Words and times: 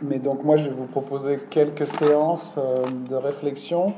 Mais 0.00 0.20
donc 0.20 0.44
moi, 0.44 0.56
je 0.56 0.68
vais 0.68 0.74
vous 0.74 0.86
proposer 0.86 1.38
quelques 1.50 1.88
séances 1.88 2.54
euh, 2.56 2.76
de 3.10 3.16
réflexion, 3.16 3.94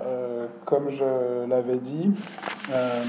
euh, 0.00 0.46
comme 0.64 0.88
je 0.88 1.46
l'avais 1.46 1.76
dit, 1.76 2.10
euh, 2.72 3.04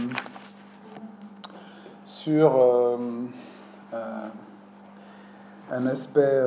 sur 2.04 2.60
un 5.72 5.88
aspect 5.88 6.42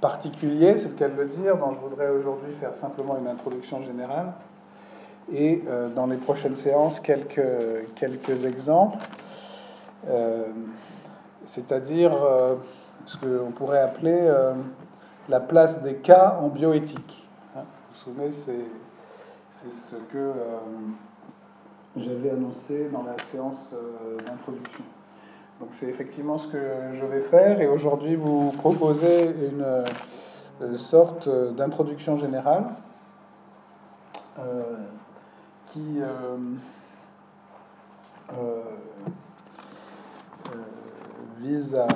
particulier, 0.00 0.76
c'est 0.78 0.88
le 0.88 0.94
cas 0.94 1.08
de 1.08 1.16
le 1.16 1.26
dire, 1.26 1.56
dont 1.56 1.72
je 1.72 1.78
voudrais 1.78 2.08
aujourd'hui 2.08 2.52
faire 2.58 2.74
simplement 2.74 3.16
une 3.18 3.28
introduction 3.28 3.80
générale, 3.82 4.32
et 5.32 5.62
dans 5.94 6.06
les 6.06 6.16
prochaines 6.16 6.56
séances, 6.56 6.98
quelques, 6.98 7.40
quelques 7.94 8.44
exemples, 8.44 8.98
c'est-à-dire 11.46 12.12
ce 13.06 13.16
qu'on 13.16 13.50
pourrait 13.50 13.80
appeler 13.80 14.18
euh, 14.20 14.54
la 15.28 15.40
place 15.40 15.82
des 15.82 15.96
cas 15.96 16.38
en 16.40 16.48
bioéthique. 16.48 17.28
Hein, 17.56 17.60
vous 17.60 17.94
vous 17.94 17.98
souvenez, 17.98 18.30
c'est 18.30 19.72
ce 19.72 19.96
que 19.96 20.18
euh, 20.18 20.32
j'avais 21.96 22.30
annoncé 22.30 22.88
dans 22.92 23.02
la 23.02 23.18
séance 23.18 23.70
euh, 23.72 24.18
d'introduction. 24.24 24.84
Donc 25.60 25.70
c'est 25.72 25.86
effectivement 25.86 26.38
ce 26.38 26.48
que 26.48 26.58
je 26.92 27.04
vais 27.04 27.20
faire 27.22 27.60
et 27.60 27.66
aujourd'hui 27.66 28.14
vous 28.14 28.52
proposer 28.52 29.34
une 30.60 30.76
sorte 30.76 31.28
d'introduction 31.56 32.16
générale 32.16 32.66
qui 35.72 36.00
vise 41.40 41.74
à 41.74 41.88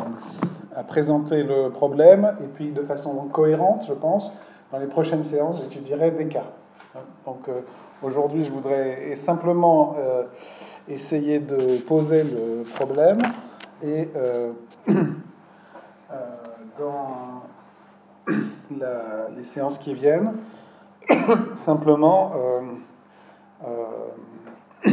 à 0.75 0.83
présenter 0.83 1.43
le 1.43 1.71
problème, 1.71 2.35
et 2.43 2.47
puis 2.47 2.73
de 2.73 2.83
façon 2.83 3.15
cohérente, 3.33 3.85
je 3.89 3.93
pense, 3.93 4.33
dans 4.71 4.79
les 4.79 4.87
prochaines 4.87 5.25
séances, 5.25 5.61
j'étudierai 5.63 6.13
des 6.13 6.27
cas. 6.27 6.45
Donc 7.27 7.49
euh, 7.49 7.61
aujourd'hui, 8.03 8.43
je 8.43 8.51
voudrais 8.51 9.15
simplement 9.15 9.97
euh, 9.99 10.25
essayer 10.89 11.39
de 11.39 11.79
poser 11.83 12.25
le 12.25 12.65
problème, 12.65 13.19
et 13.83 14.09
euh, 14.17 14.53
dans 16.79 17.43
les 19.37 19.45
séances 19.45 19.79
qui 19.79 19.95
viennent, 19.95 20.35
simplement 21.55 22.33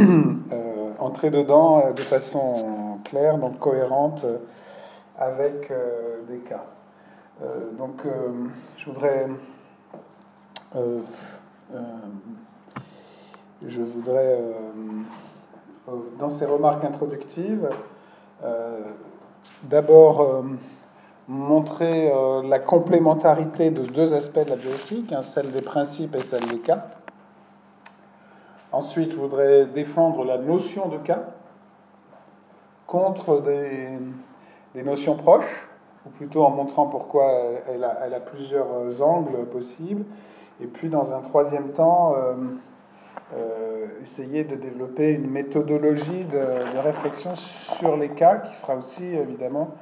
entrer 1.00 1.30
dedans 1.30 1.92
de 1.94 2.02
façon 2.02 3.00
claire, 3.06 3.38
donc 3.38 3.60
cohérente 3.60 4.26
avec 5.20 5.70
euh, 5.70 6.22
des 6.28 6.40
cas. 6.40 6.66
Euh, 7.42 7.72
donc, 7.78 8.06
euh, 8.06 8.48
je 8.78 8.90
voudrais 8.90 9.28
je 13.66 13.82
voudrais, 13.82 14.40
dans 16.20 16.30
ces 16.30 16.46
remarques 16.46 16.86
introductives, 16.86 17.68
d'abord 19.64 20.44
montrer 21.28 22.12
la 22.44 22.60
complémentarité 22.60 23.72
de 23.72 23.82
deux 23.82 24.14
aspects 24.14 24.46
de 24.46 24.52
la 24.52 24.56
bioéthique, 24.56 25.12
hein, 25.12 25.24
celle 25.24 25.52
des 25.52 25.64
principes 25.64 26.16
et 26.16 26.24
celle 26.24 26.46
des 26.46 26.60
cas. 26.60 26.86
Ensuite, 28.72 29.12
je 29.12 29.18
voudrais 29.18 29.66
défendre 29.66 30.24
la 30.24 30.38
notion 30.38 30.88
de 30.88 30.98
cas 30.98 31.24
contre 32.86 33.42
des, 33.42 33.98
des 34.76 34.84
notions 34.84 35.16
proches, 35.16 35.68
ou 36.06 36.10
plutôt 36.10 36.44
en 36.44 36.52
montrant 36.52 36.88
pourquoi 36.88 37.32
elle 37.74 37.84
a, 37.84 38.20
plusieurs 38.20 38.68
euh, 38.72 39.02
angles 39.02 39.46
possibles. 39.48 40.06
Et 40.62 40.68
puis, 40.68 40.90
dans 40.90 41.14
un 41.14 41.22
troisième 41.22 41.72
temps, 41.72 42.16
euh, 42.16 42.34
euh, 43.36 43.86
essayer 44.02 44.44
de 44.44 44.56
développer 44.56 45.12
une 45.12 45.30
méthodologie 45.30 46.26
de, 46.26 46.80
réflexion 46.80 47.36
sur 47.36 47.98
les 47.98 48.10
cas, 48.10 48.38
qui 48.38 48.56
sera 48.56 48.76
aussi 48.76 49.06
évidemment 49.06 49.76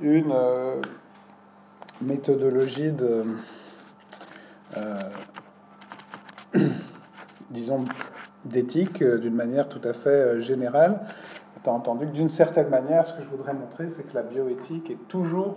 une 0.00 0.34
méthodologie 2.00 2.92
de, 2.92 3.24
disons, 7.50 7.84
d'éthique 8.44 9.04
d'une 9.04 9.34
manière 9.34 9.68
tout 9.68 9.82
à 9.84 9.92
fait 9.92 10.40
générale 10.40 11.00
entendu 11.68 12.06
que 12.06 12.12
d'une 12.12 12.30
certaine 12.30 12.68
manière, 12.68 13.04
ce 13.04 13.12
que 13.12 13.22
je 13.22 13.28
voudrais 13.28 13.52
montrer, 13.52 13.88
c'est 13.88 14.04
que 14.04 14.14
la 14.14 14.22
bioéthique 14.22 14.90
est 14.90 15.08
toujours 15.08 15.56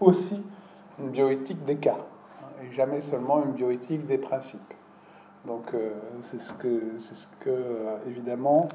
aussi 0.00 0.42
une 0.98 1.10
bioéthique 1.10 1.64
des 1.64 1.76
cas, 1.76 1.98
hein, 1.98 2.46
et 2.62 2.72
jamais 2.72 3.00
seulement 3.00 3.42
une 3.44 3.52
bioéthique 3.52 4.06
des 4.06 4.18
principes. 4.18 4.74
Donc 5.46 5.74
euh, 5.74 5.90
c'est 6.22 6.40
ce 6.40 6.54
que, 6.54 6.82
c'est 6.98 7.14
ce 7.14 7.26
que 7.40 7.50
euh, 7.50 7.96
évidemment, 8.08 8.68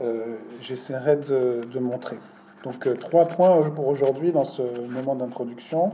euh, 0.00 0.38
j'essaierai 0.60 1.16
de, 1.16 1.66
de, 1.70 1.78
montrer. 1.78 2.18
Donc 2.64 2.88
trois 2.98 3.26
points 3.26 3.70
pour 3.70 3.86
aujourd'hui 3.86 4.32
dans 4.32 4.44
ce 4.44 4.62
moment 4.88 5.14
d'introduction. 5.14 5.92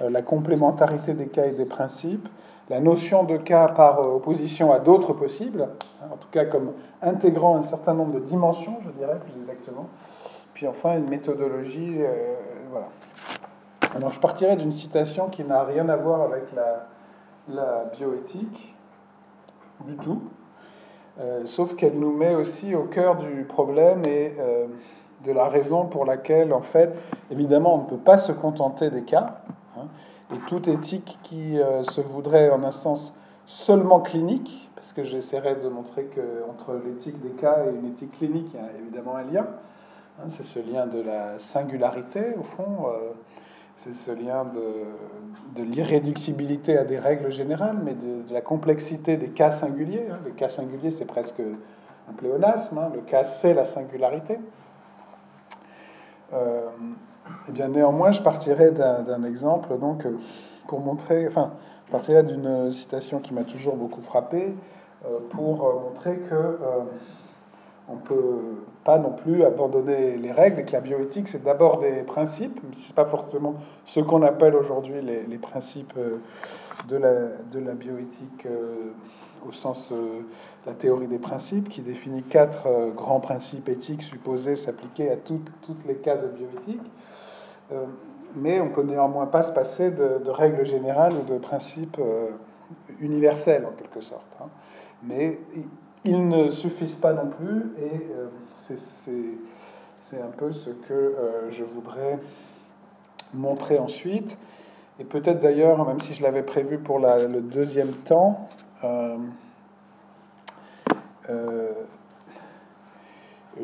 la 0.00 0.20
complémentarité 0.20 1.14
des 1.14 1.28
cas 1.28 1.46
et 1.46 1.52
des 1.52 1.64
principes, 1.64 2.28
la 2.68 2.80
notion 2.80 3.24
de 3.24 3.36
cas 3.36 3.68
par 3.68 4.00
opposition 4.00 4.72
à 4.72 4.78
d'autres 4.78 5.12
possibles, 5.12 5.68
hein, 6.02 6.06
en 6.12 6.16
tout 6.16 6.28
cas 6.30 6.44
comme 6.44 6.72
intégrant 7.02 7.56
un 7.56 7.62
certain 7.62 7.94
nombre 7.94 8.12
de 8.12 8.20
dimensions, 8.20 8.78
je 8.84 8.90
dirais 8.90 9.18
plus 9.18 9.32
exactement. 9.40 9.88
Puis 10.54 10.66
enfin, 10.66 10.96
une 10.96 11.08
méthodologie. 11.08 11.96
Euh, 12.00 12.34
voilà. 12.70 12.86
Alors, 13.94 14.10
je 14.10 14.20
partirai 14.20 14.56
d'une 14.56 14.70
citation 14.70 15.28
qui 15.28 15.44
n'a 15.44 15.64
rien 15.64 15.88
à 15.88 15.96
voir 15.96 16.22
avec 16.22 16.44
la, 16.54 17.84
bioéthique, 17.96 18.74
du 19.84 19.96
tout, 19.96 20.22
euh, 21.20 21.44
sauf 21.44 21.74
qu'elle 21.74 21.98
nous 21.98 22.12
met 22.12 22.34
aussi 22.34 22.74
au 22.74 22.84
cœur 22.84 23.16
du 23.16 23.44
problème 23.44 24.02
et 24.06 24.34
euh, 24.38 24.66
de 25.24 25.32
la 25.32 25.48
raison 25.48 25.86
pour 25.86 26.06
laquelle, 26.06 26.54
en 26.54 26.62
fait, 26.62 26.96
évidemment, 27.30 27.74
on 27.74 27.78
ne 27.78 27.88
peut 27.88 28.02
pas 28.02 28.16
se 28.16 28.32
contenter 28.32 28.90
des 28.90 29.02
cas. 29.02 29.41
Et 30.34 30.38
toute 30.48 30.68
éthique 30.68 31.18
qui 31.22 31.58
se 31.82 32.00
voudrait, 32.00 32.50
en 32.50 32.62
un 32.64 32.72
sens, 32.72 33.18
seulement 33.46 34.00
clinique, 34.00 34.70
parce 34.74 34.92
que 34.92 35.04
j'essaierai 35.04 35.56
de 35.56 35.68
montrer 35.68 36.06
qu'entre 36.06 36.74
l'éthique 36.84 37.20
des 37.20 37.30
cas 37.30 37.64
et 37.66 37.74
une 37.74 37.86
éthique 37.86 38.12
clinique, 38.12 38.48
il 38.54 38.56
y 38.56 38.62
a 38.62 38.68
évidemment 38.80 39.16
un 39.16 39.22
lien. 39.22 39.46
Hein, 40.18 40.26
c'est 40.28 40.42
ce 40.42 40.58
lien 40.58 40.86
de 40.86 41.00
la 41.00 41.38
singularité, 41.38 42.34
au 42.38 42.42
fond. 42.42 42.86
Euh, 42.86 43.12
c'est 43.76 43.94
ce 43.94 44.10
lien 44.10 44.44
de, 44.44 44.84
de 45.54 45.62
l'irréductibilité 45.62 46.76
à 46.76 46.84
des 46.84 46.98
règles 46.98 47.32
générales, 47.32 47.78
mais 47.82 47.94
de, 47.94 48.22
la 48.32 48.40
complexité 48.40 49.16
des 49.16 49.30
cas 49.30 49.50
singuliers. 49.50 50.08
Hein. 50.10 50.18
Le 50.24 50.32
cas 50.32 50.48
singulier, 50.48 50.90
c'est 50.90 51.06
presque 51.06 51.40
un 51.40 52.12
pléonasme. 52.12 52.78
Hein. 52.78 52.90
Le 52.94 53.00
cas, 53.00 53.24
c'est 53.24 53.54
la 53.54 53.64
singularité. 53.64 54.38
Euh, 56.32 56.68
eh 57.48 57.52
bien 57.52 57.68
néanmoins, 57.68 58.12
je 58.12 58.22
partirai 58.22 58.70
d'un 58.70 59.24
exemple 59.24 59.78
donc 59.78 60.06
pour 60.66 60.80
montrer, 60.80 61.26
enfin, 61.26 61.52
je 61.86 61.92
partirai 61.92 62.22
d'une 62.22 62.72
citation 62.72 63.20
qui 63.20 63.34
m'a 63.34 63.44
toujours 63.44 63.76
beaucoup 63.76 64.02
frappé 64.02 64.54
euh, 65.04 65.18
pour 65.30 65.66
euh, 65.66 65.72
montrer 65.80 66.16
que 66.30 66.34
euh, 66.34 66.58
on 67.88 67.96
peut 67.96 68.62
pas 68.84 68.98
non 68.98 69.10
plus 69.10 69.42
abandonner 69.42 70.16
les 70.16 70.30
règles 70.30 70.60
et 70.60 70.64
que 70.64 70.72
la 70.72 70.80
bioéthique 70.80 71.26
c'est 71.26 71.42
d'abord 71.42 71.80
des 71.80 72.02
principes, 72.02 72.62
même 72.62 72.72
si 72.72 72.82
c'est 72.82 72.94
pas 72.94 73.04
forcément 73.04 73.56
ce 73.84 73.98
qu'on 73.98 74.22
appelle 74.22 74.54
aujourd'hui 74.54 75.02
les, 75.02 75.24
les, 75.24 75.38
principes 75.38 75.98
de 76.88 76.96
la, 76.96 77.12
de 77.50 77.58
la 77.58 77.74
bioéthique 77.74 78.46
au 79.46 79.50
sens 79.50 79.92
de 79.92 80.24
la 80.66 80.74
théorie 80.74 81.08
des 81.08 81.18
principes, 81.18 81.68
qui 81.68 81.80
définit 81.80 82.22
quatre 82.22 82.68
grands 82.94 83.20
principes 83.20 83.68
éthiques 83.68 84.02
supposés 84.02 84.54
s'appliquer 84.54 85.10
à 85.10 85.16
tous 85.16 85.40
les 85.86 85.96
cas 85.96 86.16
de 86.16 86.28
bioéthique 86.28 86.80
mais 88.34 88.60
on 88.60 88.68
peut 88.68 88.82
néanmoins 88.82 89.26
pas 89.26 89.42
se 89.42 89.52
passer 89.52 89.90
de, 89.90 90.30
règles 90.30 90.64
générales 90.64 91.14
ou 91.14 91.22
de 91.22 91.38
principes 91.38 91.98
euh, 91.98 92.30
universels 93.00 93.66
en 93.66 93.72
quelque 93.72 94.00
sorte. 94.00 94.26
Hein. 94.40 94.46
Mais 95.02 95.38
ils 96.04 96.28
ne 96.28 96.48
suffisent 96.48 96.96
pas 96.96 97.12
non 97.12 97.28
plus, 97.28 97.72
et 97.78 98.06
euh, 98.16 98.28
c'est 100.00 100.20
un 100.20 100.30
peu 100.36 100.52
ce 100.52 100.70
que 100.70 100.92
euh, 100.92 101.50
je 101.50 101.64
voudrais 101.64 102.18
montrer 103.34 103.78
ensuite. 103.78 104.38
Et 104.98 105.04
peut-être 105.04 105.40
d'ailleurs, 105.40 105.86
même 105.86 106.00
si 106.00 106.14
je 106.14 106.22
l'avais 106.22 106.42
prévu 106.42 106.78
pour 106.78 106.98
le 106.98 107.40
deuxième 107.40 107.92
temps, 107.92 108.48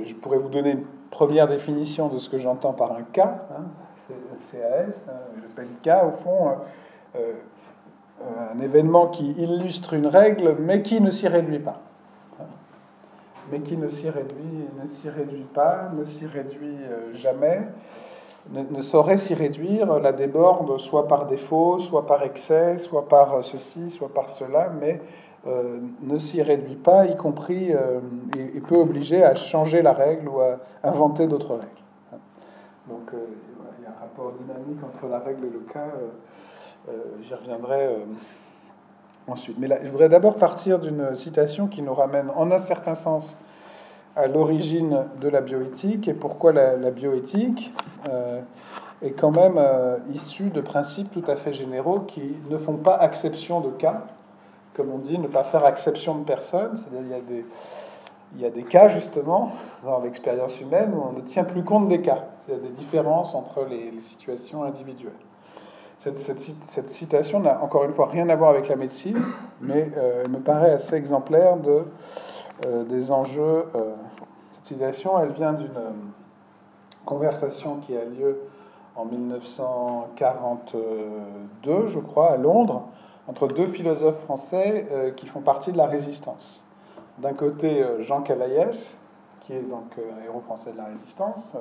je 0.04 0.14
pourrais 0.20 0.38
vous 0.38 0.48
donner 0.48 0.70
une 0.70 0.84
première 1.10 1.46
définition 1.48 2.08
de 2.08 2.18
ce 2.18 2.30
que 2.30 2.38
j'entends 2.38 2.72
par 2.72 2.92
un 2.92 3.02
cas. 3.02 3.46
Hein. 3.52 3.64
CAS, 4.08 5.08
hein, 5.08 5.12
j'appelle 5.40 5.68
cas, 5.82 6.04
au 6.04 6.12
fond, 6.12 6.52
euh, 7.16 7.32
euh, 8.20 8.24
un 8.54 8.60
événement 8.60 9.08
qui 9.08 9.32
illustre 9.32 9.94
une 9.94 10.06
règle, 10.06 10.56
mais 10.58 10.82
qui 10.82 11.00
ne 11.00 11.10
s'y 11.10 11.28
réduit 11.28 11.58
pas. 11.58 11.80
Hein. 12.40 12.44
Mais 13.50 13.60
qui 13.60 13.76
ne 13.76 13.88
s'y 13.88 14.08
réduit, 14.10 14.66
ne 14.82 14.88
s'y 14.88 15.08
réduit 15.08 15.46
pas, 15.54 15.90
ne 15.96 16.04
s'y 16.04 16.26
réduit 16.26 16.76
euh, 16.90 17.14
jamais. 17.14 17.68
ne, 18.50 18.80
saurait 18.80 19.18
s'y 19.18 19.34
réduire, 19.34 19.98
la 20.00 20.12
déborde 20.12 20.78
soit 20.78 21.06
par 21.06 21.26
défaut, 21.26 21.78
soit 21.78 22.06
par 22.06 22.22
excès, 22.22 22.78
soit 22.78 23.08
par 23.08 23.44
ceci, 23.44 23.90
soit 23.90 24.12
par 24.12 24.28
cela, 24.30 24.72
mais 24.80 25.00
ne 26.02 26.18
s'y 26.18 26.42
réduit 26.42 26.76
pas, 26.76 27.06
y 27.06 27.16
compris, 27.16 27.70
et, 27.70 28.60
peut 28.60 28.76
obliger 28.76 29.22
à 29.22 29.34
changer 29.34 29.80
la 29.80 29.92
règle 29.92 30.28
ou 30.28 30.40
à 30.40 30.58
inventer 30.82 31.26
d'autres 31.26 31.54
règles. 31.54 31.68
Donc 32.88 33.12
il 33.78 33.84
y 33.84 33.86
a 33.86 33.90
un 33.90 34.00
rapport 34.00 34.32
dynamique 34.32 34.78
entre 34.84 35.10
la 35.10 35.18
règle 35.18 35.46
et 35.46 35.50
le 35.50 35.60
cas, 35.60 35.88
j'y 37.22 37.34
reviendrai 37.34 37.96
ensuite. 39.26 39.58
Mais 39.58 39.68
là, 39.68 39.78
je 39.82 39.90
voudrais 39.90 40.08
d'abord 40.08 40.36
partir 40.36 40.78
d'une 40.78 41.14
citation 41.14 41.66
qui 41.66 41.82
nous 41.82 41.94
ramène 41.94 42.30
en 42.34 42.50
un 42.50 42.58
certain 42.58 42.94
sens 42.94 43.36
à 44.16 44.26
l'origine 44.26 45.04
de 45.20 45.28
la 45.28 45.40
bioéthique 45.40 46.08
et 46.08 46.14
pourquoi 46.14 46.52
la, 46.52 46.90
bioéthique 46.90 47.72
euh, 48.08 48.40
est 49.00 49.12
quand 49.12 49.30
même 49.30 49.54
euh, 49.58 49.98
issue 50.12 50.50
de 50.50 50.60
principes 50.60 51.10
tout 51.12 51.22
à 51.28 51.36
fait 51.36 51.52
généraux 51.52 52.00
qui 52.00 52.34
ne 52.50 52.58
font 52.58 52.76
pas 52.76 52.98
exception 53.02 53.60
de 53.60 53.70
cas, 53.70 54.06
comme 54.74 54.90
on 54.90 54.98
dit, 54.98 55.18
ne 55.18 55.28
pas 55.28 55.44
faire 55.44 55.64
exception 55.66 56.16
de 56.16 56.24
personne, 56.24 56.76
c'est-à-dire 56.76 57.00
il 57.02 57.10
y 57.10 57.14
a 57.14 57.20
des 57.20 57.44
il 58.34 58.42
y 58.42 58.46
a 58.46 58.50
des 58.50 58.62
cas 58.62 58.88
justement 58.88 59.52
dans 59.84 60.00
l'expérience 60.00 60.60
humaine 60.60 60.92
où 60.94 61.02
on 61.08 61.12
ne 61.12 61.20
tient 61.20 61.44
plus 61.44 61.64
compte 61.64 61.88
des 61.88 62.00
cas. 62.00 62.26
Il 62.46 62.54
y 62.54 62.56
a 62.56 62.60
des 62.60 62.70
différences 62.70 63.34
entre 63.34 63.64
les, 63.64 64.00
situations 64.00 64.62
individuelles. 64.62 65.12
Cette, 65.98 66.16
cette, 66.16 66.88
citation 66.88 67.40
n'a 67.40 67.62
encore 67.62 67.84
une 67.84 67.92
fois 67.92 68.06
rien 68.06 68.28
à 68.28 68.36
voir 68.36 68.50
avec 68.50 68.68
la 68.68 68.76
médecine, 68.76 69.20
mais 69.60 69.90
euh, 69.96 70.22
elle 70.24 70.30
me 70.30 70.38
paraît 70.38 70.70
assez 70.70 70.94
exemplaire 70.94 71.56
de, 71.56 71.84
des 72.84 73.10
enjeux 73.10 73.64
citation, 74.68 75.18
elle 75.18 75.32
vient 75.32 75.54
d'une 75.54 75.76
euh, 75.76 75.90
conversation 77.06 77.76
qui 77.76 77.96
a 77.96 78.04
lieu 78.04 78.42
en 78.96 79.06
1942, 79.06 81.86
je 81.86 81.98
crois, 82.00 82.32
à 82.32 82.36
Londres, 82.36 82.82
entre 83.28 83.48
deux 83.48 83.66
philosophes 83.66 84.20
français 84.20 84.86
euh, 84.90 85.10
qui 85.12 85.26
font 85.26 85.40
partie 85.40 85.72
de 85.72 85.78
la 85.78 85.86
résistance. 85.86 86.62
D'un 87.18 87.34
côté, 87.34 87.82
euh, 87.82 88.02
Jean 88.02 88.22
Cavaillès, 88.22 88.96
qui 89.40 89.52
est 89.52 89.62
donc 89.62 89.92
un 89.98 90.24
héros 90.24 90.40
français 90.40 90.72
de 90.72 90.78
la 90.78 90.84
résistance, 90.84 91.56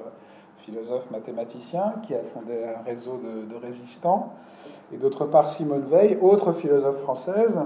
philosophe 0.57 1.09
mathématicien, 1.11 1.95
qui 2.03 2.13
a 2.13 2.23
fondé 2.33 2.63
un 2.63 2.83
réseau 2.83 3.19
de, 3.23 3.55
résistants, 3.55 4.33
et 4.91 4.97
d'autre 4.97 5.25
part 5.25 5.49
Simone 5.49 5.85
Veil, 5.85 6.17
autre 6.21 6.51
philosophe 6.51 7.01
française, 7.01 7.59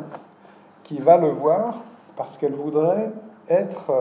qui 0.83 0.99
va 0.99 1.17
le 1.17 1.29
voir 1.29 1.77
parce 2.17 2.37
qu'elle 2.37 2.53
voudrait 2.53 3.11
être 3.49 3.91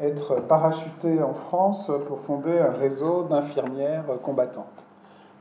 être 0.00 0.40
parachutée 0.40 1.22
en 1.22 1.34
France 1.34 1.90
pour 2.08 2.20
fonder 2.20 2.58
un 2.58 2.72
réseau 2.72 3.22
d'infirmières 3.24 4.04
combattantes. 4.22 4.66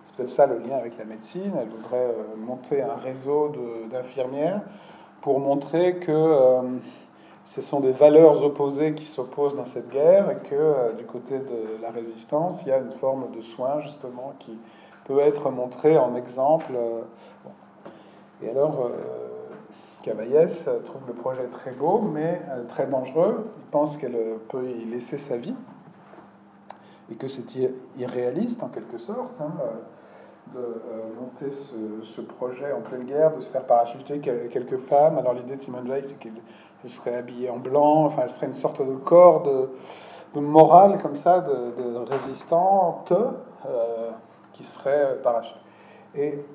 C'est 0.04 0.16
peut-être 0.16 0.30
ça 0.30 0.46
le 0.46 0.58
lien 0.58 0.76
avec 0.76 0.98
la 0.98 1.06
médecine. 1.06 1.54
Elle 1.60 1.70
voudrait 1.70 1.98
euh, 1.98 2.36
monter 2.38 2.82
un 2.82 2.96
réseau 2.96 3.52
d'infirmières 3.90 4.62
pour 5.22 5.40
montrer 5.40 5.98
que 5.98 6.12
euh, 6.12 6.62
ce 7.46 7.62
sont 7.62 7.80
des 7.80 7.92
valeurs 7.92 8.44
opposées 8.44 8.94
qui 8.94 9.06
s'opposent 9.06 9.56
dans 9.56 9.66
cette 9.66 9.90
guerre 9.90 10.32
et 10.32 10.48
que 10.48 10.56
euh, 10.56 10.94
du 10.94 11.06
côté 11.06 11.40
de 11.40 11.82
la 11.82 11.92
résistance, 11.92 12.64
il 12.64 12.70
y 12.70 12.72
a 12.72 12.80
une 12.80 12.92
forme 12.92 13.32
de 13.36 13.42
soin 13.42 13.80
justement 13.82 14.34
qui 14.40 14.58
peut 15.06 15.20
être 15.20 15.50
montrée 15.50 15.98
en 15.98 16.16
exemple. 16.16 16.74
Et 18.44 18.50
alors, 18.50 18.90
Cavaillès 20.02 20.68
trouve 20.86 21.04
le 21.08 21.14
projet 21.14 21.46
très 21.48 21.72
beau, 21.72 22.00
mais 22.00 22.42
euh, 22.50 22.64
très 22.68 22.88
dangereux. 22.88 23.52
Il 23.58 23.70
pense 23.70 23.98
qu'elle 23.98 24.16
euh, 24.16 24.38
peut 24.50 24.68
y 24.70 24.86
laisser 24.86 25.18
sa 25.18 25.38
vie 25.38 25.54
et 27.12 27.16
que 27.16 27.28
c'est 27.28 27.46
irréaliste 27.98 28.64
en 28.64 28.70
quelque 28.70 28.98
sorte 28.98 29.40
hein, 29.40 29.52
euh, 29.62 29.70
de 30.54 30.60
monter 31.20 31.52
ce, 31.52 32.22
projet 32.22 32.72
en 32.74 32.82
pleine 32.82 33.06
guerre, 33.06 33.32
de 33.32 33.40
se 33.40 33.50
faire 33.50 33.64
parachuter 33.64 34.20
quelques 34.20 34.78
femmes. 34.78 35.18
Alors 35.18 35.34
l'idée 35.34 35.56
de 35.56 35.62
Simone 35.62 35.88
Veil, 35.88 36.04
c'est 36.06 36.20
qu'elle 36.20 36.34
serait 36.88 37.16
habillée 37.16 37.50
en 37.50 37.58
blanc, 37.58 38.06
enfin 38.06 38.24
elle 38.24 38.30
serait 38.30 38.48
une 38.48 38.54
sorte 38.54 38.86
de 38.86 38.96
corps 38.96 39.44
de, 39.44 40.40
morale 40.40 40.98
comme 41.02 41.16
ça, 41.16 41.42
de, 41.42 41.82
de 41.82 41.98
résistante, 41.98 43.14
qui 44.54 44.64
serait 44.64 45.20
parachuté. 45.22 45.60
Et 46.16 46.46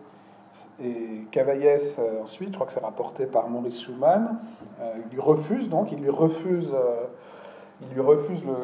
et 0.82 1.26
Cavaillès, 1.30 1.96
euh, 1.98 2.22
ensuite, 2.22 2.50
je 2.50 2.54
crois 2.54 2.66
que 2.66 2.72
c'est 2.72 2.84
rapporté 2.84 3.26
par 3.26 3.48
Maurice 3.48 3.80
Schumann, 3.80 4.38
euh, 4.80 4.92
il 5.04 5.14
lui 5.14 5.20
refuse 5.20 5.68
donc, 5.68 5.92
il 5.92 6.00
lui 6.00 6.10
refuse, 6.10 6.72
euh, 6.74 7.04
il 7.80 7.88
lui 7.88 8.00
refuse 8.00 8.44
le, 8.44 8.54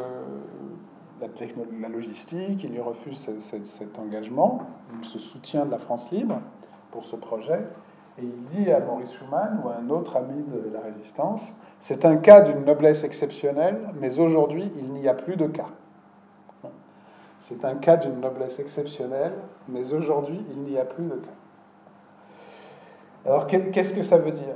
la, 1.81 1.89
logistique, 1.89 2.65
il 2.65 2.73
lui 2.73 2.81
refuse 2.81 3.31
cet 3.65 3.99
engagement, 3.99 4.63
il 5.01 5.05
se 5.07 5.19
soutient 5.19 5.65
de 5.65 5.71
la 5.71 5.79
France 5.79 6.11
libre 6.11 6.41
pour 6.91 7.05
ce 7.05 7.17
projet, 7.17 7.65
et 8.19 8.23
il 8.23 8.43
dit 8.43 8.71
à 8.71 8.81
Maurice 8.81 9.13
Schumann 9.13 9.61
ou 9.65 9.69
à 9.69 9.77
un 9.77 9.89
autre 9.89 10.17
ami 10.17 10.43
de 10.43 10.71
la 10.73 10.81
résistance, 10.81 11.53
c'est 11.81 12.05
un 12.05 12.17
cas 12.17 12.43
d'une 12.43 12.65
noblesse 12.65 13.05
exceptionnelle, 13.05 13.81
mais 14.01 14.19
aujourd'hui 14.19 14.71
il 14.79 14.93
n'y 14.93 15.09
a 15.09 15.15
plus 15.15 15.37
de 15.37 15.47
cas. 15.47 15.69
C'est 17.41 17.65
un 17.65 17.75
cas 17.75 17.97
d'une 17.97 18.21
noblesse 18.21 18.61
exceptionnelle, 18.61 19.35
mais 19.69 19.93
aujourd'hui 19.93 20.45
il 20.51 20.63
n'y 20.63 20.79
a 20.79 20.85
plus 20.85 21.05
de 21.05 21.17
cas. 21.17 21.31
Alors 23.25 23.47
qu'est-ce 23.47 23.95
que 23.95 24.03
ça 24.03 24.19
veut 24.19 24.31
dire? 24.31 24.55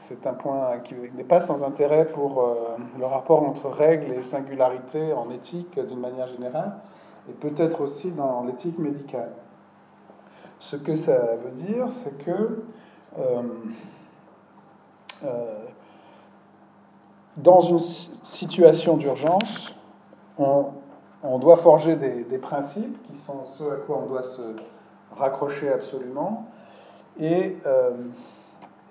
C'est 0.00 0.26
un 0.26 0.32
point 0.32 0.78
qui 0.82 0.94
n'est 1.14 1.24
pas 1.24 1.42
sans 1.42 1.62
intérêt 1.62 2.06
pour 2.06 2.40
euh, 2.40 2.54
le 2.98 3.04
rapport 3.04 3.42
entre 3.42 3.68
règles 3.68 4.14
et 4.14 4.22
singularité 4.22 5.12
en 5.12 5.28
éthique 5.28 5.78
d'une 5.78 6.00
manière 6.00 6.26
générale, 6.26 6.78
et 7.28 7.32
peut-être 7.34 7.82
aussi 7.82 8.10
dans 8.10 8.42
l'éthique 8.44 8.78
médicale. 8.78 9.32
Ce 10.58 10.76
que 10.76 10.94
ça 10.94 11.36
veut 11.44 11.50
dire, 11.50 11.90
c'est 11.90 12.16
que 12.24 12.62
euh, 13.18 13.42
euh, 15.24 15.64
dans 17.36 17.60
une 17.60 17.78
situation 17.78 18.96
d'urgence, 18.96 19.76
on, 20.38 20.68
on, 21.22 21.38
doit 21.38 21.56
forger 21.56 21.96
des, 21.96 22.24
des 22.24 22.38
principes 22.38 23.02
qui 23.02 23.16
sont 23.16 23.44
ceux 23.44 23.70
à 23.70 23.76
quoi 23.76 24.00
on 24.02 24.06
doit 24.06 24.22
se 24.22 24.56
raccrocher 25.14 25.70
absolument, 25.70 26.46
et, 27.20 27.56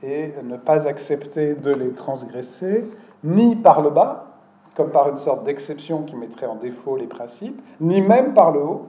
et 0.03 0.33
ne 0.43 0.57
pas 0.57 0.87
accepter 0.87 1.55
de 1.55 1.71
les 1.71 1.91
transgresser, 1.91 2.85
ni 3.23 3.55
par 3.55 3.81
le 3.81 3.89
bas, 3.89 4.27
comme 4.75 4.91
par 4.91 5.09
une 5.09 5.17
sorte 5.17 5.43
d'exception 5.43 6.03
qui 6.03 6.15
mettrait 6.15 6.45
en 6.45 6.55
défaut 6.55 6.95
les 6.95 7.07
principes, 7.07 7.61
ni 7.81 8.01
même 8.01 8.33
par 8.33 8.51
le 8.51 8.61
haut, 8.61 8.85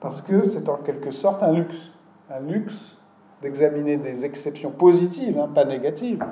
parce 0.00 0.22
que 0.22 0.44
c'est 0.44 0.68
en 0.68 0.76
quelque 0.76 1.10
sorte 1.10 1.42
un 1.42 1.52
luxe, 1.52 1.90
un 2.30 2.40
luxe 2.40 2.96
d'examiner 3.42 3.96
des 3.96 4.24
exceptions 4.24 4.70
positives, 4.70 5.38
hein, 5.38 5.50
pas 5.52 5.64
négatives, 5.64 6.24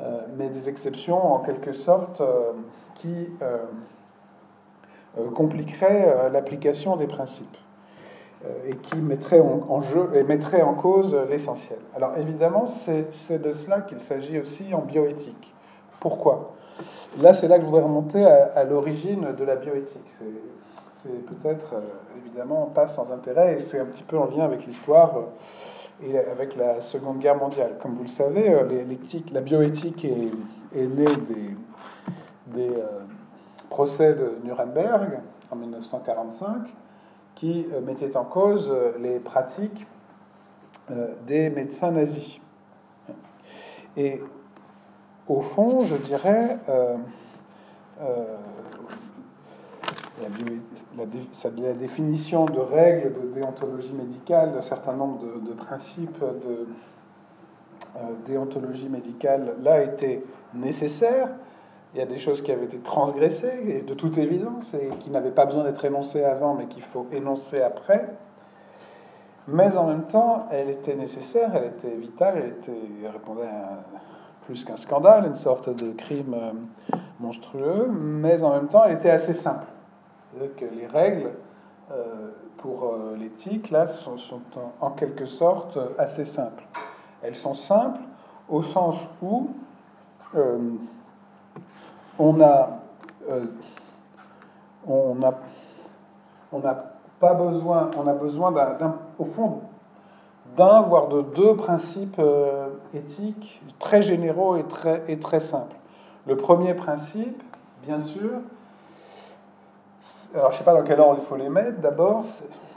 euh, 0.00 0.20
mais 0.36 0.48
des 0.48 0.68
exceptions 0.68 1.34
en 1.34 1.38
quelque 1.40 1.72
sorte 1.72 2.20
euh, 2.20 2.52
qui 2.94 3.30
compliqueraient 5.34 6.30
l'application 6.30 6.96
des 6.96 7.06
principes. 7.06 7.56
Euh, 8.46 8.70
et 8.70 8.76
qui 8.76 8.96
mettrait 8.98 9.40
en, 9.40 9.82
jeu 9.82 10.10
et 10.14 10.22
mettrait 10.22 10.62
en 10.62 10.74
cause 10.74 11.16
l'essentiel. 11.28 11.80
Alors 11.96 12.12
évidemment, 12.18 12.66
c'est 12.68 13.42
de 13.42 13.52
cela 13.52 13.80
qu'il 13.80 13.98
s'agit 13.98 14.38
aussi 14.38 14.72
en 14.72 14.82
bioéthique. 14.82 15.52
Pourquoi? 15.98 16.54
Là, 17.20 17.32
c'est 17.32 17.48
là 17.48 17.56
que 17.56 17.62
je 17.62 17.66
voudrais 17.66 17.82
remonter 17.82 18.24
à, 18.24 18.62
l'origine 18.62 19.32
de 19.36 19.44
la 19.44 19.56
bioéthique. 19.56 20.08
C'est 21.02 21.26
peut-être 21.26 21.74
euh, 21.74 21.80
évidemment 22.24 22.66
pas 22.66 22.86
sans 22.86 23.10
intérêt 23.10 23.54
et 23.54 23.58
c'est 23.58 23.80
un 23.80 23.86
petit 23.86 24.04
peu 24.04 24.16
en 24.16 24.26
lien 24.26 24.44
avec 24.44 24.64
l'histoire 24.66 25.16
euh, 25.16 26.06
et 26.06 26.16
avec 26.16 26.54
la 26.54 26.80
Seconde 26.80 27.18
Guerre 27.18 27.38
mondiale. 27.38 27.72
Comme 27.82 27.94
vous 27.94 28.02
le 28.02 28.08
savez, 28.08 28.54
l'éthique, 28.88 29.32
la 29.32 29.40
bioéthique 29.40 30.04
est, 30.04 30.30
née 30.76 31.06
des 32.46 32.74
procès 33.68 34.14
de 34.14 34.38
Nuremberg 34.44 35.18
en 35.50 35.56
1945 35.56 36.68
qui 37.38 37.66
euh, 37.72 37.80
mettait 37.80 38.16
en 38.16 38.24
cause 38.24 38.68
euh, 38.68 38.98
les 38.98 39.20
pratiques 39.20 39.86
euh, 40.90 41.14
des 41.26 41.50
médecins 41.50 41.92
nazis. 41.92 42.40
Et 43.96 44.20
au 45.28 45.40
fond, 45.40 45.84
je 45.84 45.96
dirais, 45.96 46.58
la, 50.24 51.74
définition 51.74 52.44
de 52.44 52.60
règles 52.60 53.12
de 53.12 53.40
déontologie 53.40 53.92
médicale, 53.92 54.52
d'un 54.52 54.62
certain 54.62 54.92
nombre 54.92 55.18
de, 55.40 55.52
principes 55.52 56.20
de 56.20 56.66
déontologie 58.24 58.88
médicale, 58.88 59.56
là, 59.62 59.82
était 59.82 60.22
nécessaire, 60.54 61.28
il 61.94 62.00
y 62.00 62.02
a 62.02 62.06
des 62.06 62.18
choses 62.18 62.42
qui 62.42 62.52
avaient 62.52 62.66
été 62.66 62.78
transgressées, 62.78 63.84
de 63.86 63.94
toute 63.94 64.18
évidence, 64.18 64.74
et 64.74 64.90
qui 64.98 65.10
n'avaient 65.10 65.30
pas 65.30 65.46
besoin 65.46 65.64
d'être 65.64 65.84
énoncées 65.84 66.22
avant, 66.22 66.54
mais 66.54 66.66
qu'il 66.66 66.82
faut 66.82 67.06
énoncer 67.12 67.62
après. 67.62 68.08
Mais 69.46 69.74
en 69.76 69.86
même 69.86 70.04
temps, 70.04 70.46
elle 70.50 70.68
était 70.68 70.94
nécessaire, 70.94 71.50
elle 71.54 71.68
était 71.68 71.96
vitale, 71.96 72.34
elle, 72.36 72.50
était, 72.50 73.08
répondait 73.10 73.46
à 73.46 73.80
plus 74.42 74.64
qu'un 74.64 74.76
scandale, 74.76 75.26
une 75.26 75.34
sorte 75.34 75.70
de 75.70 75.92
crime 75.92 76.34
euh, 76.34 76.96
monstrueux, 77.20 77.88
mais 77.90 78.42
en 78.42 78.52
même 78.52 78.68
temps, 78.68 78.84
elle 78.84 78.96
était 78.96 79.10
assez 79.10 79.32
simple. 79.32 79.66
Que 80.56 80.66
les 80.66 80.86
règles 80.86 81.30
pour 82.58 82.94
l'éthique, 83.18 83.70
là, 83.70 83.86
sont, 83.86 84.40
en, 84.80 84.90
quelque 84.90 85.24
sorte 85.24 85.78
assez 85.96 86.26
simples. 86.26 86.64
Elles 87.22 87.34
sont 87.34 87.54
simples 87.54 88.02
au 88.48 88.62
sens 88.62 89.08
où 89.22 89.48
on 92.18 92.40
a, 92.40 92.80
on 94.86 95.22
a, 95.22 95.34
on 96.52 96.64
a 96.64 96.74
pas 97.20 97.34
besoin, 97.34 97.90
on 97.98 98.06
a 98.06 98.14
besoin 98.14 98.52
d'un, 98.52 98.96
au 99.18 99.24
fond 99.24 99.60
d'un, 100.56 100.80
voire 100.82 101.08
de 101.08 101.22
deux 101.22 101.56
principes 101.56 102.16
euh, 102.18 102.68
éthiques 102.94 103.62
très 103.78 104.02
généraux 104.02 104.56
et 104.56 104.64
très, 104.64 105.04
et 105.08 105.18
très 105.18 105.40
simples. 105.40 105.76
Le 106.26 106.36
premier 106.36 106.74
principe, 106.74 107.42
bien 107.82 108.00
sûr, 108.00 108.30
alors 110.34 110.50
je 110.50 110.54
ne 110.54 110.58
sais 110.58 110.64
pas 110.64 110.74
dans 110.74 110.82
quel 110.82 111.00
ordre 111.00 111.18
il 111.20 111.26
faut 111.26 111.36
les 111.36 111.48
mettre, 111.48 111.80
d'abord, 111.80 112.22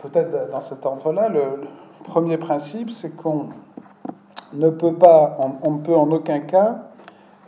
peut-être 0.02 0.50
dans 0.50 0.62
cet 0.62 0.86
ordre-là, 0.86 1.30
le, 1.30 1.62
premier 2.04 2.38
principe, 2.38 2.92
c'est 2.92 3.16
qu'on 3.16 3.50
ne 4.54 4.70
peut 4.70 4.94
pas, 4.94 5.38
on, 5.64 5.72
ne 5.72 5.78
peut 5.80 5.96
en 5.96 6.10
aucun 6.12 6.40
cas 6.40 6.80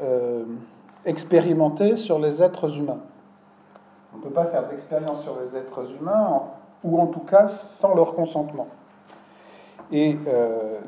euh, 0.01 0.45
expérimenter 1.05 1.95
sur 1.95 2.19
les 2.19 2.41
êtres 2.41 2.77
humains. 2.77 3.01
On 4.13 4.17
ne 4.17 4.23
peut 4.23 4.29
pas 4.29 4.45
faire 4.45 4.67
d'expérience 4.67 5.23
sur 5.23 5.39
les 5.39 5.55
êtres 5.57 5.95
humains 5.99 6.43
ou 6.83 6.99
en 6.99 7.07
tout 7.07 7.21
cas 7.21 7.47
sans 7.47 7.95
leur 7.95 8.13
consentement. 8.13 8.67
Et 9.91 10.17
euh, 10.27 10.79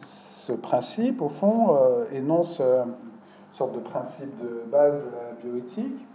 ce 0.00 0.52
principe, 0.52 1.22
au 1.22 1.28
fond, 1.28 1.76
euh, 1.76 2.04
énonce 2.12 2.60
une 2.60 2.94
sorte 3.52 3.72
de 3.72 3.80
principe 3.80 4.36
de 4.38 4.64
base 4.70 4.94
de 4.94 4.98
la 4.98 5.42
bioéthique, 5.42 6.06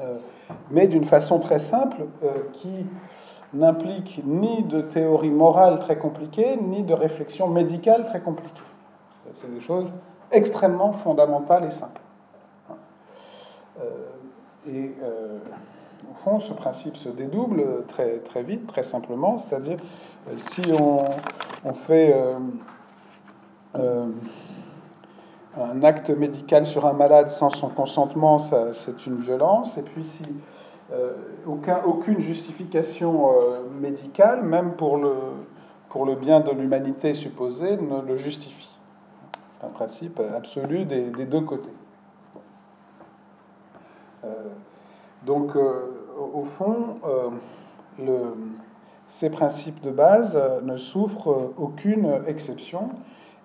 euh, 0.00 0.16
mais 0.70 0.86
d'une 0.86 1.04
façon 1.04 1.38
très 1.38 1.58
simple, 1.58 2.06
qui 2.52 2.86
n'implique 3.52 4.22
ni 4.24 4.62
de 4.62 4.80
théorie 4.80 5.30
morale 5.30 5.78
très 5.78 5.98
compliquée, 5.98 6.56
ni 6.56 6.82
de 6.82 6.94
réflexion 6.94 7.48
médicale 7.48 8.04
très 8.06 8.20
compliquée. 8.20 8.62
C'est 9.34 9.52
des 9.52 9.60
choses 9.60 9.92
extrêmement 10.32 10.92
fondamentales 10.92 11.64
et 11.64 11.70
simples. 11.70 12.00
Et 14.66 14.92
au 16.10 16.14
fond, 16.14 16.38
ce 16.38 16.52
principe 16.52 16.96
se 16.96 17.08
dédouble 17.08 17.84
très, 17.88 18.18
très 18.18 18.42
vite, 18.42 18.66
très 18.66 18.82
simplement, 18.82 19.38
c'est-à-dire 19.38 19.78
euh, 20.28 20.32
si 20.36 20.62
on, 20.72 21.72
fait 21.72 22.12
euh, 22.14 22.38
euh, 23.76 24.06
un 25.58 25.82
acte 25.82 26.10
médical 26.10 26.66
sur 26.66 26.86
un 26.86 26.92
malade 26.92 27.28
sans 27.28 27.50
son 27.50 27.68
consentement, 27.68 28.38
c'est 28.38 29.06
une 29.06 29.16
violence, 29.16 29.78
et 29.78 29.82
puis 29.82 30.04
si 30.04 30.24
aucun, 31.46 31.80
aucune 31.86 32.20
justification 32.20 33.30
médicale, 33.80 34.42
même 34.42 34.72
pour 34.72 34.98
le, 34.98 35.14
pour 35.88 36.04
le 36.04 36.16
bien 36.16 36.40
de 36.40 36.50
l'humanité 36.50 37.14
supposé, 37.14 37.78
ne 37.78 38.02
le 38.02 38.16
justifie. 38.18 38.71
Un 39.62 39.68
principe 39.68 40.20
absolu 40.36 40.84
des, 40.84 41.10
des 41.10 41.24
deux 41.24 41.40
côtés. 41.42 41.70
donc, 45.24 45.56
au 46.32 46.44
fond, 46.44 46.98
euh, 47.04 47.30
le, 47.98 48.34
ces 49.06 49.30
principes 49.30 49.80
de 49.82 49.90
base 49.90 50.36
euh, 50.36 50.60
ne 50.62 50.76
souffrent 50.76 51.52
aucune 51.58 52.22
exception 52.26 52.90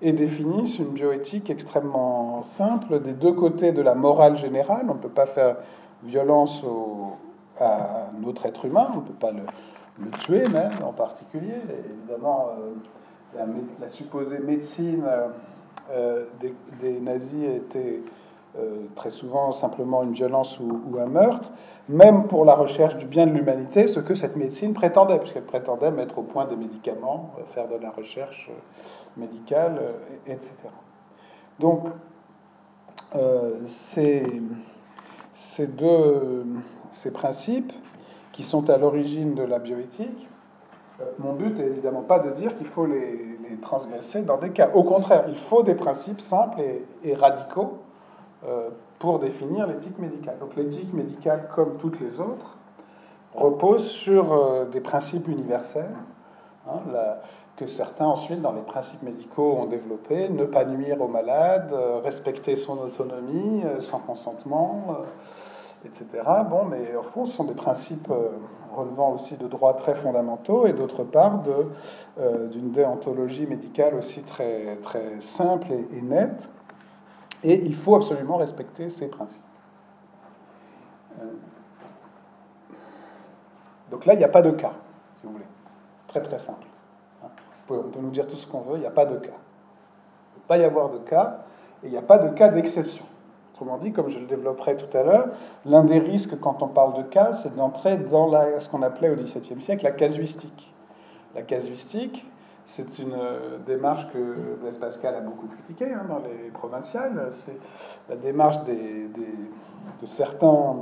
et 0.02 0.14
définissent 0.14 0.80
une 0.80 0.94
bioéthique 0.94 1.50
extrêmement 1.50 2.44
simple 2.44 3.00
des 3.02 3.14
deux 3.14 3.34
côtés 3.34 3.72
de 3.72 3.82
la 3.82 3.96
morale 3.96 4.38
générale. 4.38 4.86
On 4.90 4.94
ne 4.94 5.00
peut 5.00 5.10
pas 5.10 5.26
faire 5.26 5.58
violence 6.04 6.64
à 7.60 8.10
notre 8.22 8.46
être 8.46 8.66
humain, 8.66 8.88
on 8.94 8.98
ne 8.98 9.02
peut 9.02 9.14
pas 9.14 9.32
le, 9.32 9.42
tuer 10.20 10.48
même 10.50 10.72
en 10.86 10.94
particulier. 10.94 11.56
évidemment, 11.90 12.50
euh, 13.36 13.46
la, 13.82 13.90
supposée 13.90 14.38
médecine 14.38 15.04
des, 16.40 16.54
des, 16.82 17.00
nazis 17.00 17.44
était 17.44 18.02
très 18.96 19.10
souvent 19.10 19.52
simplement 19.52 20.04
une 20.04 20.14
violence 20.14 20.60
ou, 20.60 20.98
un 21.00 21.06
meurtre 21.06 21.52
même 21.90 22.28
pour 22.28 22.44
la 22.44 22.56
recherche 22.56 22.98
du 22.98 23.06
bien 23.06 23.26
de 23.28 23.32
l'humanité, 23.32 23.88
ce 23.88 24.00
que 24.00 24.16
cette 24.16 24.36
médecine 24.36 24.74
prétendait, 24.74 25.20
puisqu'elle 25.20 25.46
prétendait 25.46 25.92
mettre 25.92 26.18
au 26.18 26.24
point 26.24 26.46
des 26.46 26.56
médicaments, 26.56 27.34
euh, 27.40 27.44
faire 27.54 27.68
de 27.68 27.76
la 27.76 27.90
recherche 27.90 28.50
euh, 28.50 29.20
médicale, 29.20 29.80
euh, 29.82 30.32
etc. 30.34 30.54
Donc, 31.60 31.86
ces, 33.68 34.24
ces, 35.34 35.68
deux 35.68 36.46
ces 36.92 37.10
principes 37.10 37.72
qui 38.32 38.44
sont 38.44 38.70
à 38.70 38.78
l'origine 38.78 39.34
de 39.34 39.44
la 39.44 39.58
bioéthique, 39.58 40.28
mon 41.20 41.34
but 41.34 41.60
est 41.60 41.66
évidemment 41.66 42.02
pas 42.02 42.20
de 42.20 42.32
dire 42.32 42.56
qu'il 42.56 42.68
faut 42.68 42.86
les, 42.86 43.38
transgresser 43.62 44.22
dans 44.22 44.38
des 44.38 44.52
cas. 44.52 44.70
Au 44.74 44.84
contraire, 44.84 45.26
il 45.30 45.38
faut 45.38 45.64
des 45.64 45.74
principes 45.74 46.22
simples 46.22 46.62
et, 47.04 47.14
radicaux 47.16 47.80
pour 49.00 49.20
définir 49.20 49.68
l'éthique 49.68 49.98
médicale. 50.00 50.38
Donc 50.40 50.56
l'éthique 50.56 50.94
médicale, 50.94 51.50
comme 51.56 51.78
toutes 51.78 52.00
les 52.00 52.20
autres, 52.20 52.58
repose 53.38 53.86
sur 53.88 54.34
euh, 54.34 54.66
des 54.66 54.82
principes 54.82 55.28
universels, 55.28 55.96
hein, 56.68 56.80
que 57.56 57.68
certains 57.68 58.06
ensuite, 58.06 58.42
dans 58.42 58.52
les 58.52 58.62
principes 58.62 59.04
médicaux, 59.04 59.58
ont 59.60 59.66
développés, 59.66 60.30
ne 60.30 60.46
pas 60.46 60.66
nuire 60.66 61.02
aux 61.02 61.08
malades, 61.08 61.72
euh, 61.74 62.00
respecter 62.04 62.56
son 62.56 62.80
autonomie, 62.80 63.64
euh, 63.66 63.82
son 63.82 64.00
consentement, 64.00 64.98
etc. 65.86 66.24
Bon, 66.50 66.66
mais 66.66 66.96
au 66.96 67.04
fond, 67.04 67.26
ce 67.26 67.36
sont 67.36 67.44
des 67.44 67.54
principes 67.54 68.12
relevant 68.78 69.14
aussi 69.14 69.36
de 69.36 69.48
droits 69.48 69.74
très 69.74 69.96
fondamentaux 69.96 70.68
et 70.68 70.74
d'autre 70.74 71.04
part 71.04 71.44
d'une 71.44 72.72
déontologie 72.72 73.46
médicale 73.46 73.96
aussi 73.96 74.24
très, 74.24 74.78
très 74.84 75.20
simple 75.20 75.68
et, 75.72 75.98
et 75.98 76.02
nette 76.02 76.50
et 77.44 77.66
il 77.66 77.76
faut 77.76 77.96
absolument 77.96 78.38
respecter 78.38 78.90
ces 78.90 79.08
principes. 79.08 79.44
Euh, 81.22 81.26
donc 83.92 84.06
là, 84.06 84.14
il 84.14 84.18
n'y 84.18 84.24
a 84.24 84.30
pas 84.30 84.42
de 84.42 84.52
cas, 84.52 84.74
si 85.16 85.26
vous 85.26 85.34
voulez. 85.34 85.46
Très 86.08 86.22
très 86.22 86.38
simple. 86.38 86.66
Hein. 87.24 87.30
On 87.70 87.84
peut 87.84 88.00
nous 88.00 88.10
dire 88.10 88.28
tout 88.28 88.36
ce 88.36 88.48
qu'on 88.48 88.62
veut, 88.62 88.76
il 88.76 88.82
n'y 88.82 88.88
a 88.88 88.92
pas 88.92 89.06
de 89.06 89.18
cas. 89.18 89.28
Il 89.28 90.38
ne 90.38 90.42
peut 90.42 90.48
pas 90.48 90.58
y 90.58 90.64
avoir 90.64 90.90
de 90.90 90.98
cas, 91.00 91.46
et 91.84 91.88
il 91.88 91.92
n'y 91.92 91.98
a 91.98 92.02
pas 92.02 92.18
de 92.18 92.30
cas 92.30 92.50
d'exception. 92.50 93.06
Autrement 93.58 93.80
dit, 93.80 93.92
comme 93.92 94.08
je 94.08 94.20
le 94.20 94.28
développerai 94.28 94.76
tout 94.76 94.96
à 94.96 95.02
l'heure, 95.02 95.30
l'un 95.66 95.84
des 95.84 95.98
risques 95.98 96.40
quand 96.40 96.62
on 96.62 96.68
parle 96.68 96.94
de 96.94 97.02
cas, 97.02 97.34
c'est 97.34 97.56
d'entrer 97.56 97.98
dans 97.98 98.32
ce 98.60 98.70
qu'on 98.70 98.84
appelait 98.84 99.10
au 99.10 99.16
XVIIe 99.16 99.64
siècle 99.64 99.84
la 99.84 99.90
casuistique. 99.90 100.72
La 101.34 101.42
casuistique, 101.42 102.24
c'est 102.66 103.00
une 103.00 103.14
euh, 103.14 103.58
démarche 103.66 104.08
que 104.14 104.58
Blaise 104.62 104.78
Pascal 104.78 105.16
a 105.16 105.22
beaucoup 105.22 105.48
critiquée 105.48 105.92
hein, 105.92 106.06
dans 106.08 106.20
les 106.20 106.52
provinciales. 106.52 107.30
C'est 107.32 107.58
la 108.08 108.16
démarche 108.16 108.64
de 108.64 110.06
certains 110.06 110.76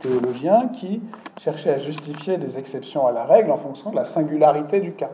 théologiens 0.00 0.66
qui 0.66 1.02
cherchaient 1.38 1.74
à 1.74 1.78
justifier 1.78 2.36
des 2.36 2.58
exceptions 2.58 3.06
à 3.06 3.12
la 3.12 3.22
règle 3.22 3.52
en 3.52 3.58
fonction 3.58 3.90
de 3.90 3.96
la 3.96 4.04
singularité 4.04 4.80
du 4.80 4.94
cas. 4.94 5.10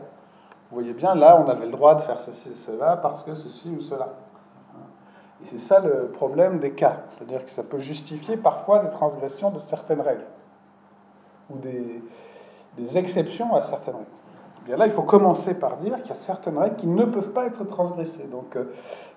Vous 0.71 0.77
voyez 0.77 0.93
bien, 0.93 1.13
là, 1.13 1.39
on 1.39 1.47
avait 1.47 1.65
le 1.65 1.71
droit 1.71 1.93
de 1.93 2.01
faire 2.01 2.19
ceci 2.19 2.49
et 2.49 2.55
cela 2.55 2.97
parce 2.97 3.21
que 3.21 3.35
ceci 3.35 3.69
ou 3.69 3.81
cela. 3.81 4.15
Et 5.43 5.47
c'est 5.49 5.59
ça 5.59 5.79
le 5.79 6.07
problème 6.07 6.59
des 6.59 6.71
cas. 6.71 7.03
C'est-à-dire 7.11 7.45
que 7.45 7.51
ça 7.51 7.63
peut 7.63 7.79
justifier 7.79 8.37
parfois 8.37 8.79
des 8.79 8.89
transgressions 8.91 9.51
de 9.51 9.59
certaines 9.59 10.01
règles 10.01 10.25
ou 11.49 11.57
des, 11.57 12.03
des 12.77 12.97
exceptions 12.97 13.53
à 13.55 13.61
certaines 13.61 13.95
règles 13.95 14.07
là, 14.67 14.85
il 14.85 14.91
faut 14.91 15.03
commencer 15.03 15.53
par 15.53 15.77
dire 15.77 15.97
qu'il 15.97 16.09
y 16.09 16.11
a 16.11 16.15
certaines 16.15 16.57
règles 16.57 16.75
qui 16.75 16.87
ne 16.87 17.05
peuvent 17.05 17.31
pas 17.31 17.45
être 17.45 17.63
transgressées. 17.65 18.27
Donc, 18.31 18.55
euh, 18.55 18.65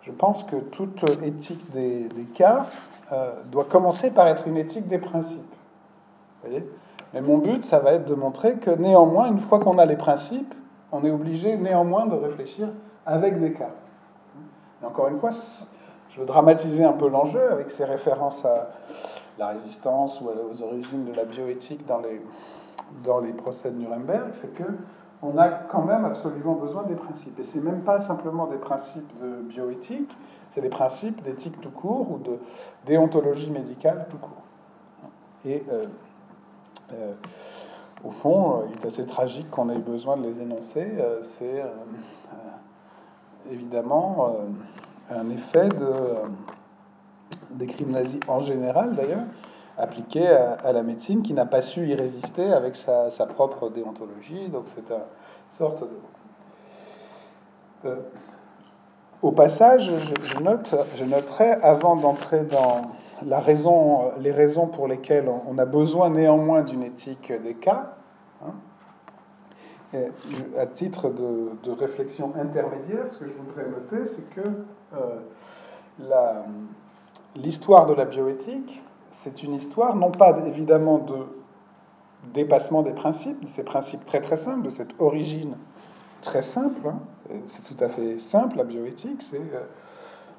je 0.02 0.12
pense 0.12 0.42
que 0.42 0.56
toute 0.56 1.04
éthique 1.22 1.70
des, 1.72 2.08
cas 2.34 2.66
euh, 3.12 3.32
doit 3.50 3.64
commencer 3.64 4.10
par 4.10 4.26
être 4.28 4.46
une 4.46 4.56
éthique 4.56 4.88
des 4.88 4.98
principes. 4.98 5.54
voyez? 6.42 6.66
Mais 7.12 7.20
mon 7.20 7.38
but, 7.38 7.64
ça 7.64 7.78
va 7.78 7.92
être 7.92 8.06
de 8.06 8.14
montrer 8.14 8.56
que 8.56 8.70
néanmoins, 8.70 9.28
une 9.28 9.40
fois 9.40 9.60
qu'on 9.60 9.78
a 9.78 9.86
les 9.86 9.96
principes, 9.96 10.54
on 10.90 11.04
est 11.04 11.10
obligé 11.10 11.56
néanmoins 11.56 12.06
de 12.06 12.14
réfléchir 12.14 12.68
avec 13.06 13.38
des 13.38 13.52
cas. 13.52 13.70
Et 14.82 14.86
encore 14.86 15.08
une 15.08 15.18
fois, 15.18 15.30
je 16.14 16.20
veux 16.20 16.26
dramatiser 16.26 16.84
un 16.84 16.92
peu 16.92 17.08
l'enjeu 17.08 17.50
avec 17.50 17.70
ces 17.70 17.84
références 17.84 18.44
à 18.44 18.70
la 19.38 19.48
résistance 19.48 20.20
ou 20.20 20.28
aux 20.28 20.62
origines 20.62 21.04
de 21.04 21.12
la 21.12 21.24
bioéthique 21.24 21.84
dans 21.86 21.98
les, 21.98 22.20
dans 23.02 23.18
les 23.18 23.32
procès 23.32 23.70
de 23.70 23.76
Nuremberg, 23.76 24.28
c'est 24.32 24.52
que 24.52 24.64
on 25.22 25.38
a 25.38 25.48
quand 25.48 25.82
même 25.82 26.04
absolument 26.04 26.54
besoin 26.54 26.82
des 26.82 26.94
principes. 26.94 27.38
Et 27.40 27.42
ce 27.42 27.56
n'est 27.56 27.64
même 27.64 27.80
pas 27.80 27.98
simplement 27.98 28.46
des 28.46 28.58
principes 28.58 29.10
de 29.20 29.42
bioéthique, 29.42 30.16
c'est 30.52 30.60
des 30.60 30.68
principes 30.68 31.22
d'éthique 31.22 31.60
tout 31.60 31.70
court 31.70 32.12
ou 32.12 32.18
de 32.18 32.38
déontologie 32.84 33.50
médicale 33.50 34.06
tout 34.10 34.18
court. 34.18 34.42
Et 35.46 35.64
euh, 35.70 35.82
euh, 36.92 37.12
au 38.04 38.10
fond, 38.10 38.58
euh, 38.58 38.64
il 38.70 38.82
est 38.82 38.86
assez 38.86 39.06
tragique 39.06 39.50
qu'on 39.50 39.70
ait 39.70 39.78
besoin 39.78 40.16
de 40.16 40.22
les 40.22 40.42
énoncer. 40.42 40.92
c'est 41.22 41.64
évidemment 43.50 44.36
un 45.14 45.30
effet 45.30 45.68
de, 45.68 46.16
des 47.50 47.66
crimes 47.66 47.92
nazis 47.92 48.20
en 48.28 48.40
général, 48.40 48.94
d'ailleurs, 48.94 49.24
appliquée 49.76 50.28
à, 50.28 50.72
la 50.72 50.82
médecine, 50.82 51.22
qui 51.22 51.34
n'a 51.34 51.46
pas 51.46 51.60
su 51.60 51.86
y 51.86 51.94
résister 51.94 52.52
avec 52.52 52.76
sa, 52.76 53.26
propre 53.26 53.70
déontologie. 53.70 54.48
Donc 54.48 54.64
c'est 54.66 54.88
une 54.90 55.00
sorte 55.50 55.82
de... 55.82 57.88
Euh, 57.88 57.96
au 59.22 59.32
passage, 59.32 59.90
je, 60.22 60.38
note, 60.38 60.74
je 60.96 61.04
noterai, 61.04 61.52
avant 61.52 61.96
d'entrer 61.96 62.44
dans 62.44 62.92
la 63.24 63.40
raison, 63.40 64.12
les 64.18 64.30
raisons 64.30 64.66
pour 64.66 64.86
lesquelles 64.86 65.30
on 65.48 65.56
a 65.56 65.64
besoin 65.64 66.10
néanmoins 66.10 66.62
d'une 66.62 66.82
éthique 66.82 67.32
des 67.42 67.54
cas, 67.54 67.94
hein, 68.44 68.52
à 70.58 70.66
titre 70.66 71.08
de, 71.08 71.70
réflexion 71.70 72.32
intermédiaire, 72.38 73.08
ce 73.08 73.18
que 73.18 73.26
je 73.26 73.32
voudrais 73.32 73.68
noter, 73.68 74.06
c'est 74.06 74.28
que 74.30 74.40
euh, 74.40 74.64
l'histoire 77.36 77.86
de 77.86 77.94
la 77.94 78.04
bioéthique, 78.04 78.82
c'est 79.10 79.42
une 79.42 79.54
histoire 79.54 79.96
non 79.96 80.10
pas 80.10 80.36
évidemment 80.46 80.98
de 80.98 81.26
dépassement 82.32 82.82
des 82.82 82.92
principes, 82.92 83.44
de 83.44 83.48
ces 83.48 83.62
principes 83.62 84.04
très 84.04 84.20
très 84.20 84.36
simples, 84.36 84.62
de 84.62 84.70
cette 84.70 84.94
origine 84.98 85.56
très 86.22 86.42
simple. 86.42 86.88
Hein. 86.88 86.98
C'est 87.46 87.64
tout 87.64 87.82
à 87.84 87.88
fait 87.88 88.18
simple 88.18 88.56
la 88.56 88.64
bioéthique. 88.64 89.22
C'est 89.22 89.36
euh, 89.36 89.60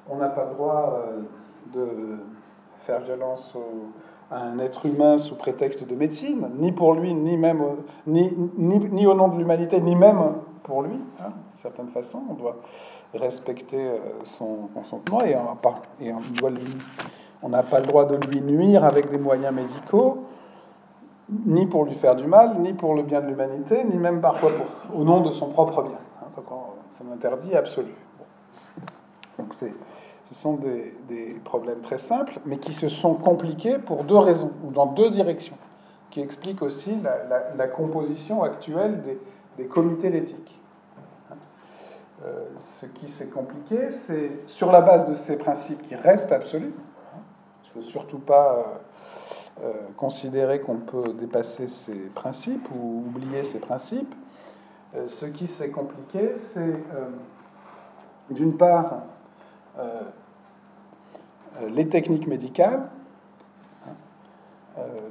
on 0.08 0.16
n'a 0.16 0.28
pas 0.28 0.44
le 0.44 0.54
droit 0.54 1.00
euh, 1.08 1.22
de 1.72 2.18
faire 2.80 3.00
violence 3.00 3.56
à 4.30 4.42
un 4.42 4.58
être 4.58 4.86
humain 4.86 5.18
sous 5.18 5.36
prétexte 5.36 5.86
de 5.86 5.94
médecine, 5.94 6.48
ni 6.58 6.72
pour 6.72 6.94
lui, 6.94 7.14
ni 7.14 7.36
même 7.36 7.62
ni, 8.06 8.32
ni, 8.56 9.06
au 9.06 9.14
nom 9.14 9.28
de 9.28 9.38
l'humanité, 9.38 9.80
ni 9.80 9.96
même 9.96 10.34
pour 10.66 10.82
lui. 10.82 10.98
Hein, 11.20 11.28
d'une 11.28 11.60
certaine 11.60 11.88
façon, 11.88 12.22
on 12.28 12.34
doit 12.34 12.56
respecter 13.14 13.78
euh, 13.80 13.98
son 14.24 14.68
consentement 14.74 15.22
et, 15.22 15.36
on, 15.36 16.04
et 16.04 16.12
on 17.42 17.48
n'a 17.48 17.62
pas 17.62 17.80
le 17.80 17.86
droit 17.86 18.04
de 18.04 18.16
lui 18.26 18.40
nuire 18.40 18.84
avec 18.84 19.08
des 19.10 19.18
moyens 19.18 19.54
médicaux, 19.54 20.24
ni 21.28 21.66
pour 21.66 21.84
lui 21.84 21.94
faire 21.94 22.16
du 22.16 22.26
mal, 22.26 22.58
ni 22.58 22.72
pour 22.72 22.94
le 22.94 23.04
bien 23.04 23.20
de 23.20 23.28
l'humanité, 23.28 23.84
ni 23.84 23.96
même 23.96 24.20
parfois 24.20 24.50
au 24.92 25.04
nom 25.04 25.20
de 25.20 25.30
son 25.30 25.48
propre 25.48 25.82
bien. 25.82 25.98
Hein, 26.22 26.42
c'est 26.98 27.04
un 27.08 27.12
interdit 27.12 27.54
absolu. 27.54 27.94
Donc 29.38 29.54
ce 29.54 30.34
sont 30.34 30.54
des, 30.54 31.40
problèmes 31.44 31.80
très 31.80 31.98
simples, 31.98 32.40
mais 32.44 32.58
qui 32.58 32.72
se 32.72 32.88
sont 32.88 33.14
compliqués 33.14 33.78
pour 33.78 34.02
deux 34.02 34.18
raisons, 34.18 34.50
ou 34.64 34.72
dans 34.72 34.86
deux 34.86 35.10
directions, 35.10 35.56
qui 36.10 36.20
expliquent 36.20 36.62
aussi 36.62 36.96
la, 37.56 37.68
composition 37.68 38.42
actuelle 38.42 39.02
des, 39.56 39.66
comités 39.66 40.10
d'éthique. 40.10 40.55
Euh, 42.26 42.44
ce 42.56 42.86
qui 42.86 43.08
s'est 43.08 43.28
compliqué, 43.28 43.90
c'est 43.90 44.30
sur 44.46 44.72
la 44.72 44.80
base 44.80 45.06
de 45.06 45.14
ces 45.14 45.36
principes 45.36 45.82
qui 45.82 45.94
restent 45.94 46.32
absolus. 46.32 46.72
Il 46.74 47.78
ne 47.78 47.84
faut 47.84 47.88
surtout 47.88 48.18
pas 48.18 48.80
euh, 49.62 49.64
euh, 49.64 49.72
considérer 49.96 50.60
qu'on 50.60 50.78
peut 50.78 51.12
dépasser 51.12 51.68
ces 51.68 51.94
principes 51.94 52.68
ou 52.74 53.04
oublier 53.06 53.44
ces 53.44 53.58
principes. 53.58 54.14
ce 55.06 55.26
qui 55.26 55.46
s'est 55.46 55.70
compliqué, 55.70 56.32
c'est 56.34 56.74
d'une 58.30 58.56
part 58.56 59.02
les 61.68 61.88
techniques 61.88 62.26
médicales. 62.26 62.88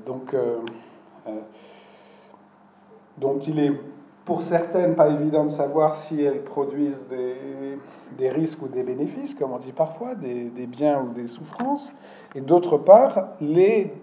Donc, 0.06 0.36
il 3.48 3.60
est 3.60 3.72
pour 4.26 4.42
certaines 4.42 4.96
pas 4.96 5.08
évident 5.08 5.46
de 5.46 5.50
savoir 5.50 5.94
si 5.94 6.22
elles 6.22 6.44
produisent 6.44 7.06
des, 8.18 8.30
risques 8.30 8.62
ou 8.64 8.68
des 8.68 8.84
bénéfices, 8.84 9.36
comme 9.36 9.54
on 9.54 9.60
dit 9.60 9.72
parfois, 9.72 10.16
des, 10.16 10.46
des 10.46 10.66
biens 10.66 11.02
ou 11.02 11.14
des 11.14 11.28
souffrances, 11.28 11.92
et 12.34 12.42
d'autre 12.42 12.78
part, 12.78 13.30
les 13.40 13.94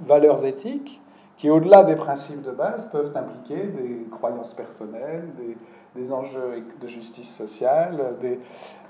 valeurs 0.00 0.44
éthiques 0.44 1.00
qui, 1.36 1.48
au-delà 1.48 1.84
des 1.84 1.94
principes 1.94 2.42
de 2.42 2.50
base, 2.50 2.88
peuvent 2.90 3.12
impliquer 3.16 3.66
des 3.68 4.06
croyances 4.10 4.52
personnelles, 4.52 5.28
des, 5.36 5.56
des 6.00 6.12
enjeux 6.12 6.64
de 6.80 6.88
justice 6.88 7.32
sociale, 7.32 8.16
des, 8.20 8.40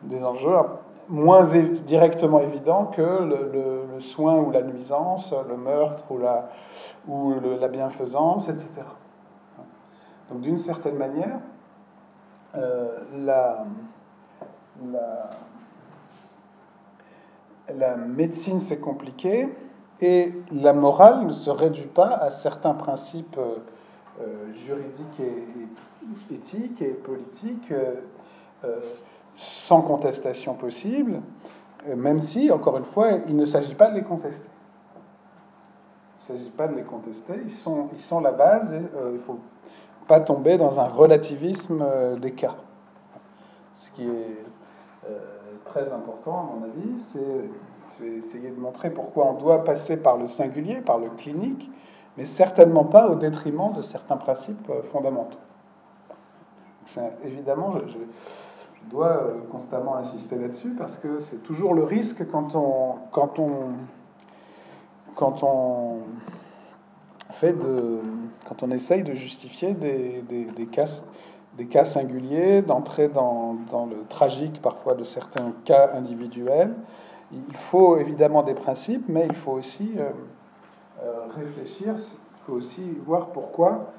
des 0.03 0.25
enjeux 0.25 0.55
moins 1.09 1.45
directement 1.85 2.41
évident 2.41 2.87
que 2.87 3.03
le, 3.03 4.01
soin 4.01 4.37
ou 4.37 4.51
la 4.51 4.63
nuisance, 4.63 5.35
le 5.49 5.57
meurtre 5.57 6.05
ou 6.11 6.19
la, 6.19 6.49
ou 7.07 7.35
la 7.61 7.69
bienfaisance, 7.69 8.49
etc. 8.49 8.69
Donc 10.33 10.41
d'une 10.41 10.57
certaine 10.57 10.97
manière, 10.97 11.41
euh, 12.57 12.99
la, 13.19 13.67
médecine 17.97 18.59
c'est 18.59 18.81
compliqué 18.81 19.49
et 20.01 20.33
la 20.51 20.73
morale 20.73 21.27
ne 21.27 21.33
se 21.33 21.51
réduit 21.51 21.87
pas 21.87 22.09
à 22.09 22.31
certains 22.31 22.73
principes 22.73 23.37
euh, 23.39 23.57
euh, 24.21 24.53
juridiques 24.55 25.21
et, 25.21 26.35
éthiques 26.35 26.81
et 26.81 26.95
politiques 26.95 27.73
sans 29.37 29.83
contestation 29.83 30.55
possible, 30.55 31.21
même 31.97 32.21
si, 32.21 32.51
encore 32.51 32.79
une 32.79 32.85
fois, 32.85 33.11
il 33.27 33.37
ne 33.37 33.45
s'agit 33.45 33.75
pas 33.75 33.89
de 33.89 33.97
les 33.97 34.03
contester. 34.03 34.49
Il 36.19 36.33
ne 36.35 36.39
s'agit 36.39 36.51
pas 36.51 36.69
de 36.69 36.77
les 36.77 36.85
contester, 36.85 37.35
ils 37.45 37.51
sont, 37.51 37.89
ils 37.93 38.01
sont 38.01 38.21
la 38.21 38.33
base 38.33 38.75
il 39.13 39.19
faut 39.19 39.39
pas 40.07 40.21
tomber 40.21 40.59
dans 40.59 40.81
un 40.81 40.87
relativisme 40.87 41.83
euh, 41.83 42.17
des 42.17 42.33
cas. 42.33 42.57
Ce 43.73 43.91
qui 43.91 44.05
est 44.05 44.45
très 45.65 45.91
important, 45.93 46.39
à 46.39 46.55
mon 46.55 46.65
avis, 46.65 47.01
c'est 47.01 48.05
essayer 48.05 48.51
de 48.51 48.61
montrer 48.61 48.91
pourquoi 48.91 49.27
on 49.31 49.35
doit 49.35 49.65
passer 49.65 49.97
par 49.97 50.19
le 50.19 50.29
singulier, 50.29 50.83
par 50.83 50.99
le 50.99 51.09
clinique, 51.09 51.71
mais 52.19 52.27
certainement 52.27 52.85
pas 52.85 53.09
au 53.09 53.15
détriment 53.15 53.73
de 53.75 53.81
certains 53.81 54.19
principes 54.19 54.71
fondamentaux. 54.85 55.39
Évidemment, 57.25 57.75
je 57.87 58.91
dois 58.91 59.09
euh, 59.09 59.41
constamment 59.51 59.97
insister 59.97 60.37
là-dessus 60.37 60.75
parce 60.77 60.97
que 60.97 61.21
c'est 61.21 61.43
toujours 61.43 61.75
le 61.75 61.85
risque 61.85 62.29
quand 62.31 62.55
on, 62.55 62.97
quand 63.13 63.39
on, 63.39 63.51
quand 65.15 65.43
on 65.43 65.99
fait 67.33 67.53
de, 67.53 68.01
quand 68.49 68.63
on 68.63 68.71
essaye 68.71 69.03
de 69.03 69.13
justifier 69.13 69.75
des, 69.75 70.23
des, 70.23 70.67
cas, 70.67 70.87
des 71.57 71.67
cas 71.67 71.85
singuliers, 71.85 72.63
d'entrer 72.63 73.09
dans, 73.09 73.57
dans, 73.71 73.87
le 73.87 74.05
tragique 74.09 74.61
parfois 74.63 74.95
de 74.95 75.05
certains 75.05 75.53
cas 75.65 75.91
individuels. 75.95 76.75
Il 77.33 77.57
faut 77.57 77.97
évidemment 77.97 78.43
des 78.43 78.55
principes, 78.55 79.05
mais 79.09 79.27
il 79.27 79.35
faut 79.35 79.53
aussi 79.53 79.93
euh, 79.99 80.11
euh, 81.03 81.27
réfléchir, 81.35 81.95
il 81.97 82.45
faut 82.45 82.53
aussi 82.53 82.83
voir 83.05 83.29
pourquoi 83.29 83.93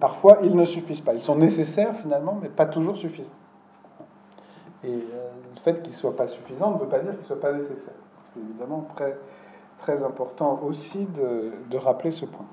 parfois 0.00 0.38
ils 0.42 0.54
ne 0.54 0.64
suffisent 0.64 1.00
pas. 1.00 1.14
Ils 1.14 1.20
sont 1.20 1.36
nécessaires 1.36 1.94
finalement, 1.96 2.38
mais 2.40 2.48
pas 2.48 2.66
toujours 2.66 2.96
suffisants. 2.96 3.30
Et 4.84 4.92
euh, 4.92 5.30
le 5.54 5.60
fait 5.60 5.82
qu'ils 5.82 5.92
ne 5.92 5.98
soient 5.98 6.16
pas 6.16 6.26
suffisants 6.26 6.72
ne 6.72 6.78
veut 6.78 6.86
pas 6.86 7.00
dire 7.00 7.12
qu'ils 7.12 7.22
ne 7.22 7.26
soient 7.26 7.40
pas 7.40 7.52
nécessaires. 7.52 7.94
C'est 8.32 8.40
évidemment 8.40 8.86
très, 8.94 9.16
très 9.78 10.02
important 10.02 10.60
aussi 10.62 11.06
de, 11.06 11.52
de 11.70 11.76
rappeler 11.76 12.10
ce 12.10 12.24
point. 12.24 12.46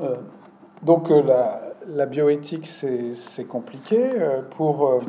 Euh, 0.00 0.16
donc 0.82 1.10
euh, 1.10 1.22
la, 1.22 1.62
la, 1.86 2.06
bioéthique, 2.06 2.66
c'est 2.66 3.44
compliqué 3.44 4.10
pour 4.50 5.00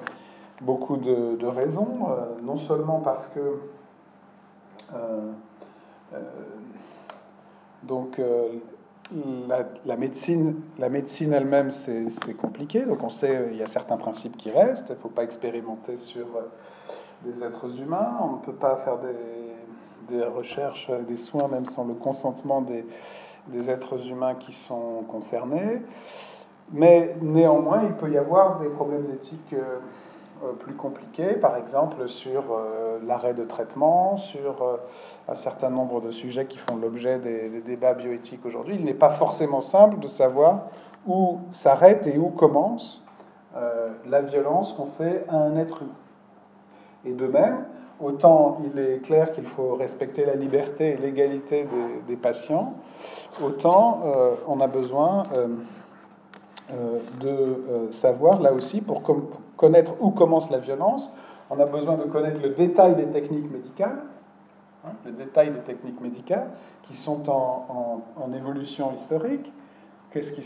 beaucoup 0.61 0.97
de, 0.97 1.35
de 1.35 1.47
raisons. 1.47 2.07
non 2.43 2.57
seulement 2.57 2.99
parce 2.99 3.27
que 3.27 3.59
donc 7.83 8.19
la, 9.85 9.95
médecine, 9.95 10.61
la 10.77 10.89
médecine 10.89 11.33
elle-même, 11.33 11.69
c'est 11.71 12.33
compliqué. 12.35 12.85
Donc 12.85 13.03
on 13.03 13.09
sait, 13.09 13.49
il 13.51 13.57
y 13.57 13.63
a 13.63 13.67
certains 13.67 13.97
principes 13.97 14.37
qui 14.37 14.51
restent. 14.51 14.89
Il 14.89 14.93
ne 14.93 14.97
faut 14.97 15.09
pas 15.09 15.23
expérimenter 15.23 15.97
sur 15.97 16.25
euh, 16.35 16.41
des 17.23 17.43
êtres 17.43 17.81
humains. 17.81 18.17
On 18.21 18.33
ne 18.33 18.41
peut 18.41 18.53
pas 18.53 18.77
faire 18.77 18.97
des, 18.99 19.07
des, 20.09 20.23
recherches, 20.23 20.89
des 21.07 21.17
soins, 21.17 21.47
même 21.47 21.65
sans 21.65 21.85
le 21.85 21.93
consentement 21.93 22.61
des, 22.61 22.85
des 23.47 23.69
êtres 23.69 24.09
humains 24.09 24.35
qui 24.35 24.53
sont 24.53 25.03
concernés. 25.07 25.81
Mais 26.71 27.15
néanmoins, 27.21 27.83
il 27.83 27.93
peut 27.93 28.11
y 28.11 28.17
avoir 28.17 28.59
des 28.59 28.67
problèmes 28.67 29.09
éthiques 29.13 29.53
euh, 29.53 29.79
euh, 30.43 30.53
plus 30.53 30.75
compliqués, 30.75 31.33
par 31.33 31.55
exemple 31.55 32.07
sur 32.07 32.43
euh, 32.51 32.99
l'arrêt 33.03 33.33
de 33.33 33.43
traitement, 33.43 34.17
sur 34.17 34.61
euh, 34.61 34.77
un 35.27 35.33
certain 35.33 35.71
nombre 35.71 35.99
de 35.99 36.11
sujets 36.11 36.45
qui 36.45 36.59
font 36.59 36.75
l'objet 36.75 37.17
des, 37.17 37.49
débats 37.61 37.95
bioéthiques 37.95 38.45
aujourd'hui. 38.45 38.75
Il 38.77 38.85
n'est 38.85 38.93
pas 38.93 39.09
forcément 39.09 39.61
simple 39.61 39.97
de 39.97 40.07
savoir 40.07 40.67
où 41.07 41.39
s'arrête 41.51 42.05
et 42.05 42.19
où 42.19 42.29
commence 42.29 43.03
la 44.05 44.21
violence 44.21 44.73
qu'on 44.73 44.85
fait 44.85 45.25
à 45.29 45.37
un 45.37 45.55
être 45.55 45.81
humain. 45.81 45.95
Et 47.05 47.13
de 47.13 47.25
même, 47.25 47.65
autant 48.01 48.61
il 48.65 48.79
est 48.79 49.03
clair 49.03 49.31
qu'il 49.31 49.45
faut 49.45 49.75
respecter 49.75 50.25
la 50.25 50.35
liberté 50.35 50.91
et 50.91 50.97
l'égalité 50.97 51.65
des, 51.65 52.01
des, 52.07 52.15
patients, 52.15 52.75
autant 53.43 54.01
on 54.47 54.59
a 54.59 54.67
besoin 54.67 55.23
de 57.19 57.91
savoir, 57.91 58.41
là 58.41 58.53
aussi, 58.53 58.81
pour 58.81 59.01
connaître 59.55 59.93
où 59.99 60.11
commence 60.11 60.49
la 60.51 60.59
violence, 60.59 61.09
on 61.49 61.59
a 61.59 61.65
besoin 61.65 61.95
de 61.95 62.03
connaître 62.03 62.41
le 62.41 62.49
détail 62.49 62.95
des 62.95 63.07
techniques 63.07 63.49
médicales, 63.51 64.03
hein, 64.85 64.91
le 65.05 65.11
détail 65.11 65.51
des 65.51 65.59
techniques 65.59 66.01
médicales, 66.01 66.49
qui 66.83 66.93
sont 66.93 67.29
en, 67.29 68.01
évolution 68.33 68.93
historique. 68.93 69.51
Qu'est-ce 70.11 70.31
qui, 70.31 70.41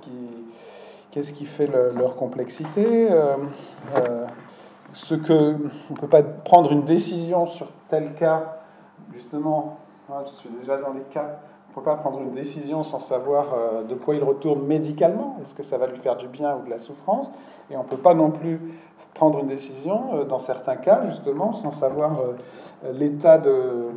qui, 0.00 0.10
qu'est-ce 1.10 1.32
qui 1.32 1.44
fait 1.46 1.66
leur 1.66 2.16
complexité 2.16 3.08
Ce 4.94 5.14
que 5.14 5.56
on 5.90 5.94
peut 5.94 6.08
pas 6.08 6.22
prendre 6.22 6.72
une 6.72 6.84
décision 6.84 7.46
sur 7.46 7.68
tel 7.88 8.14
cas, 8.14 8.56
justement, 9.12 9.78
hein, 10.08 10.22
je 10.24 10.30
suis 10.30 10.48
déjà 10.48 10.78
dans 10.78 10.94
les 10.94 11.02
cas 11.12 11.38
ne 11.74 11.82
peut 11.82 11.90
pas 11.90 11.96
prendre 11.96 12.20
une 12.20 12.34
décision 12.34 12.84
sans 12.84 13.00
savoir 13.00 13.46
euh, 13.52 13.82
de 13.82 13.94
quoi 13.94 14.14
il 14.14 14.22
retourne 14.22 14.64
médicalement. 14.64 15.36
Est-ce 15.40 15.54
que 15.54 15.62
ça 15.62 15.76
va 15.76 15.86
lui 15.86 15.96
faire 15.96 16.16
du 16.16 16.28
bien 16.28 16.56
ou 16.56 16.64
de 16.64 16.70
la 16.70 16.78
souffrance? 16.78 17.32
Et 17.70 17.76
on 17.76 17.82
ne 17.82 17.88
peut 17.88 17.96
pas 17.96 18.14
non 18.14 18.30
plus 18.30 18.60
prendre 19.12 19.40
une 19.40 19.48
décision, 19.48 20.14
euh, 20.14 20.24
dans 20.24 20.38
certains 20.38 20.76
cas, 20.76 21.02
justement, 21.08 21.52
sans 21.52 21.72
savoir 21.72 22.20
euh, 22.20 22.92
l'état 22.92 23.38
de, 23.38 23.90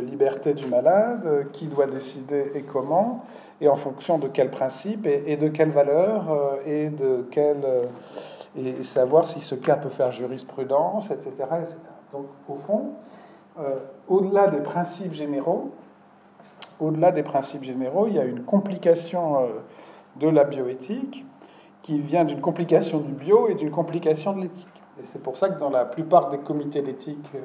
liberté 0.00 0.54
du 0.54 0.66
malade, 0.66 1.46
qui 1.52 1.66
doit 1.66 1.86
décider 1.86 2.52
et 2.54 2.62
comment, 2.62 3.24
et 3.60 3.68
en 3.68 3.76
fonction 3.76 4.18
de 4.18 4.28
quel 4.28 4.50
principe 4.50 5.06
et, 5.06 5.36
de 5.36 5.48
quelle 5.48 5.70
valeur, 5.70 6.58
et 6.64 6.88
de 6.88 7.26
quel 7.30 7.58
et 8.56 8.82
savoir 8.82 9.28
si 9.28 9.40
ce 9.40 9.54
cas 9.54 9.76
peut 9.76 9.90
faire 9.90 10.10
jurisprudence, 10.10 11.10
etc. 11.10 11.32
Donc, 12.12 12.26
au 12.48 12.56
fond, 12.56 12.92
au-delà 14.08 14.48
des 14.48 14.60
principes 14.60 15.12
généraux, 15.12 15.70
au-delà 16.80 17.12
des 17.12 17.22
principes 17.22 17.62
généraux, 17.62 18.06
il 18.08 18.14
y 18.14 18.18
a 18.18 18.24
une 18.24 18.42
complication 18.42 19.40
euh, 19.40 19.46
de 20.16 20.28
la 20.28 20.44
bioéthique 20.44 21.24
qui 21.82 22.00
vient 22.00 22.24
d'une 22.24 22.40
complication 22.40 22.98
du 22.98 23.12
bio 23.12 23.48
et 23.48 23.54
d'une 23.54 23.70
complication 23.70 24.32
de 24.32 24.42
l'éthique. 24.42 24.82
Et 25.00 25.04
c'est 25.04 25.22
pour 25.22 25.36
ça 25.36 25.48
que 25.48 25.58
dans 25.58 25.70
la 25.70 25.84
plupart 25.84 26.30
des 26.30 26.38
comités 26.38 26.82
d'éthique 26.82 27.30
euh, 27.34 27.40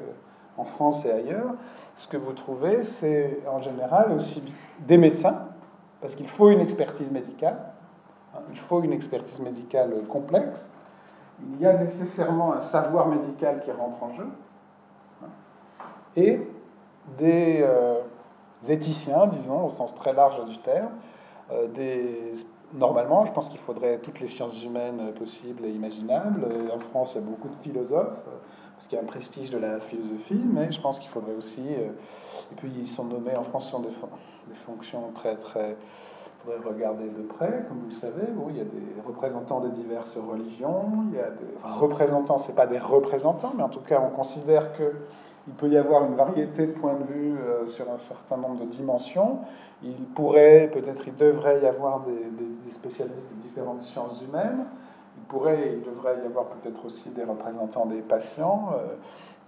en 0.58 0.64
France 0.64 1.06
et 1.06 1.12
ailleurs, 1.12 1.54
ce 1.96 2.08
que 2.08 2.18
vous 2.18 2.34
trouvez, 2.34 2.84
c'est 2.84 3.40
en 3.52 3.62
général 3.62 4.14
aussi 4.14 4.42
des 4.80 4.98
médecins, 4.98 5.48
parce 6.02 6.16
qu'il 6.16 6.28
faut 6.28 6.50
une 6.50 6.62
expertise 6.62 7.12
médicale, 7.12 7.60
hein, 8.34 8.40
il 8.52 8.58
faut 8.58 8.82
une 8.82 8.94
expertise 8.94 9.42
médicale 9.42 9.94
complexe, 10.08 10.70
il 11.42 11.62
y 11.62 11.66
a 11.66 11.74
nécessairement 11.74 12.54
un 12.54 12.62
savoir 12.62 13.08
médical 13.08 13.62
qui 13.62 13.72
rentre 13.72 14.02
en 14.04 14.14
jeu, 14.14 14.28
hein, 15.24 15.28
et 16.16 16.48
des, 17.18 17.60
euh, 17.62 18.02
éthiciens, 18.68 19.28
disons, 19.28 19.66
au 19.66 19.70
sens 19.70 19.94
très 19.94 20.14
large 20.14 20.44
du 20.46 20.58
terme. 20.60 20.90
Euh, 21.52 21.68
normalement, 22.74 23.26
je 23.26 23.32
pense 23.32 23.50
qu'il 23.50 23.60
faudrait 23.60 24.00
toutes 24.00 24.20
les 24.20 24.28
sciences 24.28 24.64
humaines 24.64 25.14
possibles 25.14 25.66
et 25.66 25.70
imaginables. 25.70 26.48
En 26.74 26.80
France, 26.80 27.14
il 27.14 27.22
y 27.22 27.24
a 27.24 27.28
beaucoup 27.28 27.50
de 27.50 27.56
philosophes, 27.58 28.24
euh, 28.28 28.38
parce 28.76 28.88
qu'il 28.88 28.98
y 28.98 29.00
a 29.00 29.04
un 29.04 29.08
prestige 29.08 29.52
de 29.52 29.58
la 29.58 29.80
philosophie, 29.80 30.44
mais 30.52 30.72
je 30.72 30.82
pense 30.82 31.00
qu'il 31.00 31.10
faudrait 31.10 31.36
aussi... 31.36 31.62
Euh, 31.62 31.90
et 32.52 32.56
puis, 32.56 32.72
ils 32.78 32.88
sont 32.88 33.06
nommés 33.06 33.38
en 33.38 33.44
France 33.44 33.68
sur 33.68 33.80
des 33.80 34.56
fonctions 34.56 35.12
très, 35.14 35.36
très... 35.36 35.78
Regarder 36.66 37.10
de 37.10 37.22
près, 37.24 37.66
comme 37.68 37.80
vous 37.80 37.90
le 37.90 37.96
savez. 37.96 38.28
Bon, 38.32 38.48
il 38.50 38.58
y 38.58 38.62
a 38.62 38.66
des 38.66 39.02
représentants 39.06 39.62
des 39.62 39.70
diverses 39.70 40.18
religions, 40.18 40.86
il 41.10 41.16
y 41.16 41.20
a 41.20 41.30
des... 41.30 41.46
Enfin, 41.58 41.74
représentants, 41.74 42.38
c'est 42.38 42.56
pas 42.56 42.68
des 42.68 42.78
représentants, 42.78 43.54
mais 43.58 43.64
en 43.64 43.70
tout 43.70 43.80
cas, 43.80 44.00
on 44.00 44.16
considère 44.16 44.74
que 44.74 44.94
il 45.48 45.54
peut 45.54 45.70
y 45.70 45.78
avoir 45.78 46.06
une 46.06 46.16
variété 46.16 46.66
de 46.66 46.72
points 46.72 46.96
de 46.96 47.04
vue 47.04 47.38
euh, 47.38 47.68
sur 47.68 47.92
un 47.92 47.98
certain 47.98 48.38
nombre 48.38 48.62
de 48.62 48.66
dimensions. 48.66 49.40
Il 49.84 50.06
pourrait, 50.16 50.70
peut-être 50.74 51.08
il 51.08 51.16
devrait 51.16 51.62
y 51.62 51.68
avoir 51.68 52.02
des, 52.02 52.72
spécialistes 52.72 53.28
des 53.30 53.48
différentes 53.48 53.84
sciences 53.84 54.22
humaines. 54.22 54.66
Il 55.18 55.24
pourrait, 55.26 55.74
il 55.74 55.84
devrait 55.84 56.18
y 56.24 56.26
avoir 56.26 56.46
peut-être 56.48 56.86
aussi 56.86 57.10
des 57.10 57.24
représentants 57.24 57.86
des 57.86 58.02
patients, 58.02 58.72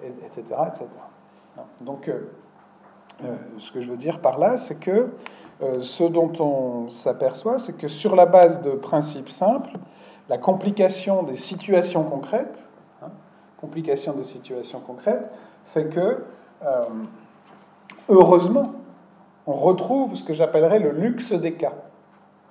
etc., 0.03 0.43
euh, 0.51 0.67
etc. 0.67 0.86
Donc, 1.81 2.10
euh, 2.10 3.33
ce 3.57 3.71
que 3.71 3.81
je 3.81 3.89
veux 3.89 3.97
dire 3.97 4.19
par 4.19 4.38
là, 4.38 4.57
c'est 4.57 4.79
que 4.79 5.10
ce 5.82 6.04
dont 6.04 6.32
on 6.39 6.89
s'aperçoit, 6.89 7.60
c'est 7.60 7.76
que 7.76 7.88
sur 7.88 8.15
la 8.15 8.26
base 8.26 8.62
de 8.62 8.72
principes 8.72 9.30
simples, 9.30 9.72
la 10.30 10.38
complication 10.38 11.24
des 11.24 11.36
situations 11.36 12.04
concrètes, 12.04 12.63
hein, 13.02 13.10
complication 13.60 14.13
des 14.13 14.24
situations 14.24 14.80
concrètes, 14.80 15.30
fait 15.67 15.86
que, 15.89 16.24
euh, 16.65 16.84
heureusement, 18.10 18.74
on 19.46 19.54
retrouve 19.54 20.15
ce 20.15 20.24
que 20.24 20.34
j'appellerais 20.34 20.80
le 20.80 20.91
luxe 20.91 21.32
des 21.34 21.54
cas. 21.54 21.74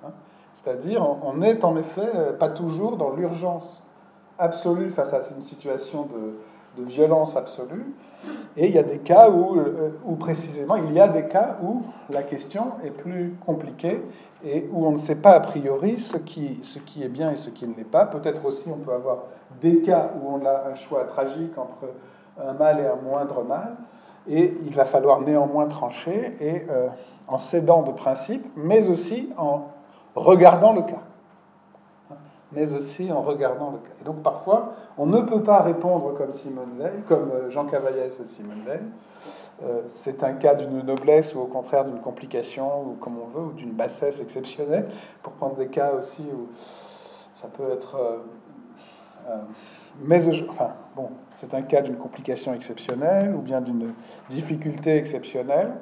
Hein. 0.03 0.11
C'est-à-dire, 0.55 1.05
on 1.23 1.33
n'est 1.33 1.63
en 1.63 1.77
effet 1.77 2.09
euh, 2.15 2.33
pas 2.33 2.49
toujours 2.49 2.97
dans 2.97 3.11
l'urgence 3.11 3.83
absolue 4.39 4.89
face 4.89 5.13
à 5.13 5.21
une 5.35 5.43
situation 5.43 6.07
de, 6.07 6.35
violence 6.83 7.35
absolue. 7.35 7.95
Et 8.55 8.67
il 8.67 8.73
y 8.73 8.79
a 8.79 8.83
des 8.83 8.97
cas 8.97 9.29
où, 9.29 9.59
euh, 9.59 9.91
où, 10.05 10.15
précisément, 10.15 10.77
il 10.77 10.91
y 10.91 10.99
a 10.99 11.07
des 11.07 11.27
cas 11.27 11.57
où 11.61 11.83
la 12.09 12.23
question 12.23 12.71
est 12.83 12.89
plus 12.89 13.35
compliquée 13.45 14.01
et 14.43 14.67
où 14.71 14.85
on 14.85 14.91
ne 14.91 14.97
sait 14.97 15.17
pas 15.17 15.31
a 15.31 15.39
priori 15.39 15.97
ce 15.99 16.17
qui, 16.17 16.59
ce 16.63 16.79
qui 16.79 17.03
est 17.03 17.09
bien 17.09 17.31
et 17.31 17.35
ce 17.35 17.49
qui 17.49 17.67
ne 17.67 17.75
l'est 17.75 17.83
pas. 17.83 18.05
Peut-être 18.05 18.45
aussi 18.45 18.67
on 18.67 18.77
peut 18.77 18.93
avoir 18.93 19.25
des 19.61 19.81
cas 19.81 20.11
où 20.15 20.33
on 20.33 20.45
a 20.45 20.69
un 20.71 20.75
choix 20.75 21.03
tragique 21.05 21.57
entre 21.57 21.85
un 22.43 22.53
mal 22.53 22.79
et 22.79 22.85
un 22.85 22.95
moindre 22.95 23.43
mal, 23.43 23.75
et 24.27 24.57
il 24.65 24.73
va 24.73 24.85
falloir 24.85 25.21
néanmoins 25.21 25.67
trancher, 25.67 26.37
et 26.39 26.65
euh, 26.69 26.89
en 27.27 27.37
cédant 27.37 27.81
de 27.81 27.91
principe, 27.91 28.45
mais 28.55 28.87
aussi 28.89 29.29
en 29.37 29.67
regardant 30.15 30.73
le 30.73 30.81
cas. 30.81 31.03
Mais 32.53 32.73
aussi 32.73 33.11
en 33.11 33.21
regardant 33.21 33.71
le 33.71 33.77
cas. 33.79 33.93
Et 34.01 34.05
donc 34.05 34.23
parfois, 34.23 34.73
on 34.97 35.05
ne 35.05 35.21
peut 35.21 35.43
pas 35.43 35.61
répondre 35.61 36.13
comme 36.17 36.31
Simone 36.31 36.81
comme 37.07 37.31
euh, 37.31 37.49
Jean 37.49 37.65
Cavaillès 37.65 38.19
et 38.19 38.23
Simone 38.23 38.61
Veil. 38.65 38.79
Euh, 39.63 39.81
c'est 39.85 40.23
un 40.23 40.33
cas 40.33 40.55
d'une 40.55 40.81
noblesse 40.81 41.35
ou 41.35 41.39
au 41.39 41.45
contraire 41.45 41.83
d'une 41.83 41.99
complication, 41.99 42.83
ou 42.83 42.95
comme 42.99 43.17
on 43.19 43.27
veut, 43.37 43.45
ou 43.47 43.51
d'une 43.51 43.71
bassesse 43.71 44.21
exceptionnelle, 44.21 44.87
pour 45.23 45.33
prendre 45.33 45.55
des 45.55 45.67
cas 45.67 45.91
aussi 45.93 46.23
où 46.23 46.47
ça 47.33 47.47
peut 47.47 47.71
être 47.71 47.97
mais 50.01 50.23
enfin, 50.49 50.73
bon, 50.95 51.09
c'est 51.33 51.53
un 51.53 51.63
cas 51.63 51.81
d'une 51.81 51.97
complication 51.97 52.53
exceptionnelle 52.53 53.33
ou 53.35 53.41
bien 53.41 53.61
d'une 53.61 53.93
difficulté 54.29 54.95
exceptionnelle. 54.95 55.73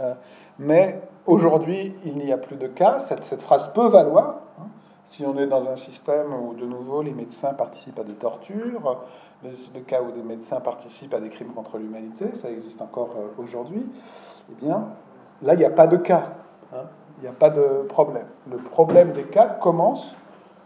Euh, 0.00 0.14
mais 0.58 1.00
aujourd'hui, 1.26 1.94
il 2.04 2.16
n'y 2.16 2.32
a 2.32 2.38
plus 2.38 2.56
de 2.56 2.66
cas. 2.66 2.98
Cette 2.98 3.40
phrase 3.40 3.72
peut 3.72 3.88
valoir. 3.88 4.40
Si 5.06 5.24
on 5.24 5.36
est 5.38 5.46
dans 5.46 5.68
un 5.68 5.76
système 5.76 6.32
où, 6.32 6.54
de 6.54 6.64
nouveau, 6.64 7.02
les 7.02 7.12
médecins 7.12 7.52
participent 7.54 7.98
à 7.98 8.04
des 8.04 8.14
tortures, 8.14 8.98
le, 9.42 9.80
cas 9.80 10.00
où 10.02 10.10
des 10.10 10.22
médecins 10.22 10.60
participent 10.60 11.14
à 11.14 11.20
des 11.20 11.28
crimes 11.28 11.52
contre 11.52 11.78
l'humanité, 11.78 12.34
ça 12.34 12.50
existe 12.50 12.80
encore 12.80 13.10
euh, 13.16 13.42
aujourd'hui, 13.42 13.84
eh 14.50 14.64
bien, 14.64 14.88
là, 15.42 15.54
il 15.54 15.58
n'y 15.58 15.64
a 15.64 15.70
pas 15.70 15.86
de 15.86 15.98
cas. 15.98 16.32
Hein, 16.72 16.84
il 17.18 17.22
n'y 17.22 17.28
a 17.28 17.32
pas 17.32 17.50
de 17.50 17.84
problème. 17.88 18.26
Le 18.50 18.56
problème 18.56 19.12
des 19.12 19.24
cas 19.24 19.46
commence 19.46 20.14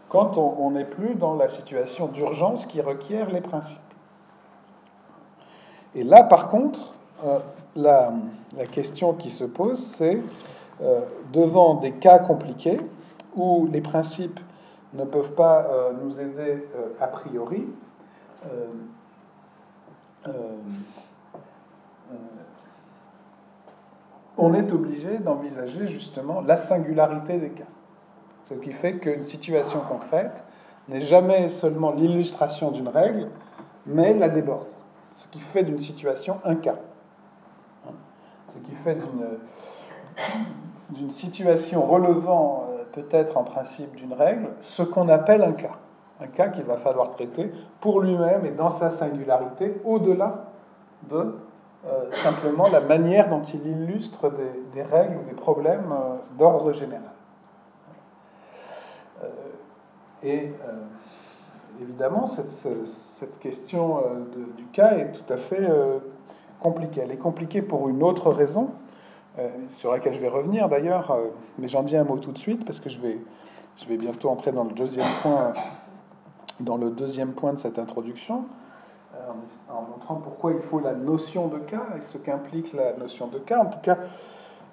quand 0.07 0.37
on 0.37 0.71
n'est 0.71 0.85
plus 0.85 1.13
dans 1.15 1.35
la 1.35 1.47
situation 1.47 2.07
d'urgence 2.07 2.65
qui 2.65 2.81
requiert 2.81 3.29
les 3.29 3.41
principes. 3.41 3.79
Et 5.95 6.03
là, 6.03 6.23
par 6.23 6.49
contre, 6.49 6.93
euh, 7.25 7.39
la, 7.75 8.11
question 8.71 9.13
qui 9.13 9.29
se 9.29 9.43
pose, 9.43 9.79
c'est 9.79 10.21
euh, 10.81 11.01
devant 11.33 11.75
des 11.75 11.93
cas 11.93 12.19
compliqués 12.19 12.77
où 13.39 13.67
les 13.67 13.81
principes 13.81 14.39
ne 14.93 15.03
peuvent 15.03 15.33
pas 15.33 15.65
euh, 15.65 15.91
nous 16.03 16.19
aider 16.19 16.65
a 16.99 17.07
priori, 17.07 17.67
on 24.37 24.53
est 24.53 24.71
obligé 24.71 25.17
d'envisager 25.17 25.85
justement 25.87 26.41
la 26.41 26.57
singularité 26.57 27.37
des 27.37 27.49
cas. 27.49 27.65
Ce 28.45 28.53
qui 28.53 28.71
fait 28.71 28.97
qu'une 28.97 29.23
situation 29.25 29.81
concrète 29.81 30.43
n'est 30.87 31.01
jamais 31.01 31.49
seulement 31.49 31.91
l'illustration 31.91 32.71
d'une 32.71 32.87
règle, 32.87 33.27
mais 33.85 34.13
la 34.13 34.29
déborde. 34.29 34.67
Ce 35.17 35.27
qui 35.27 35.39
fait 35.39 35.63
d'une 35.63 35.77
situation 35.77 36.39
un 36.45 36.55
cas. 36.55 36.77
Ce 38.47 38.57
qui 38.59 38.73
fait 38.73 38.97
d'une 40.89 41.09
situation 41.11 41.85
relevant 41.85 42.68
euh, 42.99 43.03
peut-être 43.03 43.37
en 43.37 43.43
principe 43.43 43.95
d'une 43.95 44.13
règle, 44.13 44.49
ce 44.61 44.83
qu'on 44.83 45.09
appelle 45.09 45.43
un 45.43 45.53
cas. 45.53 45.71
Un 46.21 46.27
cas 46.27 46.49
qu'il 46.49 46.63
va 46.63 46.77
falloir 46.77 47.09
traiter 47.09 47.51
pour 47.79 48.01
lui-même 48.01 48.45
et 48.45 48.51
dans 48.51 48.69
sa 48.69 48.89
singularité, 48.89 49.81
au-delà 49.85 50.45
de 51.09 51.35
euh, 51.87 52.11
simplement 52.11 52.67
la 52.69 52.81
manière 52.81 53.29
dont 53.29 53.41
il 53.41 53.65
illustre 53.65 54.31
des, 54.73 54.83
règles 54.83 55.17
ou 55.17 55.29
des 55.29 55.35
problèmes 55.35 55.91
euh, 55.91 56.15
d'ordre 56.37 56.73
général. 56.73 57.11
Euh, 59.23 59.27
et 60.23 60.51
évidemment, 61.81 62.25
cette, 62.25 63.39
question 63.39 63.99
euh, 63.99 64.45
du 64.57 64.65
cas 64.65 64.97
est 64.97 65.13
tout 65.13 65.33
à 65.33 65.37
fait 65.37 65.69
compliquée. 66.59 67.01
Elle 67.03 67.11
est 67.13 67.17
compliquée 67.17 67.61
pour 67.61 67.87
une 67.87 68.03
autre 68.03 68.31
raison, 68.31 68.71
sur 69.69 69.91
laquelle 69.91 70.13
je 70.13 70.19
vais 70.19 70.27
revenir 70.27 70.69
d'ailleurs, 70.69 71.15
mais 71.57 71.67
j'en 71.67 71.83
dis 71.83 71.95
un 71.95 72.03
mot 72.03 72.17
tout 72.17 72.31
de 72.31 72.37
suite 72.37 72.65
parce 72.65 72.79
que 72.79 72.89
je 72.89 72.99
vais, 72.99 73.19
je 73.77 73.85
vais 73.85 73.97
bientôt 73.97 74.29
entrer 74.29 74.51
dans 74.51 74.63
le 74.63 74.71
deuxième 74.71 75.07
point, 75.21 75.53
dans 76.59 76.77
le 76.77 76.89
deuxième 76.89 77.33
point 77.33 77.53
de 77.53 77.57
cette 77.57 77.79
introduction. 77.79 78.45
en, 79.69 79.81
montrant 79.81 80.15
pourquoi 80.15 80.53
il 80.53 80.61
faut 80.61 80.79
la 80.79 80.93
notion 80.93 81.47
de 81.47 81.59
cas 81.59 81.87
et 81.97 82.01
ce 82.01 82.17
qu'implique 82.17 82.73
la 82.73 82.93
notion 82.93 83.27
de 83.27 83.39
cas. 83.39 83.59
En 83.59 83.65
tout 83.67 83.79
cas, 83.81 83.97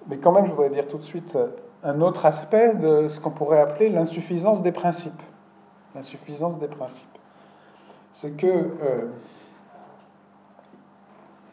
mais 0.09 0.19
quand 0.19 0.33
même, 0.33 0.47
je 0.47 0.51
voudrais 0.51 0.71
dire 0.71 0.87
tout 0.87 0.99
de 0.99 1.03
suite 1.03 1.37
un 1.83 2.01
autre 2.01 2.27
aspect 2.27 2.75
de 2.75 3.09
ce 3.09 3.21
qu'on 3.21 3.31
pourrait 3.31 3.61
appeler 3.61 3.89
l'insuffisance 3.89 4.63
des 4.63 4.73
principes. 4.73 5.23
L'insuffisance 5.95 6.59
des 6.59 6.69
principes. 6.69 7.19
C'est 8.13 8.37
que, 8.37 8.47
euh, 8.47 9.07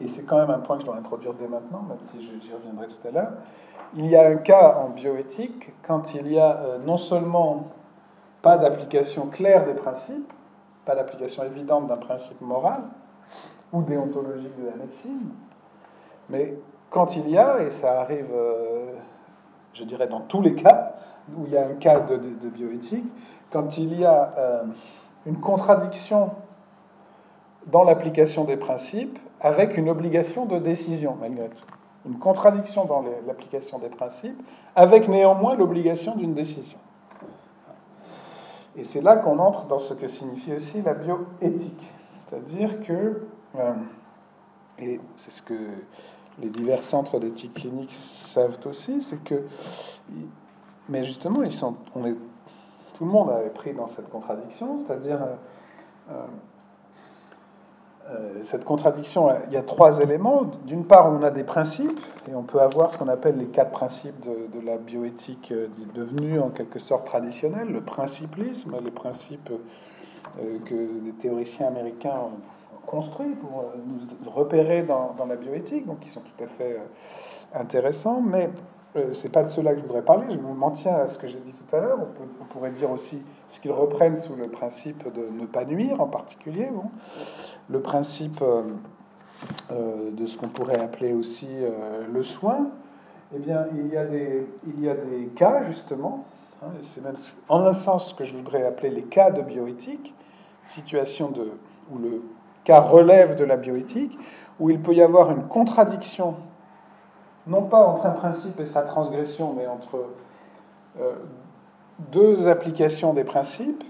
et 0.00 0.08
c'est 0.08 0.24
quand 0.24 0.38
même 0.38 0.50
un 0.50 0.58
point 0.58 0.76
que 0.76 0.82
je 0.82 0.86
dois 0.86 0.96
introduire 0.96 1.34
dès 1.34 1.46
maintenant, 1.46 1.82
même 1.88 2.00
si 2.00 2.20
j'y 2.20 2.52
reviendrai 2.52 2.88
tout 2.88 3.08
à 3.08 3.10
l'heure, 3.10 3.32
il 3.96 4.06
y 4.06 4.16
a 4.16 4.26
un 4.28 4.36
cas 4.36 4.76
en 4.78 4.88
bioéthique 4.88 5.72
quand 5.82 6.14
il 6.14 6.32
y 6.32 6.38
a 6.38 6.56
euh, 6.58 6.78
non 6.78 6.96
seulement 6.96 7.68
pas 8.42 8.58
d'application 8.58 9.26
claire 9.26 9.64
des 9.64 9.74
principes, 9.74 10.32
pas 10.84 10.94
d'application 10.94 11.44
évidente 11.44 11.86
d'un 11.86 11.96
principe 11.96 12.40
moral 12.40 12.82
ou 13.72 13.82
déontologique 13.82 14.56
de 14.60 14.66
la 14.66 14.76
médecine, 14.76 15.30
mais 16.28 16.56
quand 16.90 17.16
il 17.16 17.28
y 17.30 17.38
a, 17.38 17.62
et 17.62 17.70
ça 17.70 18.00
arrive, 18.00 18.30
euh, 18.32 18.92
je 19.72 19.84
dirais 19.84 20.06
dans 20.06 20.20
tous 20.20 20.42
les 20.42 20.54
cas, 20.54 20.94
où 21.36 21.44
il 21.46 21.52
y 21.52 21.56
a 21.56 21.66
un 21.66 21.74
cas 21.74 22.00
de, 22.00 22.48
bioéthique, 22.48 23.04
quand 23.50 23.78
il 23.78 23.98
y 23.98 24.04
a 24.04 24.32
euh, 24.36 24.62
une 25.26 25.40
contradiction 25.40 26.32
dans 27.66 27.84
l'application 27.84 28.44
des 28.44 28.56
principes 28.56 29.18
avec 29.44 29.76
une 29.76 29.90
obligation 29.90 30.46
de 30.46 30.58
décision, 30.58 31.16
malgré 31.20 31.50
tout. 31.50 31.66
Une 32.06 32.18
contradiction 32.18 32.86
dans 32.86 33.04
l'application 33.26 33.78
des 33.78 33.90
principes 33.90 34.42
avec 34.74 35.06
néanmoins 35.06 35.54
l'obligation 35.54 36.16
d'une 36.16 36.32
décision. 36.32 36.78
Et 38.74 38.84
c'est 38.84 39.02
là 39.02 39.16
qu'on 39.16 39.38
entre 39.38 39.66
dans 39.66 39.78
ce 39.78 39.92
que 39.92 40.08
signifie 40.08 40.54
aussi 40.54 40.80
la 40.80 40.94
bioéthique. 40.94 41.92
C'est-à-dire 42.26 42.80
que, 42.80 43.26
euh, 43.56 43.72
et 44.78 44.98
c'est 45.16 45.30
ce 45.30 45.42
que 45.42 45.54
les 46.40 46.48
divers 46.48 46.82
centres 46.82 47.20
d'éthique 47.20 47.52
clinique 47.54 47.94
savent 47.94 48.58
aussi, 48.64 49.02
c'est 49.02 49.22
que, 49.22 49.44
mais 50.88 51.04
justement, 51.04 51.40
on 51.94 52.04
est, 52.06 52.16
tout 52.94 53.04
le 53.04 53.10
monde 53.10 53.30
est 53.44 53.50
pris 53.50 53.74
dans 53.74 53.86
cette 53.88 54.08
contradiction, 54.08 54.78
c'est-à-dire 54.78 55.22
euh, 55.22 55.34
euh, 56.12 56.26
cette 58.42 58.64
contradiction, 58.64 59.30
il 59.46 59.52
y 59.52 59.56
a 59.56 59.62
trois 59.62 60.00
éléments. 60.00 60.42
D'une 60.66 60.84
part, 60.84 61.10
on 61.10 61.22
a 61.22 61.30
des 61.30 61.44
principes, 61.44 61.98
et 62.30 62.34
on 62.34 62.42
peut 62.42 62.60
avoir 62.60 62.90
ce 62.90 62.98
qu'on 62.98 63.08
appelle 63.08 63.36
les 63.38 63.46
quatre 63.46 63.70
principes 63.70 64.20
de, 64.20 64.60
la 64.64 64.76
bioéthique 64.76 65.52
euh, 65.52 65.68
devenus 65.94 66.40
en 66.40 66.50
quelque 66.50 66.78
sorte 66.78 67.06
traditionnels, 67.06 67.68
le 67.68 67.80
principlisme, 67.82 68.76
les 68.82 68.90
principes 68.90 69.50
que 70.64 70.74
les 70.74 71.12
théoriciens 71.12 71.68
américains 71.68 72.16
ont 72.16 72.40
construits 72.84 73.34
pour 73.34 73.60
euh, 73.60 73.76
nous 73.86 74.30
repérer 74.30 74.82
dans, 74.82 75.14
dans, 75.16 75.26
la 75.26 75.36
bioéthique, 75.36 75.86
donc 75.86 76.00
qui 76.00 76.08
sont 76.08 76.20
tout 76.20 76.44
à 76.44 76.46
fait 76.46 76.78
euh, 76.78 77.58
intéressants, 77.60 78.20
mais 78.20 78.50
euh, 78.96 79.12
c'est 79.12 79.32
pas 79.32 79.42
de 79.42 79.48
cela 79.48 79.72
que 79.72 79.80
je 79.80 79.84
voudrais 79.84 80.02
parler, 80.02 80.26
je 80.30 80.38
m'en 80.38 80.70
tiens 80.70 80.94
à 80.94 81.08
ce 81.08 81.18
que 81.18 81.26
j'ai 81.26 81.40
dit 81.40 81.52
tout 81.52 81.76
à 81.76 81.80
l'heure, 81.80 81.98
on, 82.40 82.44
pourrait 82.44 82.70
dire 82.70 82.90
aussi 82.90 83.22
ce 83.48 83.60
qu'ils 83.60 83.72
reprennent 83.72 84.16
sous 84.16 84.36
le 84.36 84.48
principe 84.48 85.12
de 85.12 85.28
ne 85.30 85.46
pas 85.46 85.64
nuire 85.64 86.00
en 86.00 86.06
particulier, 86.06 86.70
bon. 86.72 86.90
le 87.68 87.80
principe 87.80 88.42
de 89.70 90.26
ce 90.26 90.38
qu'on 90.38 90.48
pourrait 90.48 90.78
appeler 90.78 91.12
aussi 91.12 91.48
le 92.12 92.22
soin, 92.22 92.70
eh 93.34 93.38
bien 93.40 93.66
il 93.74 93.88
y 93.88 93.96
a 93.96 94.04
des, 94.04 94.46
il 94.66 94.84
y 94.84 94.88
a 94.88 94.94
des 94.94 95.26
cas 95.34 95.64
justement, 95.64 96.24
hein, 96.62 96.68
c'est 96.82 97.02
même 97.02 97.16
en 97.48 97.62
un 97.62 97.72
sens 97.72 98.12
que 98.12 98.24
je 98.24 98.36
voudrais 98.36 98.64
appeler 98.64 98.90
les 98.90 99.02
cas 99.02 99.30
de 99.30 99.42
bioéthique, 99.42 100.14
situation 100.66 101.30
de, 101.30 101.50
où 101.92 101.98
le 101.98 102.22
car 102.64 102.90
relève 102.90 103.36
de 103.36 103.44
la 103.44 103.56
bioéthique, 103.56 104.18
où 104.58 104.70
il 104.70 104.80
peut 104.80 104.94
y 104.94 105.02
avoir 105.02 105.30
une 105.30 105.46
contradiction, 105.46 106.36
non 107.46 107.62
pas 107.62 107.78
entre 107.78 108.06
un 108.06 108.12
principe 108.12 108.58
et 108.60 108.66
sa 108.66 108.82
transgression, 108.82 109.52
mais 109.52 109.66
entre 109.66 110.06
euh, 111.00 111.12
deux 112.10 112.48
applications 112.48 113.12
des 113.12 113.24
principes, 113.24 113.84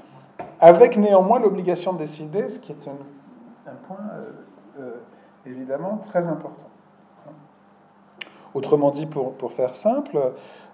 avec 0.61 0.97
néanmoins 0.97 1.39
l'obligation 1.39 1.93
de 1.93 1.99
décider, 1.99 2.49
ce 2.49 2.59
qui 2.59 2.73
est 2.73 2.89
un, 2.89 3.75
point 3.87 3.97
euh, 4.15 4.31
euh, 4.81 4.91
évidemment 5.47 6.01
très 6.09 6.27
important. 6.27 6.57
Autrement 8.53 8.91
dit, 8.91 9.07
pour, 9.07 9.33
pour 9.35 9.53
faire 9.53 9.75
simple, 9.75 10.17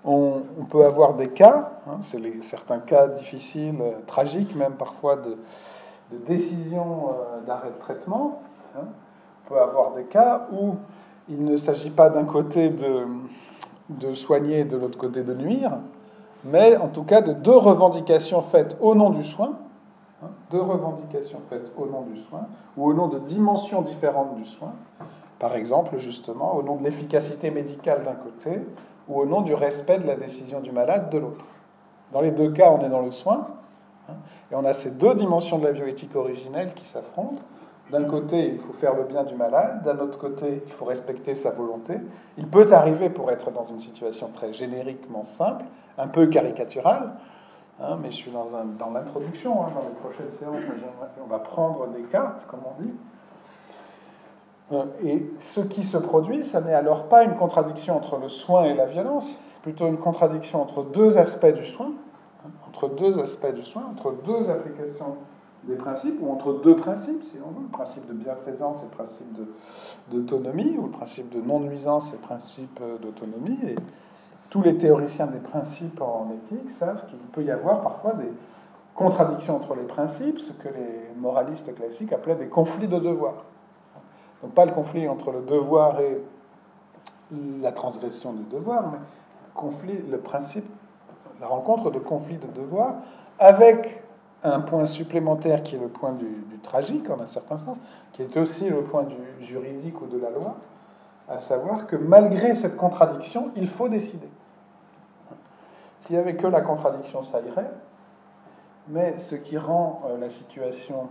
on, 0.05 0.43
peut 0.69 0.85
avoir 0.85 1.15
des 1.15 1.29
cas, 1.29 1.73
hein, 1.87 2.01
c'est 2.03 2.21
certains 2.43 2.79
cas 2.79 3.09
difficiles, 3.09 3.83
tragiques 4.07 4.55
même 4.55 4.75
parfois 4.75 5.17
de, 5.17 5.39
de 6.13 6.19
décision 6.27 7.15
d'arrêt 7.47 7.71
de 7.71 7.79
traitement. 7.79 8.43
Hein. 8.77 8.85
On 8.85 9.49
peut 9.49 9.61
avoir 9.61 9.95
des 9.95 10.05
cas 10.05 10.47
où 10.53 10.77
il 11.31 11.45
ne 11.45 11.57
s'agit 11.57 11.91
pas 11.91 12.11
d'un 12.11 12.25
côté 12.25 12.71
de, 12.71 14.13
soigner 14.13 14.61
et 14.61 14.65
de 14.65 14.77
l'autre 14.77 14.99
côté 14.99 15.23
de 15.23 15.33
nuire, 15.33 15.79
mais 16.45 16.77
en 16.77 16.89
tout 16.89 17.05
cas 17.05 17.23
de 17.23 17.33
deux 17.33 17.57
revendications 17.57 18.43
faites 18.43 18.77
au 18.81 18.95
nom 18.95 19.11
du 19.11 19.23
soin, 19.23 19.53
hein, 20.23 20.29
deux 20.51 20.61
revendications 20.61 21.41
faites 21.49 21.71
au 21.77 21.87
nom 21.87 22.03
du 22.03 22.21
soin, 22.21 22.47
ou 22.77 22.87
au 22.87 22.95
nom 22.95 23.09
de 23.09 23.19
dimensions 23.19 23.83
différentes 23.83 24.35
du 24.37 24.45
soin, 24.45 24.73
par 25.39 25.55
exemple 25.55 25.99
justement 25.99 26.57
au 26.57 26.63
nom 26.63 26.77
de 26.77 26.85
l'efficacité 26.85 27.51
médicale 27.51 28.03
d'un 28.03 28.15
côté, 28.15 28.61
ou 29.09 29.21
au 29.21 29.27
nom 29.27 29.41
du 29.41 29.55
respect 29.55 29.99
de 29.99 30.07
la 30.07 30.17
décision 30.17 30.61
du 30.61 30.73
malade 30.73 31.11
de 31.11 31.19
l'autre. 31.19 31.45
Dans 32.13 32.21
les 32.21 32.33
deux 32.33 32.51
cas, 32.51 32.71
on 32.71 32.85
est 32.85 32.89
dans 32.89 33.03
le 33.03 33.13
soin, 33.13 33.47
hein, 34.09 34.15
et 34.51 34.57
on 34.57 34.65
a 34.65 34.73
ces 34.73 34.91
deux 34.91 35.15
dimensions 35.15 35.59
de 35.59 35.65
la 35.65 35.73
bioéthique 35.73 36.17
originelle 36.17 36.75
qui 36.75 36.85
s'affrontent. 36.85 37.43
D'un 37.91 38.05
côté, 38.05 38.49
il 38.49 38.61
faut 38.61 38.73
faire 38.73 38.95
le 38.95 39.05
bien 39.05 39.25
du 39.25 39.35
malade, 39.35 39.83
d'un 39.83 39.99
autre 39.99 40.19
côté, 40.19 40.63
il 40.65 40.73
faut 40.73 40.85
respecter 40.85 41.35
sa 41.35 41.51
volonté. 41.51 41.95
Il 42.39 42.47
peut 42.47 42.73
arriver, 42.73 43.11
pour 43.11 43.31
être 43.31 43.51
dans 43.51 43.65
une 43.65 43.81
situation 43.81 44.29
très 44.33 44.53
génériquement 44.53 45.25
simple, 45.25 45.65
un 45.99 46.07
peu 46.07 46.27
caricaturale, 46.27 47.13
hein, 47.81 47.99
mais 48.01 48.11
je 48.11 48.17
suis 48.17 48.31
dans, 48.31 48.91
l'introduction, 48.91 49.63
hein, 49.63 49.71
dans 49.75 49.83
les 49.83 49.95
prochaines 50.01 50.31
séances, 50.31 50.63
on 51.23 51.29
va 51.29 51.41
prendre 51.41 51.89
des 51.89 52.03
cas, 52.03 52.37
comme 52.49 52.61
on 52.65 52.83
dit. 52.83 52.93
Euh, 54.73 54.85
et 55.05 55.33
ce 55.41 55.61
qui 55.61 55.83
se 55.83 55.97
produit, 55.97 56.45
ça 56.45 56.61
n'est 56.61 56.75
alors 56.75 57.09
pas 57.09 57.25
une 57.25 57.35
contradiction 57.35 57.97
entre 57.97 58.19
le 58.19 58.29
soin 58.29 58.65
et 58.65 58.75
la 58.75 58.87
violence, 58.87 59.41
c'est 59.53 59.63
plutôt 59.63 59.89
une 59.89 59.99
contradiction 59.99 60.63
entre 60.63 60.85
deux 60.85 61.19
aspects 61.19 61.55
du 61.55 61.65
soin, 61.65 61.91
entre 62.69 62.89
deux 62.89 63.19
aspects 63.19 63.53
du 63.53 63.65
soin, 63.65 63.83
entre 63.91 64.13
deux 64.25 64.49
applications 64.49 65.17
des 65.65 65.77
principes, 65.77 66.19
ou 66.21 66.33
entre 66.33 66.55
deux 66.55 66.77
principes, 66.77 67.23
si 67.25 67.37
on 67.45 67.51
veut, 67.51 67.63
le 67.63 67.69
principe 67.69 68.07
de 68.07 68.15
bienfaisance 68.15 68.81
et 68.81 68.85
le 68.85 68.91
principe 68.91 69.39
d'autonomie, 70.11 70.77
ou 70.79 70.85
le 70.85 70.91
principe 70.91 71.29
de 71.31 71.41
non-nuisance 71.41 72.11
et 72.11 72.17
le 72.17 72.23
principe 72.23 72.81
d'autonomie. 73.03 73.59
Et 73.67 73.75
tous 74.49 74.63
les 74.63 74.79
théoriciens 74.79 75.27
des 75.27 75.39
principes 75.39 76.01
en 76.01 76.29
éthique 76.35 76.71
savent 76.71 77.07
qu'il 77.07 77.19
peut 77.19 77.43
y 77.43 77.51
avoir 77.51 77.83
parfois 77.83 78.15
des 78.15 78.33
contradictions 78.95 79.57
entre 79.57 79.75
les 79.75 79.85
principes, 79.85 80.41
ce 80.41 80.53
que 80.53 80.69
les 80.69 81.15
moralistes 81.19 81.75
classiques 81.75 82.13
appelaient 82.13 82.37
des 82.37 82.49
conflits 82.49 82.89
de 82.89 82.99
devoir. 82.99 83.35
Donc 84.43 84.53
pas 84.53 84.65
le 84.65 84.73
conflit 84.73 85.09
entre 85.09 85.31
le 85.31 85.43
devoir 85.43 86.01
et 86.01 86.23
la 87.61 87.73
transgression 87.73 88.33
du 88.33 88.43
devoir, 88.45 88.91
mais 88.91 88.99
le 90.11 90.17
principe 90.17 90.65
la 91.41 91.47
rencontre 91.47 91.91
de 91.91 91.99
conflits 91.99 92.37
de 92.37 92.47
devoirs, 92.49 92.97
avec 93.39 94.00
un 94.43 94.61
point 94.61 94.87
supplémentaire 94.87 95.63
qui 95.63 95.77
est 95.77 95.79
le 95.79 95.89
point 95.89 96.13
du, 96.13 96.27
tragique, 96.63 97.09
en 97.11 97.21
un 97.21 97.27
certain 97.27 97.59
sens, 97.59 97.79
qui 98.13 98.23
est 98.23 98.37
aussi 98.37 98.69
le 98.69 98.83
point 98.83 99.05
du 99.05 99.17
juridique 99.41 100.01
ou 100.03 100.07
de 100.07 100.19
la 100.19 100.31
loi, 100.31 100.57
à 101.29 101.41
savoir 101.41 101.87
que 101.87 101.97
malgré 101.97 102.55
cette 102.55 102.77
contradiction, 102.77 103.51
il 103.57 103.69
faut 103.69 103.89
décider. 103.89 104.29
S'il 106.01 106.17
n'y 106.17 106.23
avait 106.23 106.37
que 106.37 106.47
la 106.47 106.61
contradiction, 106.61 107.23
ça 107.23 107.41
irait, 107.41 107.71
mais 108.89 109.19
ce 109.19 109.37
qui 109.37 109.59
rend 109.59 110.03
euh, 110.07 110.19
la 110.19 110.31
situation 110.31 111.09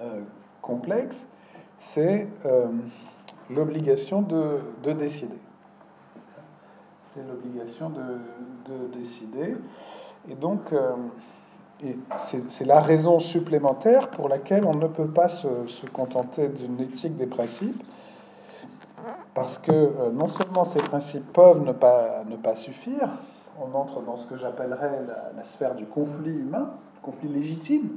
euh, 0.00 0.22
complexe, 0.62 1.26
c'est 1.78 2.28
euh, 2.46 2.68
l'obligation 3.48 4.22
de, 4.22 4.60
de 4.82 4.92
décider 4.92 5.38
c'est 7.12 7.26
l'obligation 7.26 7.90
de, 7.90 8.86
décider. 8.96 9.56
Et 10.28 10.34
donc, 10.34 10.72
euh, 11.84 11.92
c'est 12.48 12.64
la 12.64 12.80
raison 12.80 13.18
supplémentaire 13.18 14.10
pour 14.10 14.28
laquelle 14.28 14.64
on 14.64 14.74
ne 14.74 14.86
peut 14.86 15.08
pas 15.08 15.28
se, 15.28 15.86
contenter 15.92 16.48
d'une 16.48 16.80
éthique 16.80 17.16
des 17.16 17.26
principes, 17.26 17.82
parce 19.34 19.58
que 19.58 19.72
euh, 19.72 20.10
non 20.12 20.28
seulement 20.28 20.64
ces 20.64 20.80
principes 20.80 21.32
peuvent 21.32 21.64
ne 21.64 21.72
pas, 21.72 22.24
ne 22.28 22.36
pas 22.36 22.56
suffire, 22.56 23.08
on 23.60 23.76
entre 23.76 24.02
dans 24.02 24.16
ce 24.16 24.26
que 24.26 24.36
j'appellerais 24.36 25.00
la, 25.36 25.44
sphère 25.44 25.74
du 25.74 25.86
conflit 25.86 26.30
humain, 26.30 26.70
conflit 27.02 27.28
légitime 27.28 27.90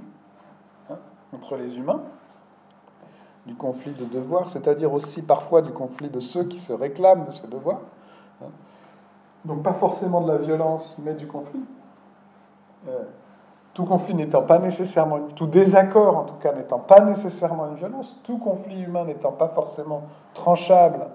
hein, 0.89 0.98
entre 1.34 1.58
les 1.58 1.78
humains, 1.78 2.04
du 3.46 3.56
conflit 3.56 3.91
de 3.91 4.06
devoir, 4.06 4.50
c'est-à-dire 4.50 4.93
aussi 4.93 5.22
parfois 5.22 5.62
du 5.62 5.72
conflit 5.72 6.10
de 6.10 6.19
ceux 6.19 6.46
qui 6.46 6.60
se 6.60 6.72
réclament 6.72 7.26
de 7.26 7.32
ce 7.32 7.48
devoir. 7.48 7.82
Donc 9.46 9.62
pas 9.63 9.74
forcément 9.74 10.22
de 10.22 10.32
la 10.32 10.38
violence, 10.38 10.98
mais 11.04 11.13
du 11.13 11.28
conflit. 11.28 11.63
Euh, 12.88 13.04
tout 13.73 13.86
conflit 13.86 14.13
n'étant 14.13 14.43
pas 14.43 14.59
nécessairement, 14.59 15.19
tout 15.36 15.47
désaccord 15.47 16.17
en 16.17 16.23
tout 16.23 16.36
cas 16.36 16.53
n'étant 16.53 16.79
pas 16.79 17.01
nécessairement 17.01 17.69
une 17.69 17.75
violence, 17.75 18.19
tout 18.23 18.38
conflit 18.38 18.81
humain 18.81 19.05
n'étant 19.05 19.31
pas 19.31 19.47
forcément 19.49 20.03
tranchable 20.33 21.07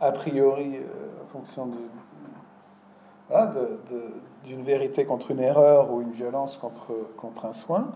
a 0.00 0.12
priori 0.12 0.76
euh, 0.76 1.24
en 1.24 1.26
fonction 1.26 1.66
de, 1.66 1.78
d'une 4.44 4.62
vérité 4.62 5.04
contre 5.04 5.30
une 5.30 5.40
erreur 5.40 5.92
ou 5.92 6.00
une 6.00 6.12
violence 6.12 6.56
contre, 6.56 6.92
contre 7.16 7.46
un 7.46 7.52
soin, 7.52 7.88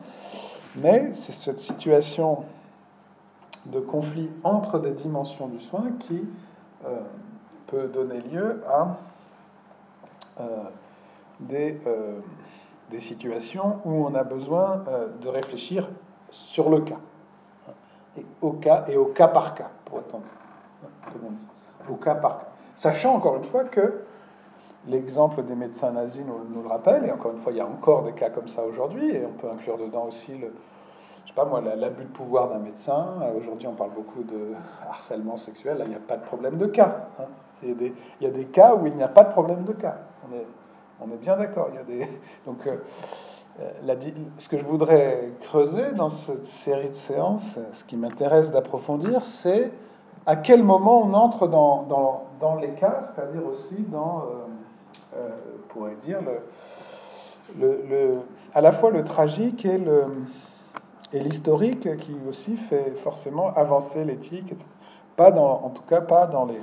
mais 0.77 1.11
c'est 1.14 1.33
cette 1.33 1.59
situation 1.59 2.45
de 3.66 3.81
conflit 3.81 4.29
entre 4.45 4.79
des 4.79 4.90
dimensions 4.90 5.47
du 5.47 5.61
soin 5.61 5.85
qui 6.01 6.23
euh, 6.85 7.01
peut 7.68 7.87
donner 7.88 8.21
lieu 8.21 8.62
à 8.68 8.97
euh, 10.40 10.64
des, 11.40 11.79
des, 12.93 13.01
situations 13.01 13.81
où 13.85 14.07
on 14.07 14.15
a 14.15 14.25
besoin 14.25 14.85
de 15.21 15.29
réfléchir 15.29 15.89
sur 16.31 16.71
le 16.71 16.81
cas, 16.81 17.01
et 18.17 18.25
au 18.41 18.53
cas 18.53 18.85
et 18.89 18.97
au 18.97 19.07
cas 19.07 19.29
par 19.29 19.55
cas, 19.55 19.71
pour 19.85 20.01
dit, 20.01 21.27
au 21.91 21.95
cas 21.95 22.15
par 22.15 22.39
cas. 22.39 22.49
Sachant 22.77 23.15
encore 23.15 23.37
une 23.37 23.45
fois 23.45 23.65
que 23.65 24.05
L'exemple 24.89 25.45
des 25.45 25.55
médecins 25.55 25.93
nazis 25.93 26.25
nous, 26.27 26.61
le 26.61 26.69
rappelle, 26.69 27.05
et 27.05 27.13
encore 27.13 27.31
une 27.31 27.39
fois, 27.39 27.53
il 27.53 27.59
y 27.59 27.61
a 27.61 27.67
encore 27.67 28.03
des 28.03 28.13
cas 28.13 28.31
comme 28.31 28.49
ça 28.49 28.65
aujourd'hui, 28.65 29.15
et 29.15 29.25
on 29.25 29.33
peut 29.33 29.49
inclure 29.49 29.79
dedans 29.79 30.07
aussi 30.09 30.37
le, 30.37 30.53
je 31.23 31.29
sais 31.29 31.35
pas 31.37 31.45
moi, 31.45 31.61
l'abus 31.61 32.03
de 32.03 32.09
pouvoir 32.09 32.49
d'un 32.49 32.59
médecin. 32.59 33.21
Aujourd'hui, 33.37 33.69
on 33.69 33.75
parle 33.75 33.93
beaucoup 33.93 34.25
de 34.25 34.55
harcèlement 34.91 35.37
sexuel. 35.37 35.79
Là, 35.79 35.85
il 35.85 35.91
n'y 35.91 35.95
a 35.95 36.01
pas 36.01 36.17
de 36.17 36.25
problème 36.25 36.57
de 36.57 36.67
cas. 36.67 37.07
Hein. 37.21 37.27
Il, 37.63 37.69
y 37.69 37.73
a 37.73 37.75
des, 37.77 37.95
il, 38.21 38.27
y 38.27 38.31
des, 38.33 38.47
cas 38.47 38.75
où 38.75 38.89
il 38.89 38.97
n'y 38.97 39.05
a 39.05 39.09
pas 39.09 39.23
de 39.23 39.31
problème 39.31 39.63
de 39.63 39.73
cas. 39.73 39.99
On 40.29 40.35
est, 40.35 40.47
on 41.07 41.12
est 41.12 41.19
bien 41.19 41.37
d'accord. 41.37 41.69
Il 41.71 41.77
y 41.77 41.79
a 41.79 41.83
des, 41.83 42.09
donc, 42.47 42.67
euh, 42.67 42.77
la, 43.85 43.95
ce 44.38 44.49
que 44.49 44.59
je 44.59 44.65
voudrais 44.65 45.31
creuser 45.41 45.93
dans 45.93 46.09
cette 46.09 46.47
série 46.47 46.91
de 46.91 46.95
séances, 46.95 47.59
ce 47.73 47.85
qui 47.85 47.97
m'intéresse 47.97 48.51
d'approfondir, 48.51 49.25
c'est 49.25 49.71
à 50.27 50.37
quel 50.37 50.62
moment 50.62 51.03
on 51.03 51.15
entre 51.15 51.49
dans, 51.49 52.57
les 52.61 52.71
cas, 52.71 53.01
c'est-à-dire 53.03 53.47
aussi 53.47 53.83
dans. 53.88 54.21
Euh, 54.21 54.47
euh, 55.15 55.29
pourrait 55.69 55.97
dire, 56.03 56.19
le, 57.59 57.83
le, 57.88 58.19
à 58.55 58.61
la 58.61 58.73
fois 58.73 58.91
le 58.91 59.05
tragique 59.05 59.65
et 59.65 59.79
le 59.79 60.07
et 61.12 61.21
l'historique 61.21 61.97
qui 61.99 62.17
aussi 62.29 62.57
fait 62.57 62.93
forcément 63.03 63.53
avancer 63.55 64.05
l'éthique, 64.05 64.55
pas 65.17 65.31
dans, 65.31 65.62
en 65.65 65.71
tout 65.71 65.83
cas 65.83 66.01
pas 66.01 66.27
dans 66.27 66.47
les, 66.47 66.59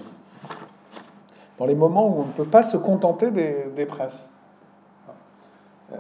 dans 1.59 1.65
les 1.65 1.75
moments 1.75 2.07
où 2.07 2.21
on 2.21 2.25
ne 2.25 2.31
peut 2.31 2.45
pas 2.45 2.63
se 2.63 2.77
contenter 2.77 3.29
des, 3.31 3.65
des 3.75 3.85
principes. 3.85 4.25
Euh, 5.91 5.97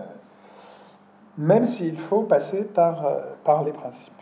même 1.37 1.65
s'il 1.65 1.97
faut 1.97 2.23
passer 2.23 2.63
par, 2.63 3.05
euh, 3.05 3.19
par 3.43 3.63
les 3.63 3.73
principes. 3.73 4.13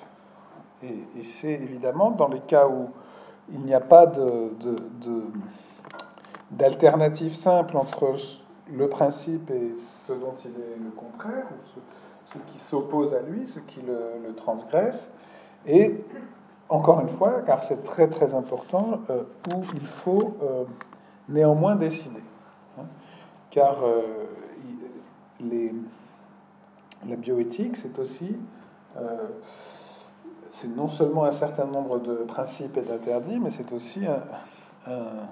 Et, 0.83 1.23
c'est 1.23 1.53
évidemment 1.53 2.11
dans 2.11 2.27
les 2.27 2.39
cas 2.39 2.67
où 2.67 2.89
il 3.51 3.61
n'y 3.61 3.73
a 3.73 3.79
pas 3.79 4.05
de, 4.05 4.51
de, 4.59 4.75
de 5.01 5.23
d'alternative 6.51 7.35
simple 7.35 7.75
entre 7.75 8.13
le 8.71 8.87
principe 8.87 9.49
et 9.51 9.75
ce 9.75 10.13
dont 10.13 10.35
il 10.45 10.51
est 10.51 10.77
le 10.81 10.91
contraire, 10.91 11.45
ou 11.51 11.79
ce, 12.25 12.37
qui 12.51 12.59
s'oppose 12.59 13.13
à 13.13 13.21
lui, 13.21 13.47
ce 13.47 13.59
qui 13.59 13.81
le, 13.81 14.33
transgresse, 14.35 15.11
et 15.65 16.03
encore 16.69 17.01
une 17.01 17.09
fois, 17.09 17.41
car 17.45 17.63
c'est 17.63 17.83
très 17.83 18.07
très 18.07 18.33
important, 18.33 19.01
euh, 19.09 19.23
où 19.53 19.61
il 19.73 19.85
faut 19.85 20.37
euh, 20.41 20.63
néanmoins 21.29 21.75
décider. 21.75 22.23
Hein. 22.79 22.85
car 23.49 23.83
euh, 23.83 24.01
les, 25.39 25.73
la 27.07 27.15
bioéthique, 27.15 27.77
c'est 27.77 27.97
aussi, 27.99 28.35
c'est 30.51 30.67
non 30.67 30.87
seulement 30.87 31.25
un 31.25 31.31
certain 31.31 31.65
nombre 31.65 31.99
de 31.99 32.15
principes 32.15 32.77
et 32.77 32.81
d'interdits, 32.81 33.39
mais 33.39 33.51
c'est 33.51 33.71
aussi 33.71 34.05
un 34.07 35.27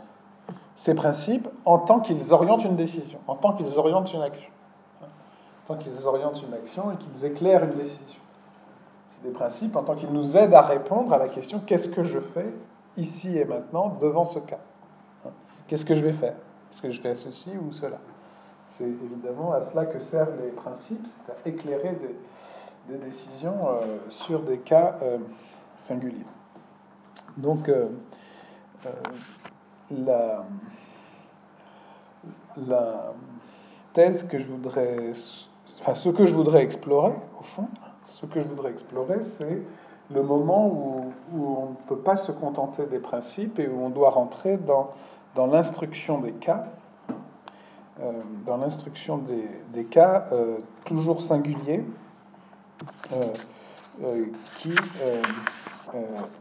ces 0.75 0.93
principes 0.93 1.47
en 1.63 1.79
tant 1.79 1.99
qu'ils 2.01 2.34
orientent 2.34 2.65
une 2.65 2.75
décision, 2.75 3.19
en 3.27 3.36
tant 3.36 3.53
qu'ils 3.53 3.79
orientent 3.79 4.13
une 4.13 4.21
action. 4.21 4.51
En 5.01 5.67
tant 5.67 5.75
qu'ils 5.77 6.05
orientent 6.05 6.43
une 6.43 6.53
action 6.53 6.91
et 6.91 6.97
qu'ils 6.97 7.25
éclairent 7.25 7.63
une 7.63 7.77
décision. 7.77 8.21
C'est 9.10 9.23
des 9.23 9.34
principes 9.34 9.75
en 9.75 9.84
tant 9.84 9.95
qu'ils 9.95 10.12
nous 10.12 10.38
aident 10.38 10.53
à 10.53 10.62
répondre 10.62 11.13
à 11.13 11.17
la 11.17 11.29
question 11.29 11.62
qu'est-ce 11.65 11.89
que 11.89 12.03
je 12.03 12.19
fais 12.19 12.53
ici 12.97 13.38
et 13.38 13.45
maintenant 13.45 13.97
devant 13.99 14.25
ce 14.25 14.39
cas? 14.39 14.60
Qu'est-ce 15.67 15.86
que 15.86 15.95
je 15.95 16.01
vais 16.01 16.12
faire? 16.12 16.36
Est-ce 16.71 16.82
que 16.82 16.91
je 16.91 17.01
fais 17.01 17.15
ceci 17.15 17.51
ou 17.58 17.71
cela? 17.71 17.97
C'est 18.67 18.84
évidemment 18.84 19.54
à 19.54 19.63
cela 19.63 19.86
que 19.86 19.99
servent 19.99 20.39
les 20.43 20.51
principes, 20.51 21.06
c'est 21.08 21.32
à 21.32 21.36
éclairer 21.47 21.97
des, 22.88 22.97
décisions 22.97 23.67
euh, 23.67 23.97
sur 24.10 24.41
des 24.41 24.60
cas 24.60 24.97
euh, 25.01 25.17
singuliers. 25.78 26.25
Donc, 27.38 27.67
euh, 27.67 27.88
la, 29.89 30.45
la 32.67 33.13
thèse 33.93 34.28
que 34.28 34.38
je 34.38 34.47
voudrais, 34.47 35.13
enfin 35.80 35.95
ce 35.95 36.10
que 36.10 36.25
je 36.25 36.34
voudrais 36.34 36.63
explorer, 36.63 37.13
au 37.39 37.43
fond, 37.43 37.67
ce 38.04 38.28
que 38.28 38.41
je 38.41 38.47
voudrais 38.47 38.69
explorer, 38.69 39.21
c'est 39.23 39.63
le 40.13 40.21
moment 40.21 40.67
où, 40.67 41.13
où 41.34 41.58
on 41.58 41.69
ne 41.69 41.75
peut 41.88 41.97
pas 41.97 42.17
se 42.17 42.32
contenter 42.32 42.86
des 42.86 42.99
principes 42.99 43.58
et 43.60 43.67
où 43.67 43.82
on 43.82 43.89
doit 43.89 44.12
rentrer 44.12 44.58
dans, 44.58 44.91
dans 45.36 45.48
l'instruction 45.48 46.19
des 46.19 46.32
cas, 46.32 46.65
euh, 48.02 48.12
dans 48.45 48.58
l'instruction 48.58 49.17
des, 49.17 49.48
des, 49.74 49.86
cas 49.86 50.26
euh, 50.32 50.58
toujours 50.86 51.21
singuliers, 51.21 51.84
euh, 53.13 54.26
qui 54.58 54.76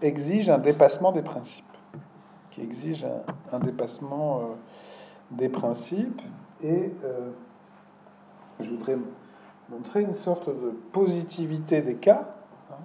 exigent 0.03 0.51
un 0.51 0.59
dépassement 0.59 1.13
des 1.13 1.23
principes 1.23 1.65
qui 2.51 2.63
exige 2.63 3.07
un, 3.53 3.59
dépassement 3.59 4.57
des 5.31 5.49
principes. 5.49 6.23
Et 6.63 6.93
je 8.61 8.71
voudrais 8.71 8.97
montrer 9.71 10.03
une 10.03 10.15
sorte 10.15 10.49
de 10.49 10.71
positivité 10.93 11.83
des 11.83 11.97
cas, 11.97 12.29
hein, 12.71 12.77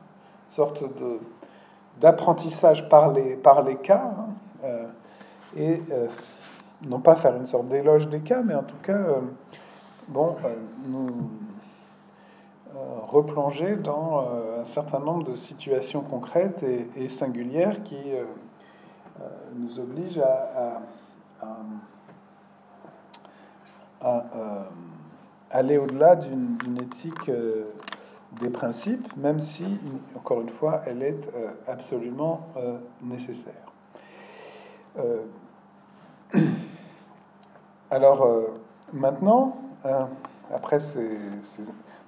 sorte 0.48 0.84
de, 0.84 1.19
d'apprentissage 2.00 2.89
par 2.89 3.13
les, 3.13 3.36
par 3.36 3.62
les 3.62 3.76
cas, 3.76 4.12
hein, 4.63 4.88
et 5.58 5.82
non 6.88 7.00
pas 7.00 7.16
faire 7.16 7.36
une 7.36 7.48
sorte 7.48 7.68
d'éloge 7.68 8.08
des 8.08 8.22
cas, 8.22 8.42
mais 8.44 8.56
en 8.56 8.64
tout 8.64 8.78
cas, 8.82 9.06
bon, 10.08 10.36
nous 10.88 11.10
replonger 13.08 13.76
dans 13.76 14.26
un 14.60 14.66
certain 14.66 15.00
nombre 15.00 15.24
de 15.32 15.36
situations 15.36 16.02
concrètes 16.02 16.64
et, 16.96 17.10
singulières 17.10 17.84
qui 17.84 17.98
euh, 19.22 19.26
nous 19.56 19.80
oblige 19.80 20.20
à, 20.20 20.82
euh, 24.06 24.64
aller 25.52 25.78
au-delà 25.78 26.16
d'une 26.16 26.78
éthique 26.82 27.30
euh, 27.30 27.66
des 28.40 28.50
principes, 28.50 29.16
même 29.18 29.40
si, 29.40 29.80
encore 30.16 30.42
une 30.42 30.50
fois, 30.50 30.84
elle 30.86 31.02
est 31.02 31.20
absolument 31.68 32.48
nécessaire. 33.02 33.74
alors, 37.92 38.28
maintenant, 38.94 39.58
après 40.54 40.80
ces, 40.80 41.20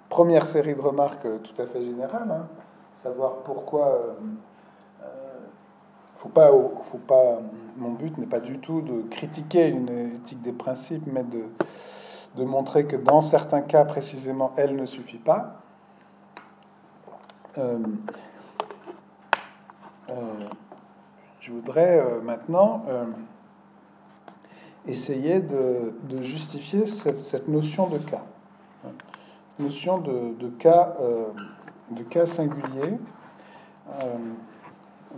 premières 0.10 0.46
séries 0.46 0.76
de 0.76 0.82
remarques 0.82 1.28
tout 1.44 1.62
à 1.62 1.66
fait 1.66 1.84
générales, 1.84 2.32
hein, 2.32 2.48
savoir 2.96 3.38
pourquoi 3.46 4.16
faut 6.22 6.30
pas, 6.30 6.52
faut 6.84 7.00
pas, 7.00 7.40
mon 7.78 7.94
but 7.94 8.16
n'est 8.20 8.28
pas 8.28 8.40
du 8.40 8.60
tout 8.60 8.82
de 8.82 9.02
critiquer 9.10 9.70
une 9.70 9.90
éthique 10.18 10.42
des 10.44 10.52
principes, 10.52 11.04
mais 11.08 11.24
de, 11.24 12.44
montrer 12.44 12.86
que 12.86 12.96
dans 12.96 13.22
certains 13.22 13.62
cas 13.62 13.86
précisément, 13.86 14.54
elle 14.56 14.76
ne 14.76 14.86
suffit 14.86 15.18
pas. 15.18 15.62
Euh, 17.58 17.80
euh, 20.10 20.14
je 21.40 21.52
voudrais 21.52 22.00
euh, 22.00 22.22
maintenant 22.22 22.86
essayer 24.88 25.40
de, 25.40 25.94
de 26.04 26.24
justifier 26.24 26.88
cette, 26.88 27.22
cette, 27.22 27.48
notion 27.48 27.88
de 27.88 27.98
cas, 27.98 28.24
notion 29.60 30.00
de, 30.00 30.34
de 30.40 30.48
cas, 30.50 30.96
de 31.92 32.04
cas 32.04 32.26
singulier 32.26 32.98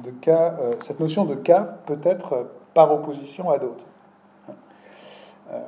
de 0.02 0.12
cas, 0.12 0.56
euh, 0.60 0.74
cette 0.80 1.00
notion 1.00 1.26
de 1.26 1.36
cas 1.36 1.62
peut 1.86 2.00
être 2.04 2.34
euh, 2.34 2.44
par 2.74 2.92
opposition 2.92 3.50
à 3.50 3.60
d'autres. 3.60 3.86
Euh, 5.52 5.60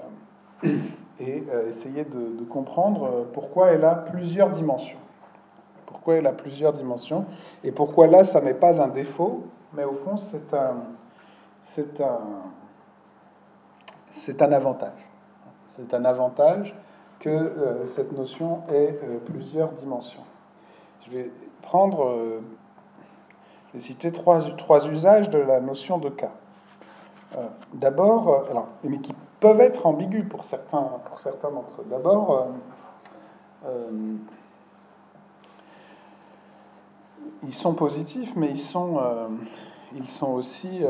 et 1.19 1.43
essayer 1.69 2.03
de, 2.03 2.43
comprendre 2.49 3.27
pourquoi 3.31 3.71
elle 3.71 3.85
a 3.85 3.95
plusieurs 3.95 4.49
dimensions. 4.49 4.97
Pourquoi 5.85 6.15
elle 6.15 6.27
a 6.27 6.33
plusieurs 6.33 6.73
dimensions 6.73 7.25
et 7.63 7.71
pourquoi 7.71 8.07
là, 8.07 8.25
ça 8.25 8.41
n'est 8.41 8.53
pas 8.53 8.81
un 8.81 8.89
défaut, 8.89 9.43
mais 9.73 9.85
au 9.85 9.93
fond, 9.93 10.17
c'est 10.17 10.53
un, 10.53 10.75
un, 11.77 12.07
c'est 14.15 14.41
un 14.41 14.51
avantage. 14.51 15.05
C'est 15.75 15.93
un 15.93 16.05
avantage 16.05 16.73
que 17.19 17.29
euh, 17.29 17.85
cette 17.85 18.13
notion 18.13 18.61
ait 18.69 18.97
euh, 19.03 19.17
plusieurs 19.25 19.71
dimensions. 19.73 20.23
Je 21.05 21.11
vais 21.11 21.31
prendre, 21.61 22.07
euh, 22.07 22.39
je 23.67 23.73
vais 23.73 23.83
citer 23.83 24.11
trois, 24.11 24.39
trois, 24.55 24.87
usages 24.87 25.29
de 25.29 25.37
la 25.37 25.59
notion 25.59 25.97
de 25.97 26.09
cas. 26.09 26.31
D'abord, 27.73 28.45
alors, 28.49 28.69
mais 28.85 28.99
qui 28.99 29.13
peuvent 29.41 29.59
être 29.59 29.85
ambigus 29.85 30.25
pour 30.29 30.45
certains, 30.45 30.89
pour 31.03 31.19
certains 31.19 31.51
d'entre 31.51 31.81
eux. 31.81 31.85
D'abord, 31.89 32.47
ils 37.43 37.53
sont 37.53 37.73
positifs, 37.73 38.33
mais 38.37 38.51
ils 38.51 38.59
sont, 38.59 39.01
ils 39.95 40.07
sont 40.07 40.33
aussi, 40.33 40.81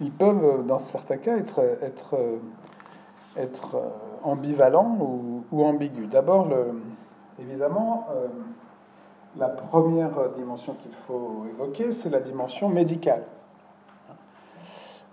ils, 0.00 0.12
peuvent, 0.12 0.66
dans 0.66 0.78
certains 0.78 1.16
cas, 1.16 1.36
être, 1.36 1.60
être, 1.80 2.16
être 3.36 3.82
ambivalent 4.22 4.98
ou, 5.00 5.44
ou 5.52 5.64
ambigu. 5.64 6.06
D'abord, 6.06 6.48
évidemment, 7.40 8.06
euh, 8.10 8.28
la 9.36 9.48
première 9.48 10.30
dimension 10.36 10.74
qu'il 10.74 10.92
faut 11.06 11.46
évoquer, 11.48 11.92
c'est 11.92 12.10
la 12.10 12.20
dimension 12.20 12.68
médicale. 12.68 13.24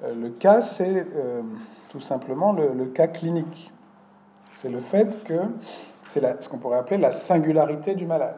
Euh, 0.04 0.14
le 0.14 0.30
cas, 0.30 0.62
c'est 0.62 1.08
euh, 1.16 1.42
tout 1.90 2.00
simplement 2.00 2.52
le, 2.54 2.86
cas 2.86 3.08
clinique. 3.08 3.72
C'est 4.56 4.70
le 4.70 4.80
fait 4.80 5.24
que 5.24 5.40
c'est 6.10 6.44
ce 6.44 6.50
qu'on 6.50 6.58
pourrait 6.58 6.80
appeler 6.80 6.98
la 6.98 7.12
singularité 7.12 7.96
du 7.96 8.06
malade. 8.06 8.38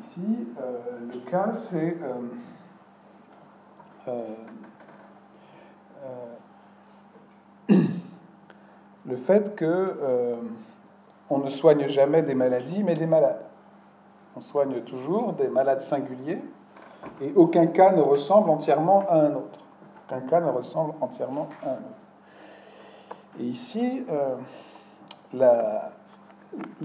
Ici, 0.00 0.48
le 1.12 1.30
cas, 1.30 1.52
c'est 1.70 1.96
le 9.06 9.16
fait 9.16 9.54
que 9.54 9.64
euh, 9.64 10.36
on 11.30 11.38
ne 11.38 11.48
soigne 11.48 11.88
jamais 11.88 12.22
des 12.22 12.34
maladies, 12.34 12.82
mais 12.82 12.94
des 12.94 13.06
malades. 13.06 13.40
On 14.36 14.40
soigne 14.40 14.80
toujours 14.80 15.34
des 15.34 15.48
malades 15.48 15.80
singuliers, 15.80 16.42
et 17.20 17.32
aucun 17.36 17.66
cas 17.66 17.92
ne 17.92 18.00
ressemble 18.00 18.50
entièrement 18.50 19.04
à 19.08 19.16
un 19.16 19.34
autre. 19.34 19.58
Aucun 20.06 20.20
cas 20.20 20.40
ne 20.40 20.50
ressemble 20.50 20.94
entièrement 21.00 21.48
à 21.64 21.70
un 21.70 21.74
autre. 21.74 21.80
Et 23.40 23.44
ici, 23.44 24.04
euh, 24.10 24.36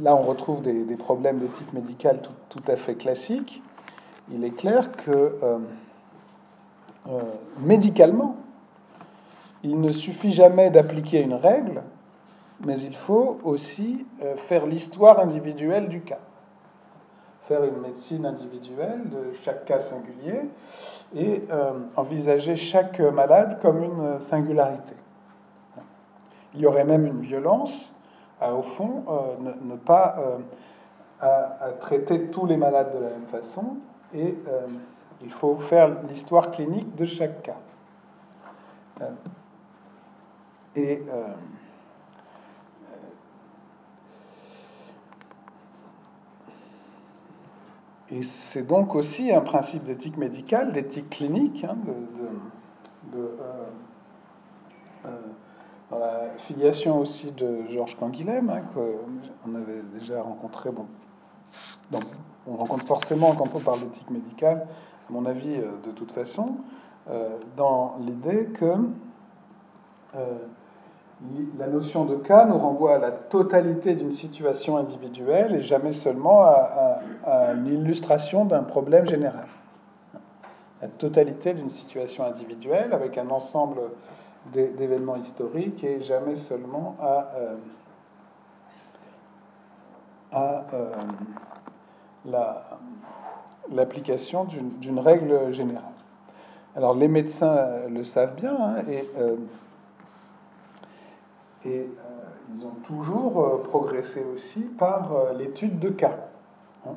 là, 0.02 0.16
on 0.16 0.22
retrouve 0.22 0.62
des, 0.62 0.96
problèmes 0.96 1.40
d'éthique 1.40 1.74
médicale 1.74 2.22
tout, 2.50 2.72
à 2.72 2.76
fait 2.76 2.96
classiques. 2.96 3.62
Il 4.32 4.44
est 4.44 4.56
clair 4.56 4.92
que 4.92 5.38
euh, 5.44 5.58
médicalement, 7.60 8.36
il 9.64 9.80
ne 9.80 9.92
suffit 9.92 10.32
jamais 10.32 10.70
d'appliquer 10.70 11.22
une 11.22 11.34
règle 11.34 11.82
mais 12.66 12.80
il 12.80 12.96
faut 12.96 13.40
aussi 13.44 14.06
euh, 14.22 14.36
faire 14.36 14.66
l'histoire 14.66 15.20
individuelle 15.20 15.90
du 15.90 16.02
cas. 16.02 16.20
Faire 17.44 17.64
une 17.64 17.78
médecine 17.78 18.26
individuelle 18.26 19.10
de 19.10 19.34
chaque 19.44 19.66
cas 19.66 19.80
singulier 19.80 20.42
et 21.16 21.44
euh, 21.50 21.74
envisager 21.96 22.56
chaque 22.56 23.00
malade 23.00 23.60
comme 23.62 23.84
une 23.84 24.20
singularité. 24.20 24.96
Il 26.54 26.62
y 26.62 26.66
aurait 26.66 26.84
même 26.84 27.06
une 27.06 27.22
violence 27.22 27.94
au 28.42 28.62
fond, 28.62 29.04
euh, 29.10 29.52
ne, 29.62 29.76
pas 29.76 30.18
à, 31.20 31.72
traiter 31.80 32.28
tous 32.28 32.46
les 32.46 32.58
malades 32.58 32.94
de 32.94 33.04
la 33.04 33.10
même 33.10 33.28
façon 33.28 33.78
et 34.14 34.36
il 35.22 35.32
faut 35.32 35.58
faire 35.58 36.04
l'histoire 36.04 36.52
clinique 36.52 36.96
de 36.96 37.06
chaque 37.06 37.42
cas. 37.42 37.58
et 40.78 41.02
c'est 48.22 48.66
donc 48.66 48.96
aussi 48.96 49.32
un 49.34 49.42
principe 49.42 49.84
d'éthique 49.84 50.18
médicale, 50.18 50.72
d'éthique 50.72 51.10
clinique, 51.10 51.66
hein, 51.66 51.76
de, 53.12 53.18
euh, 53.18 53.64
euh, 55.06 55.10
dans 55.90 56.00
la 56.00 56.30
filiation 56.38 57.00
aussi 57.00 57.32
de 57.32 57.66
Georges 57.70 57.98
Canguilhem, 57.98 58.50
hein, 58.50 58.62
qu'on 58.74 59.56
avait 59.56 59.82
déjà 59.94 60.22
rencontré. 60.22 60.70
Donc, 61.92 62.04
on 62.46 62.56
rencontre 62.56 62.86
forcément 62.86 63.34
quand 63.34 63.50
on 63.56 63.60
parle 63.60 63.80
d'éthique 63.82 64.10
médicale, 64.10 64.68
à 65.10 65.14
mon 65.14 65.26
avis, 65.26 65.56
euh, 65.56 65.72
de 65.86 65.92
toute 65.92 66.12
façon, 66.12 66.58
dans 67.56 67.96
l'idée 68.02 68.48
que 68.48 68.74
la 71.58 71.68
notion 71.68 72.06
de 72.06 72.16
cas 72.16 72.46
nous 72.46 72.58
renvoie 72.58 72.96
à 72.96 73.00
la 73.00 73.12
totalité 73.12 73.96
d'une 73.96 74.12
situation 74.12 74.78
individuelle 74.78 75.56
et 75.56 75.62
jamais 75.62 75.94
seulement 75.94 76.44
à, 76.44 77.00
une 77.56 77.68
illustration 77.68 78.46
d'un 78.46 78.64
problème 78.64 79.08
général. 79.08 79.48
La 80.82 80.88
totalité 80.88 81.54
d'une 81.54 81.72
situation 81.72 82.26
individuelle 82.26 82.94
avec 82.94 83.18
un 83.18 83.30
ensemble 83.30 83.80
d'événements 84.54 85.18
historiques 85.18 85.84
et 85.84 86.02
jamais 86.02 86.36
seulement 86.36 86.96
à, 87.00 87.32
euh, 87.36 87.56
euh, 90.74 90.92
l'application 93.70 94.46
d'une 94.46 95.00
règle 95.00 95.54
générale. 95.54 95.84
Alors 96.76 96.94
les 96.94 97.08
médecins 97.08 97.88
le 97.90 98.04
savent 98.04 98.36
bien 98.36 98.56
hein, 98.60 98.76
et 98.88 99.04
euh, 99.18 99.36
euh, 101.66 101.86
ils 102.56 102.66
ont 102.66 102.76
toujours 102.86 103.42
euh, 103.42 103.64
progressé 103.64 104.24
aussi 104.34 104.62
par 104.62 105.12
euh, 105.14 105.34
l'étude 105.34 105.80
de 105.80 105.90
cas. 105.90 106.18
Hein. 106.86 106.92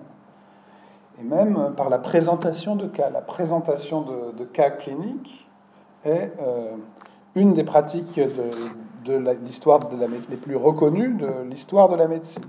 et 1.19 1.25
même 1.25 1.75
par 1.77 1.89
la 1.89 1.99
présentation 1.99 2.77
de 2.77 2.87
cas. 2.87 3.11
La 3.11 3.23
présentation 3.23 4.03
de, 4.03 4.45
cas 4.45 4.71
cliniques 4.71 5.49
est 6.05 6.33
une 7.35 7.55
des 7.55 7.65
pratiques 7.65 8.19
de, 9.05 9.17
l'histoire 9.45 9.79
de 9.79 9.97
la, 9.97 10.07
les 10.07 10.37
plus 10.37 10.57
reconnues 10.57 11.15
de 11.15 11.43
l'histoire 11.49 11.89
de 11.89 11.97
la 11.97 12.09
médecine. 12.09 12.45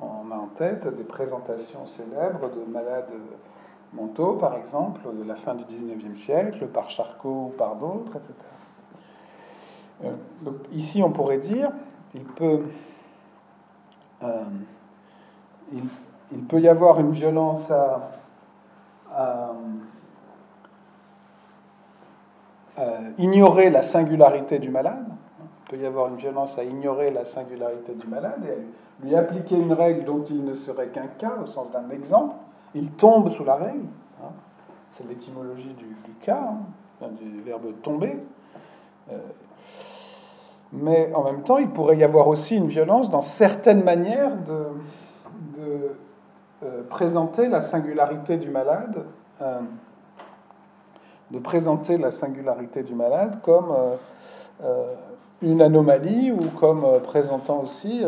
On 0.00 0.30
a 0.30 0.36
en 0.36 0.48
tête 0.56 0.86
des 0.96 1.04
présentations 1.04 1.86
célèbres 1.86 2.50
de 2.50 2.70
malades 2.70 3.10
mentaux, 3.92 4.34
par 4.34 4.54
exemple, 4.56 5.00
de 5.12 5.24
la 5.24 5.34
fin 5.34 5.54
du 5.54 5.64
19e 5.64 6.16
siècle, 6.16 6.66
par 6.66 6.90
Charcot 6.90 7.46
ou 7.46 7.54
par 7.56 7.76
d'autres, 7.76 8.16
etc. 8.16 8.34
Euh, 10.04 10.12
ici, 10.72 11.02
on 11.02 11.10
pourrait 11.10 11.38
dire, 11.38 11.70
il 12.14 12.22
peut, 12.24 12.62
euh, 14.22 14.44
il, 15.72 16.44
peut 16.44 16.60
y 16.60 16.68
avoir 16.68 17.00
une 17.00 17.10
violence 17.10 17.70
à, 17.70 19.52
ignorer 23.18 23.70
la 23.70 23.82
singularité 23.82 24.58
du 24.58 24.70
malade. 24.70 25.06
Il 25.40 25.76
peut 25.76 25.82
y 25.82 25.86
avoir 25.86 26.08
une 26.08 26.16
violence 26.16 26.58
à 26.58 26.64
ignorer 26.64 27.10
la 27.10 27.24
singularité 27.24 27.94
du 27.94 28.06
malade 28.06 28.42
et 28.44 29.04
lui 29.04 29.14
appliquer 29.14 29.56
une 29.56 29.72
règle 29.72 30.04
dont 30.04 30.24
il 30.24 30.44
ne 30.44 30.54
serait 30.54 30.88
qu'un 30.88 31.08
cas, 31.18 31.34
au 31.42 31.46
sens 31.46 31.70
d'un 31.70 31.90
exemple. 31.90 32.34
Il 32.74 32.90
tombe 32.92 33.30
sous 33.30 33.44
la 33.44 33.56
règle. 33.56 33.86
Hein. 34.22 34.30
C'est 34.88 35.06
l'étymologie 35.08 35.74
du, 35.74 36.12
cas, 36.22 36.54
hein, 37.02 37.08
du 37.20 37.40
verbe 37.40 37.80
tomber. 37.82 38.18
Euh, 39.10 39.18
mais 40.72 41.10
en 41.14 41.22
même 41.22 41.42
temps, 41.42 41.58
il 41.58 41.68
pourrait 41.68 41.96
y 41.96 42.04
avoir 42.04 42.28
aussi 42.28 42.56
une 42.56 42.66
violence 42.66 43.10
dans 43.10 43.22
certaines 43.22 43.82
manières 43.82 44.36
de, 44.36 44.66
euh, 46.62 46.82
présenter 46.88 47.48
la 47.48 47.60
singularité 47.60 48.36
du 48.36 48.50
malade, 48.50 49.04
euh, 49.40 49.60
de 51.30 51.38
présenter 51.38 51.98
la 51.98 52.10
singularité 52.10 52.82
du 52.82 52.94
malade 52.94 53.40
comme 53.42 53.74
euh, 54.62 54.94
une 55.42 55.62
anomalie 55.62 56.32
ou 56.32 56.40
comme 56.58 56.84
présentant 57.02 57.60
aussi 57.62 58.02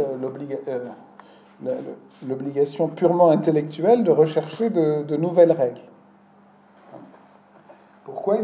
l'obligation 2.27 2.89
purement 2.89 3.31
intellectuelle 3.31 4.03
de 4.03 4.11
rechercher 4.11 4.71
de, 4.71 5.17
nouvelles 5.17 5.53
règles. 5.53 5.81
Pourquoi 8.05 8.39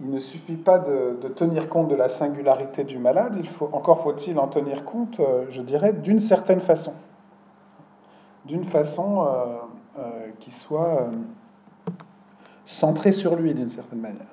il 0.00 0.10
ne 0.10 0.18
suffit 0.18 0.56
pas 0.56 0.78
de, 0.78 1.28
tenir 1.34 1.68
compte 1.68 1.88
de 1.88 1.94
la 1.94 2.08
singularité 2.08 2.84
du 2.84 2.98
malade, 2.98 3.36
il 3.38 3.48
faut, 3.48 3.68
encore 3.72 4.00
faut-il 4.00 4.38
en 4.38 4.48
tenir 4.48 4.84
compte, 4.84 5.20
euh, 5.20 5.44
je 5.50 5.62
dirais, 5.62 5.92
d'une 5.92 6.20
certaine 6.20 6.60
façon. 6.60 6.94
D'une 8.44 8.64
façon 8.64 9.26
euh, 9.26 9.44
euh, 9.98 10.30
qui 10.38 10.50
soit 10.50 11.08
centrée 12.68 13.12
sur 13.12 13.34
lui, 13.34 13.54
d'une 13.54 13.70
certaine 13.70 14.00
manière. 14.00 14.26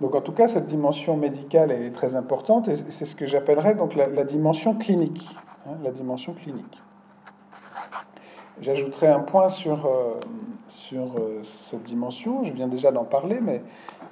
Donc 0.00 0.16
en 0.16 0.20
tout 0.20 0.32
cas, 0.32 0.48
cette 0.48 0.66
dimension 0.66 1.16
médicale 1.16 1.70
est 1.70 1.90
très 1.90 2.16
importante 2.16 2.66
et 2.66 2.74
c'est 2.90 3.04
ce 3.04 3.14
que 3.14 3.24
j'appellerais 3.24 3.76
donc 3.76 3.94
la, 3.94 4.24
dimension 4.24 4.74
clinique. 4.74 5.30
Hein, 5.64 5.74
la 5.84 5.92
dimension 5.92 6.32
clinique. 6.32 6.82
J'ajouterai 8.60 9.06
un 9.06 9.20
point 9.20 9.48
sur, 9.48 9.86
euh, 9.86 10.18
sur 10.66 11.14
cette 11.44 11.84
dimension. 11.84 12.42
Je 12.42 12.52
viens 12.52 12.66
déjà 12.66 12.90
d'en 12.90 13.04
parler, 13.04 13.40
mais 13.40 13.62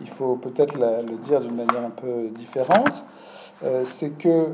il 0.01 0.09
faut 0.09 0.37
peut-être 0.37 0.79
le 0.79 1.17
dire 1.17 1.41
d'une 1.41 1.57
manière 1.57 1.85
un 1.85 1.91
peu 1.91 2.29
différente. 2.29 3.05
c'est 3.85 4.11
que, 4.17 4.47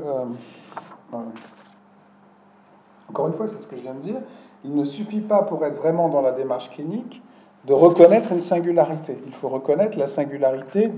encore 3.09 3.27
une 3.27 3.33
fois, 3.33 3.47
c'est 3.47 3.59
ce 3.59 3.67
que 3.67 3.75
je 3.75 3.81
viens 3.81 3.93
de 3.93 3.99
dire, 3.99 4.21
il 4.63 4.75
ne 4.75 4.83
suffit 4.83 5.21
pas 5.21 5.43
pour 5.43 5.63
être 5.65 5.77
vraiment 5.77 6.09
dans 6.09 6.21
la 6.21 6.31
démarche 6.31 6.69
clinique 6.69 7.21
de 7.65 7.73
reconnaître 7.73 8.31
une 8.31 8.41
singularité. 8.41 9.17
Il 9.25 9.33
faut 9.33 9.49
reconnaître 9.49 9.97
la 9.97 10.07
singularité 10.07 10.91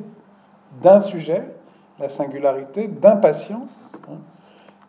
d'un 0.81 0.99
sujet, 0.99 1.43
la 1.99 2.09
singularité 2.09 2.87
d'un 2.87 3.15
patient, 3.15 3.67
hein, 4.09 4.17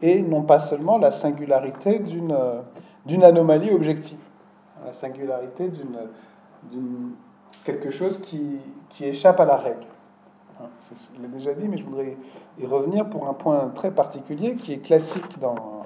et 0.02 0.20
non 0.22 0.42
pas 0.42 0.60
seulement 0.60 0.98
la 0.98 1.10
singularité 1.10 1.98
d'une, 1.98 2.36
d'une 3.06 3.24
anomalie 3.24 3.70
objective, 3.70 4.18
la 4.84 4.92
singularité 4.92 5.68
d'une, 5.68 7.12
quelque 7.64 7.90
chose 7.90 8.18
qui, 8.18 8.58
qui, 8.88 9.04
échappe 9.06 9.40
à 9.40 9.44
la 9.44 9.56
règle. 9.56 9.86
Hein, 10.60 10.66
je 10.90 11.22
l'ai 11.22 11.28
déjà 11.28 11.52
dit, 11.52 11.68
mais 11.68 11.76
je 11.76 11.84
voudrais 11.84 12.16
y 12.58 12.66
revenir 12.66 13.08
pour 13.08 13.28
un 13.28 13.34
point 13.34 13.70
très 13.74 13.90
particulier 13.90 14.54
qui 14.54 14.72
est 14.72 14.78
classique 14.78 15.38
dans, 15.38 15.84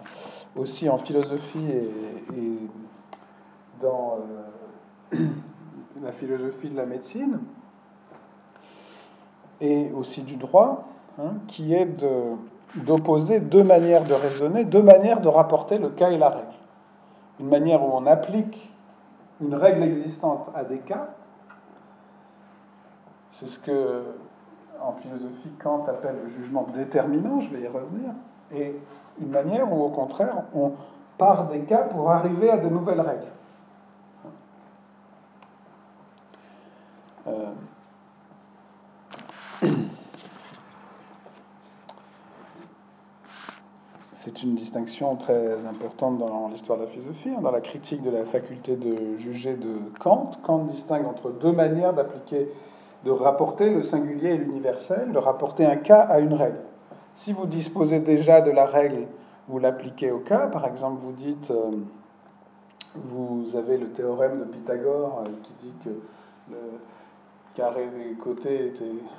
aussi 0.57 0.89
en 0.89 0.99
philosophie 0.99 1.69
et, 2.37 2.59
dans 3.81 4.19
euh, 5.13 5.17
la 6.03 6.13
philosophie 6.13 6.71
de 6.71 6.77
la 6.77 6.87
médecine 6.87 7.41
et 9.61 9.91
aussi 9.93 10.23
du 10.23 10.37
droit, 10.37 10.85
hein, 11.19 11.35
qui 11.49 11.75
est 11.75 11.89
d'opposer 12.77 13.41
deux 13.41 13.65
manières 13.65 14.05
de 14.05 14.15
raisonner, 14.15 14.65
deux 14.65 14.83
manières 14.83 15.21
de 15.21 15.29
rapporter 15.29 15.79
le 15.79 15.91
cas 15.91 16.11
et 16.11 16.19
la 16.19 16.29
règle. 16.29 16.47
Une 17.41 17.49
manière 17.49 17.83
où 17.83 17.91
on 17.93 18.07
applique 18.07 18.71
une 19.41 19.55
règle 19.55 19.83
existante 19.83 20.49
à 20.55 20.65
des 20.65 20.79
cas, 20.79 21.09
c'est 23.33 23.49
ce 23.49 23.59
que 23.59 24.03
en 24.81 24.93
philosophie 24.93 25.51
Kant 25.63 25.85
appelle 25.89 26.17
le 26.25 26.31
jugement 26.31 26.67
déterminant, 26.75 27.41
je 27.41 27.49
vais 27.51 27.63
y 27.63 27.67
revenir, 27.67 28.11
et 28.53 28.77
une 29.21 29.29
manière 29.29 29.73
où 29.73 29.83
au 29.83 29.91
contraire 29.91 30.45
on 30.55 30.73
part 31.19 31.49
des 31.49 31.61
cas 31.61 31.83
pour 31.83 32.11
arriver 32.11 32.51
à 32.51 32.59
de 32.59 32.69
nouvelles 32.69 33.01
règles. 33.01 33.33
Euh, 37.27 37.53
c'est 44.13 44.43
une 44.43 44.55
distinction 44.55 45.17
très 45.17 45.67
importante 45.67 46.19
dans 46.19 46.49
l'histoire 46.49 46.79
de 46.79 46.85
la 46.85 46.91
philosophie, 46.91 47.31
hein, 47.31 47.41
dans 47.43 47.51
la 47.51 47.61
critique 47.61 48.03
de 48.03 48.11
la 48.11 48.25
faculté 48.25 48.77
de 48.77 49.17
juger 49.17 49.55
de 49.55 49.77
Kant. 50.01 50.31
Kant 50.43 50.65
distingue 50.65 51.07
entre 51.07 51.31
deux 51.31 51.53
manières 51.53 51.93
d'appliquer, 51.93 52.49
de 53.05 53.11
rapporter 53.11 53.71
le 53.71 53.83
singulier 53.83 54.31
et 54.31 54.39
l'universel, 54.39 55.13
de 55.13 55.19
rapporter 55.19 55.67
un 55.67 55.77
cas 55.77 56.01
à 56.01 56.21
une 56.21 56.33
règle. 56.33 56.61
Si 57.15 57.33
vous 57.33 57.47
disposez 57.47 58.01
déjà 58.01 58.41
de 58.41 58.51
la 58.51 58.67
règle, 58.67 59.07
vous 59.49 59.59
l'appliquez 59.59 60.11
au 60.11 60.19
cas. 60.19 60.47
Par 60.47 60.67
exemple, 60.67 61.01
vous 61.01 61.13
dites, 61.13 61.51
euh, 61.51 61.71
vous 62.95 63.57
avez 63.57 63.79
le 63.79 63.89
théorème 63.91 64.39
de 64.39 64.45
Pythagore 64.45 65.23
euh, 65.25 65.31
qui 65.43 65.53
dit 65.63 65.73
que 65.85 65.91
le, 66.51 66.59
carré 67.55 67.89
des 67.97 68.15
côtés 68.15 68.73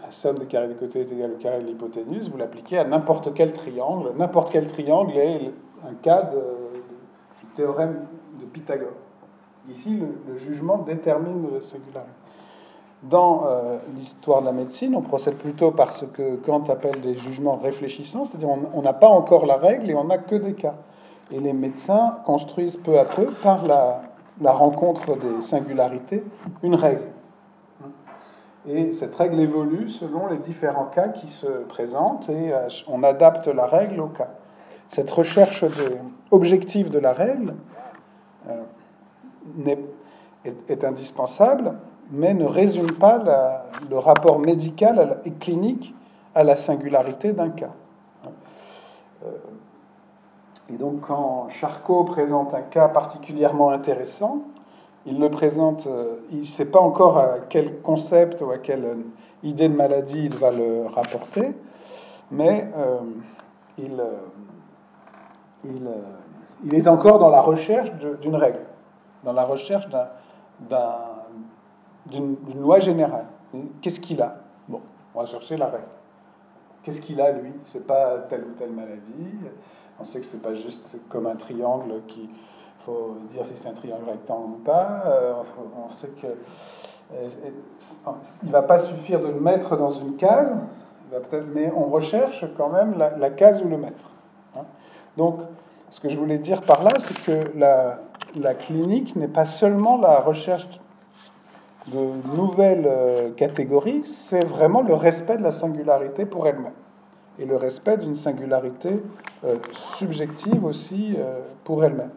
la 0.04 0.12
somme 0.12 0.38
des 0.38 0.46
carrés 0.46 0.68
des 0.68 0.76
côtés 0.76 1.02
est 1.02 1.12
égale 1.12 1.32
au 1.32 1.38
carré 1.38 1.62
de 1.62 1.68
l'hypoténuse, 1.68 2.30
vous 2.30 2.38
l'appliquez 2.38 2.78
à 2.78 2.84
n'importe 2.84 3.34
quel 3.34 3.54
triangle. 3.54 4.12
N'importe 4.18 4.52
quel 4.52 4.68
triangle 4.68 5.14
est 5.18 5.52
un 5.88 5.94
cas 6.02 6.24
de, 6.24 6.38
du 6.38 7.46
théorème 7.56 8.06
de 8.40 8.46
Pythagore. 8.46 8.92
Ici, 9.70 9.98
le, 10.28 10.38
jugement 10.38 10.80
détermine 10.80 11.48
le 11.52 11.62
singularité. 11.62 12.12
Dans 13.10 13.46
euh, 13.48 13.78
l'histoire 13.96 14.42
de 14.42 14.48
la 14.48 14.52
médecine, 14.52 14.96
on 14.96 15.02
procède 15.02 15.36
plutôt 15.36 15.72
par 15.72 15.94
ce 15.94 16.06
que 16.06 16.38
Kant 16.38 16.64
appelle 16.70 17.02
des 17.02 17.16
jugements 17.16 17.58
réfléchissants, 17.58 18.26
c'est-à-dire 18.26 18.50
on 18.50 18.82
n'a 18.82 18.94
pas 18.94 19.08
encore 19.08 19.46
la 19.46 19.58
règle 19.58 19.90
et 19.92 19.96
on 19.96 20.06
n'a 20.06 20.18
que 20.18 20.36
des 20.36 20.54
cas. 20.54 20.76
Et 21.32 21.40
les 21.40 21.54
médecins 21.54 22.18
construisent 22.26 22.78
peu 22.78 23.00
à 23.00 23.06
peu, 23.06 23.26
par 23.26 23.66
la, 23.66 24.52
rencontre 24.52 25.18
des 25.18 25.42
singularités, 25.42 26.24
une 26.64 26.76
règle. 26.76 27.04
Et 28.68 28.92
cette 28.92 29.16
règle 29.16 29.40
évolue 29.40 29.88
selon 29.88 30.28
les 30.28 30.38
différents 30.38 30.86
cas 30.86 31.10
qui 31.10 31.28
se 31.28 31.46
présentent 31.46 32.30
et 32.30 32.52
euh, 32.52 32.68
on 32.88 33.04
adapte 33.04 33.48
la 33.48 33.68
règle 33.68 34.02
au 34.02 34.08
cas. 34.08 34.30
Cette 34.88 35.10
recherche 35.10 35.64
objective 36.32 36.90
de 36.90 37.00
la 37.00 37.14
règle 37.14 37.54
euh, 38.50 39.76
est, 40.70 40.84
indispensable, 40.84 41.74
mais 42.12 42.34
ne 42.34 42.46
résume 42.46 42.92
pas 42.92 43.22
le 43.90 43.98
rapport 43.98 44.40
médical 44.40 45.20
et 45.26 45.32
clinique 45.32 45.94
à 46.34 46.44
la 46.44 46.56
singularité 46.56 47.34
d'un 47.34 47.50
cas. 47.50 47.72
Euh, 49.24 49.30
et 50.70 50.78
donc 50.78 51.02
quand 51.02 51.48
Charcot 51.50 52.04
présente 52.04 52.54
un 52.54 52.62
cas 52.62 52.88
particulièrement 52.88 53.70
intéressant, 53.70 54.42
il 55.06 55.20
le 55.20 55.30
présente, 55.30 55.88
euh, 55.88 56.16
il 56.32 56.42
ne 56.42 56.46
sait 56.46 56.66
pas 56.66 56.80
encore 56.80 57.18
à 57.18 57.36
quel 57.50 57.82
concept 57.82 58.42
ou 58.42 58.52
à 58.52 58.58
quelle 58.58 58.98
idée 59.44 59.70
de 59.70 59.76
maladie 59.76 60.26
il 60.26 60.36
va 60.36 60.52
le 60.52 60.88
rapporter, 60.88 61.54
mais 62.32 62.70
euh, 62.76 62.98
il, 63.78 64.04
il, 66.64 66.76
est 66.76 66.88
encore 66.88 67.20
dans 67.20 67.30
la 67.30 67.42
recherche 67.42 67.92
d'une 68.22 68.36
règle, 68.36 68.66
dans 69.24 69.34
la 69.34 69.44
recherche 69.44 69.88
d'une 72.06 72.38
loi 72.60 72.80
générale. 72.80 73.26
Qu'est-ce 73.82 74.00
qu'il 74.00 74.22
a? 74.22 74.36
Bon, 74.68 74.82
on 75.14 75.20
va 75.20 75.26
chercher 75.26 75.58
la 75.58 75.68
règle. 75.68 75.86
Qu'est-ce 76.84 77.02
qu'il 77.02 77.20
a, 77.20 77.32
lui? 77.32 77.52
C'est 77.66 77.86
pas 77.86 78.20
telle 78.30 78.44
ou 78.44 78.54
telle 78.58 78.72
maladie. 78.72 79.40
On 80.00 80.04
sait 80.04 80.20
que 80.20 80.26
c'est 80.26 80.42
pas 80.42 80.54
juste 80.54 80.98
comme 81.10 81.26
un 81.26 81.36
triangle 81.36 82.02
qui, 82.08 82.30
faut 82.80 83.18
dire 83.32 83.46
si 83.46 83.56
c'est 83.56 83.70
un 83.70 83.74
triangle 83.74 84.10
rectangle 84.10 84.52
ou 84.52 84.64
pas. 84.64 85.04
Euh, 85.08 85.34
on 85.84 85.90
sait 85.90 86.10
que 86.10 86.28
euh, 87.14 87.28
il 88.44 88.52
va 88.52 88.62
pas 88.62 88.80
suffire 88.80 89.20
de 89.20 89.28
le 89.28 89.40
mettre 89.40 89.78
dans 89.78 89.92
une 89.92 90.16
case, 90.16 90.54
mais 91.54 91.72
on 91.76 91.86
recherche 91.86 92.46
quand 92.58 92.70
même 92.70 92.96
la, 92.98 93.30
case 93.32 93.64
où 93.64 93.68
le 93.68 93.78
mettre. 93.78 94.12
Hein. 94.56 94.66
Donc, 95.18 95.40
ce 95.90 96.00
que 96.00 96.10
je 96.10 96.18
voulais 96.18 96.40
dire 96.40 96.62
par 96.62 96.84
là, 96.84 96.92
c'est 97.00 97.20
que 97.24 97.58
la 97.58 98.54
clinique 98.54 99.16
n'est 99.16 99.28
pas 99.28 99.46
seulement 99.46 99.98
la 99.98 100.20
recherche 100.20 100.68
de 101.88 102.36
nouvelles 102.36 102.88
euh, 102.88 103.32
catégories, 103.32 104.04
c'est 104.06 104.44
vraiment 104.44 104.82
le 104.82 104.94
respect 104.94 105.38
de 105.38 105.44
la 105.44 105.52
singularité 105.52 106.26
pour 106.26 106.48
elle-même 106.48 106.74
et 107.38 107.46
le 107.46 107.58
respect 107.58 107.98
d'une 107.98 108.16
singularité 108.16 109.04
subjective 109.74 110.64
aussi 110.64 111.18
pour 111.66 111.84
elle-même. 111.84 112.12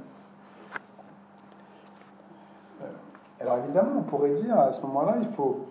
Alors 3.41 3.59
évidemment, 3.59 3.93
on 3.99 4.03
pourrait 4.03 4.35
dire 4.35 4.59
à 4.59 4.73
ce 4.73 4.81
moment-là, 4.83 5.17
il 5.21 5.29
ne 5.29 5.33
faut 5.33 5.67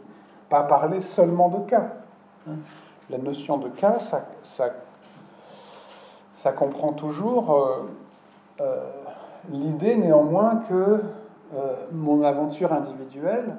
pas 0.49 0.63
parler 0.63 1.01
seulement 1.01 1.49
de 1.49 1.69
cas. 1.69 1.93
Hein. 2.47 2.55
La 3.09 3.17
notion 3.17 3.57
de 3.57 3.69
cas, 3.69 3.99
ça, 3.99 4.71
comprend 6.51 6.93
toujours 6.93 7.53
euh, 7.53 7.89
euh, 8.61 8.83
l'idée 9.49 9.95
néanmoins 9.95 10.57
que 10.69 10.73
euh, 10.73 11.75
mon 11.91 12.23
aventure 12.23 12.73
individuelle 12.73 13.55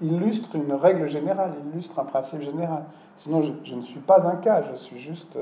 illustre 0.00 0.56
une 0.56 0.72
règle 0.72 1.08
générale, 1.08 1.54
illustre 1.72 1.98
un 1.98 2.04
principe 2.04 2.42
général. 2.42 2.84
Sinon, 3.16 3.40
je, 3.40 3.74
ne 3.74 3.82
suis 3.82 4.00
pas 4.00 4.26
un 4.26 4.36
cas, 4.36 4.62
je 4.70 4.76
suis 4.76 4.98
juste... 4.98 5.38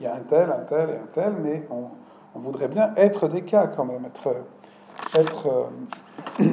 il 0.00 0.04
y 0.04 0.06
a 0.06 0.14
un 0.14 0.20
tel, 0.20 0.50
un 0.50 0.64
tel 0.68 0.90
et 0.90 0.96
un 0.96 1.06
tel, 1.12 1.34
mais 1.40 1.66
on, 1.70 1.90
voudrait 2.38 2.68
bien 2.68 2.92
être 2.96 3.28
des 3.28 3.42
cas 3.42 3.66
quand 3.66 3.84
même, 3.84 4.04
être... 4.04 4.36
être 5.14 5.68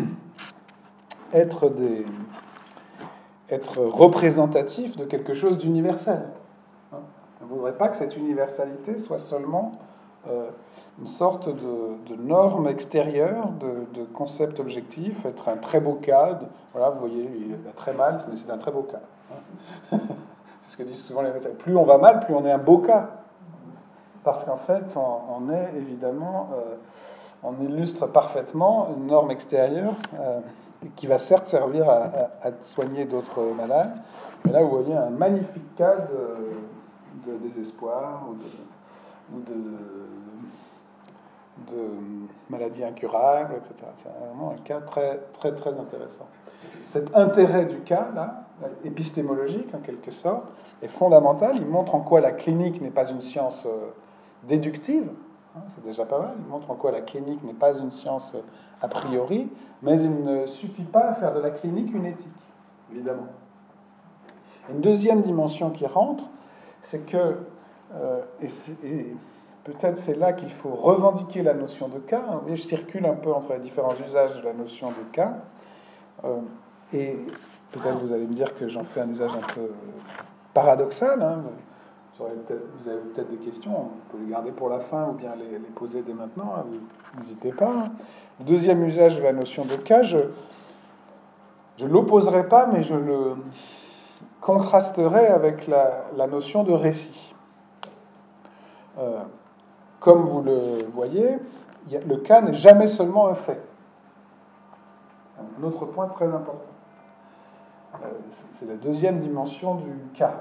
être, 1.33 1.69
des, 1.69 2.05
être 3.49 3.79
représentatif 3.79 4.95
de 4.95 5.05
quelque 5.05 5.33
chose 5.33 5.57
d'universel. 5.57 6.29
Hein. 6.91 6.99
On 7.41 7.45
ne 7.45 7.49
voudrait 7.49 7.77
pas 7.77 7.89
que 7.89 7.97
cette 7.97 8.15
universalité 8.15 8.97
soit 8.97 9.19
seulement 9.19 9.73
euh, 9.73 9.92
une 10.99 11.07
sorte 11.07 11.49
de, 11.49 12.15
norme 12.15 12.67
extérieure, 12.67 13.49
de, 13.59 13.99
de, 13.99 14.05
concept 14.05 14.59
objectif, 14.59 15.25
être 15.25 15.49
un 15.49 15.57
très 15.57 15.79
beau 15.79 15.93
cas. 15.93 16.39
voilà, 16.73 16.91
vous 16.91 16.99
voyez, 16.99 17.29
il 17.35 17.55
va 17.55 17.71
très 17.75 17.93
mal, 17.93 18.19
mais 18.29 18.35
c'est 18.35 18.51
un 18.51 18.57
très 18.57 18.71
beau 18.71 18.83
cas. 18.83 19.01
Hein. 19.31 19.35
c'est 20.61 20.71
ce 20.71 20.77
que 20.77 20.83
disent 20.83 21.03
souvent 21.03 21.21
les 21.21 21.31
médecins. 21.31 21.49
Plus 21.57 21.75
on 21.75 21.83
va 21.83 21.97
mal, 21.97 22.21
plus 22.21 22.33
on 22.33 22.45
est 22.45 22.51
un 22.51 22.57
beau 22.57 22.79
cas. 22.79 23.09
Parce 24.23 24.45
qu'en 24.45 24.57
fait, 24.57 24.95
on, 24.95 25.49
est 25.49 25.73
évidemment, 25.75 26.49
euh, 26.53 26.75
on 27.43 27.53
illustre 27.61 28.07
parfaitement 28.07 28.87
une 28.95 29.07
norme 29.07 29.31
extérieure. 29.31 29.93
Euh, 30.17 30.39
qui 30.95 31.07
va 31.07 31.17
certes 31.17 31.47
servir 31.47 31.89
à, 31.89 32.29
soigner 32.61 33.05
d'autres 33.05 33.41
malades, 33.55 33.95
mais 34.45 34.51
là 34.51 34.61
vous 34.63 34.69
voyez 34.69 34.95
un 34.95 35.09
magnifique 35.09 35.75
cas 35.75 35.95
de, 37.25 37.37
désespoir 37.37 38.23
ou 38.29 38.33
de, 38.33 38.43
de 39.33 40.13
maladies 42.49 42.83
incurables, 42.83 43.55
etc. 43.55 43.73
C'est 43.95 44.09
vraiment 44.09 44.51
un 44.51 44.61
cas 44.63 44.81
très, 44.81 45.19
très, 45.33 45.53
très 45.53 45.77
intéressant. 45.77 46.27
Cet 46.83 47.15
intérêt 47.15 47.65
du 47.65 47.79
cas, 47.81 48.09
là, 48.13 48.45
épistémologique 48.83 49.73
en 49.73 49.79
quelque 49.79 50.11
sorte, 50.11 50.51
est 50.81 50.87
fondamental. 50.87 51.55
Il 51.57 51.65
montre 51.65 51.95
en 51.95 52.01
quoi 52.01 52.21
la 52.21 52.31
clinique 52.31 52.81
n'est 52.81 52.91
pas 52.91 53.09
une 53.09 53.21
science 53.21 53.65
euh, 53.65 53.91
déductive, 54.43 55.09
hein, 55.55 55.61
c'est 55.69 55.83
déjà 55.83 56.05
pas 56.05 56.19
mal. 56.19 56.35
Il 56.39 56.49
montre 56.49 56.71
en 56.71 56.75
quoi 56.75 56.91
la 56.91 57.01
clinique 57.01 57.43
n'est 57.43 57.53
pas 57.53 57.77
une 57.77 57.91
science 57.91 58.35
euh, 58.35 58.41
a 58.81 58.87
priori, 58.87 59.49
mais 59.81 59.99
il 59.99 60.23
ne 60.23 60.45
suffit 60.45 60.83
pas 60.83 61.09
à 61.09 61.13
faire 61.15 61.33
de 61.33 61.39
la 61.39 61.51
clinique 61.51 61.93
une 61.93 62.05
éthique, 62.05 62.27
évidemment. 62.91 63.27
Une 64.69 64.81
deuxième 64.81 65.21
dimension 65.21 65.69
qui 65.71 65.85
rentre, 65.85 66.25
c'est 66.81 67.05
que, 67.05 67.37
euh, 67.95 68.21
et, 68.41 69.15
peut-être 69.63 69.97
c'est 69.97 70.15
là 70.15 70.33
qu'il 70.33 70.51
faut 70.51 70.73
revendiquer 70.75 71.41
la 71.41 71.53
notion 71.53 71.87
de 71.87 71.99
cas. 71.99 72.23
Hein. 72.29 72.41
je 72.49 72.55
circule 72.55 73.05
un 73.05 73.13
peu 73.13 73.31
entre 73.31 73.53
les 73.53 73.59
différents 73.59 73.95
usages 74.05 74.35
de 74.39 74.45
la 74.45 74.53
notion 74.53 74.89
de 74.89 75.11
cas. 75.11 75.37
Euh, 76.25 76.39
et 76.93 77.17
peut-être 77.71 77.97
vous 77.99 78.13
allez 78.13 78.27
me 78.27 78.33
dire 78.33 78.55
que 78.55 78.67
j'en 78.67 78.83
fais 78.83 79.01
un 79.01 79.09
usage 79.09 79.31
un 79.31 79.53
peu 79.53 79.71
paradoxal. 80.53 81.21
Hein. 81.21 81.43
Vous, 82.19 82.25
avez 82.25 82.99
peut-être 83.13 83.29
des 83.31 83.37
questions, 83.37 83.71
on 83.71 84.11
peut 84.11 84.23
les 84.23 84.29
garder 84.29 84.51
pour 84.51 84.69
la 84.69 84.79
fin 84.79 85.07
ou 85.09 85.13
bien 85.13 85.31
les, 85.35 85.57
poser 85.57 86.03
dès 86.03 86.13
maintenant, 86.13 86.53
hein. 86.55 86.65
n'hésitez 87.17 87.51
pas. 87.51 87.89
Le 88.39 88.45
deuxième 88.45 88.83
usage 88.83 89.17
de 89.17 89.23
la 89.23 89.33
notion 89.33 89.65
de 89.65 89.75
cas, 89.75 90.03
je 90.03 90.17
ne 91.79 91.87
l'opposerai 91.87 92.47
pas, 92.47 92.67
mais 92.67 92.83
je 92.83 92.93
le 92.93 93.35
contrasterai 94.43 95.27
avec 95.27 95.67
la, 95.67 96.27
notion 96.27 96.63
de 96.63 96.73
récit. 96.73 97.32
Euh, 98.97 99.21
comme 99.99 100.21
vous 100.21 100.41
le 100.41 100.85
voyez, 100.93 101.37
le 101.91 102.17
cas 102.17 102.41
n'est 102.41 102.53
jamais 102.53 102.87
seulement 102.87 103.27
un 103.27 103.35
fait. 103.35 103.61
Un 105.39 105.63
autre 105.63 105.85
point 105.85 106.07
très 106.07 106.25
important. 106.25 106.61
Euh, 107.95 108.07
c'est 108.29 108.67
la 108.67 108.75
deuxième 108.75 109.19
dimension 109.19 109.75
du 109.75 109.91
cas. 110.13 110.33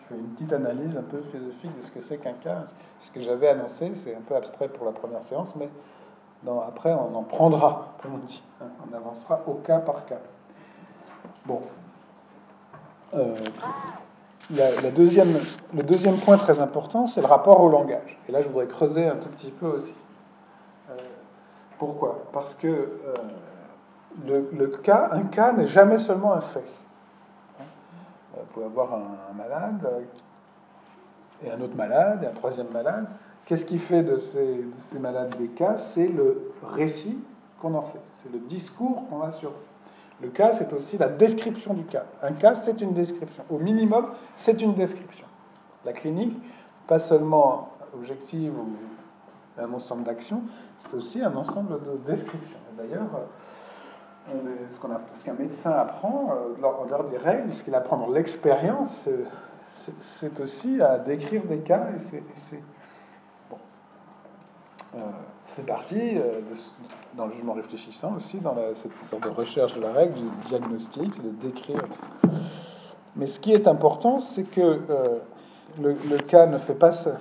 Je 0.00 0.14
fais 0.14 0.20
une 0.20 0.28
petite 0.28 0.52
analyse 0.52 0.96
un 0.96 1.02
peu 1.02 1.20
philosophique 1.20 1.76
de 1.76 1.82
ce 1.82 1.90
que 1.90 2.00
c'est 2.00 2.18
qu'un 2.18 2.34
cas. 2.34 2.64
Ce 3.00 3.10
que 3.10 3.20
j'avais 3.20 3.48
annoncé, 3.48 3.94
c'est 3.94 4.14
un 4.14 4.20
peu 4.20 4.36
abstrait 4.36 4.68
pour 4.68 4.86
la 4.86 4.92
première 4.92 5.22
séance, 5.22 5.56
mais 5.56 5.68
après, 6.66 6.92
on 6.92 7.14
en 7.14 7.22
prendra, 7.22 7.94
comme 8.02 8.14
on 8.14 8.18
dit. 8.18 8.42
Hein. 8.60 8.66
On 8.88 8.94
avancera 8.94 9.40
au 9.46 9.54
cas 9.54 9.78
par 9.78 10.04
cas. 10.06 10.18
Bon. 11.46 11.60
Euh, 13.14 13.36
la, 14.50 14.90
deuxième, 14.90 15.32
le 15.74 15.82
deuxième 15.82 16.16
point 16.16 16.36
très 16.36 16.60
important, 16.60 17.06
c'est 17.06 17.20
le 17.20 17.26
rapport 17.26 17.60
au 17.60 17.68
langage. 17.68 18.18
Et 18.28 18.32
là, 18.32 18.42
je 18.42 18.48
voudrais 18.48 18.66
creuser 18.66 19.06
un 19.06 19.16
tout 19.16 19.28
petit 19.28 19.50
peu 19.50 19.66
aussi. 19.66 19.94
Euh, 20.90 20.94
pourquoi? 21.78 22.24
Parce 22.32 22.54
que 22.54 22.66
euh, 22.66 23.14
le, 24.26 24.66
cas, 24.66 25.08
un 25.12 25.22
cas 25.22 25.52
n'est 25.52 25.66
jamais 25.66 25.98
seulement 25.98 26.32
un 26.34 26.40
fait. 26.40 26.64
Vous 28.34 28.46
pouvez 28.52 28.66
avoir 28.66 28.94
un, 28.94 29.34
malade 29.34 29.88
et 31.44 31.50
un 31.50 31.60
autre 31.60 31.76
malade 31.76 32.22
et 32.24 32.26
un 32.26 32.32
troisième 32.32 32.68
malade. 32.72 33.06
Qu'est-ce 33.44 33.66
qui 33.66 33.78
fait 33.78 34.02
de 34.02 34.18
ces, 34.18 34.64
malades 34.98 35.34
des 35.38 35.48
cas? 35.48 35.76
C'est 35.94 36.08
le 36.08 36.52
récit 36.62 37.18
qu'on 37.60 37.74
en 37.74 37.82
fait, 37.82 38.00
c'est 38.22 38.32
le 38.32 38.38
discours 38.40 39.08
qu'on 39.08 39.22
a 39.22 39.32
sur 39.32 39.52
le 40.22 40.28
cas, 40.28 40.52
c'est 40.52 40.72
aussi 40.72 40.96
la 40.98 41.08
description 41.08 41.74
du 41.74 41.84
cas. 41.84 42.04
Un 42.22 42.32
cas, 42.32 42.54
c'est 42.54 42.80
une 42.80 42.94
description. 42.94 43.44
Au 43.50 43.58
minimum, 43.58 44.06
c'est 44.34 44.62
une 44.62 44.74
description. 44.74 45.26
La 45.84 45.92
clinique, 45.92 46.36
pas 46.86 47.00
seulement 47.00 47.72
objective 47.94 48.52
ou 48.56 48.68
un 49.60 49.72
ensemble 49.72 50.04
d'actions, 50.04 50.42
c'est 50.76 50.94
aussi 50.94 51.22
un 51.22 51.34
ensemble 51.34 51.80
de 51.82 51.96
descriptions. 52.06 52.58
D'ailleurs, 52.78 53.10
ce 55.10 55.24
qu'un 55.24 55.34
médecin 55.34 55.72
apprend 55.72 56.30
euh, 56.30 56.54
lors 56.60 57.04
des 57.10 57.18
règles, 57.18 57.52
ce 57.52 57.62
qu'il 57.62 57.74
apprend 57.74 57.96
dans 57.98 58.10
l'expérience, 58.10 59.08
c'est 59.72 60.40
aussi 60.40 60.80
à 60.80 60.98
décrire 60.98 61.44
des 61.44 61.60
cas 61.60 61.88
et 61.94 61.98
c'est 61.98 62.62
euh, 64.94 64.98
fait 65.46 65.62
partie 65.62 66.18
euh, 66.18 66.40
dans 67.14 67.24
le 67.24 67.30
jugement 67.30 67.54
réfléchissant 67.54 68.14
aussi, 68.14 68.38
dans 68.38 68.54
cette 68.74 68.94
sorte 68.96 69.22
de 69.24 69.30
recherche 69.30 69.74
de 69.74 69.80
la 69.80 69.92
règle, 69.92 70.14
du 70.14 70.28
diagnostic, 70.46 71.14
c'est 71.14 71.22
de 71.22 71.30
décrire. 71.30 71.82
Mais 73.16 73.26
ce 73.26 73.40
qui 73.40 73.52
est 73.52 73.66
important, 73.66 74.18
c'est 74.18 74.44
que 74.44 74.60
euh, 74.60 75.18
le, 75.80 76.18
cas 76.18 76.46
ne 76.46 76.58
fait 76.58 76.74
pas 76.74 76.92
ça. 76.92 77.12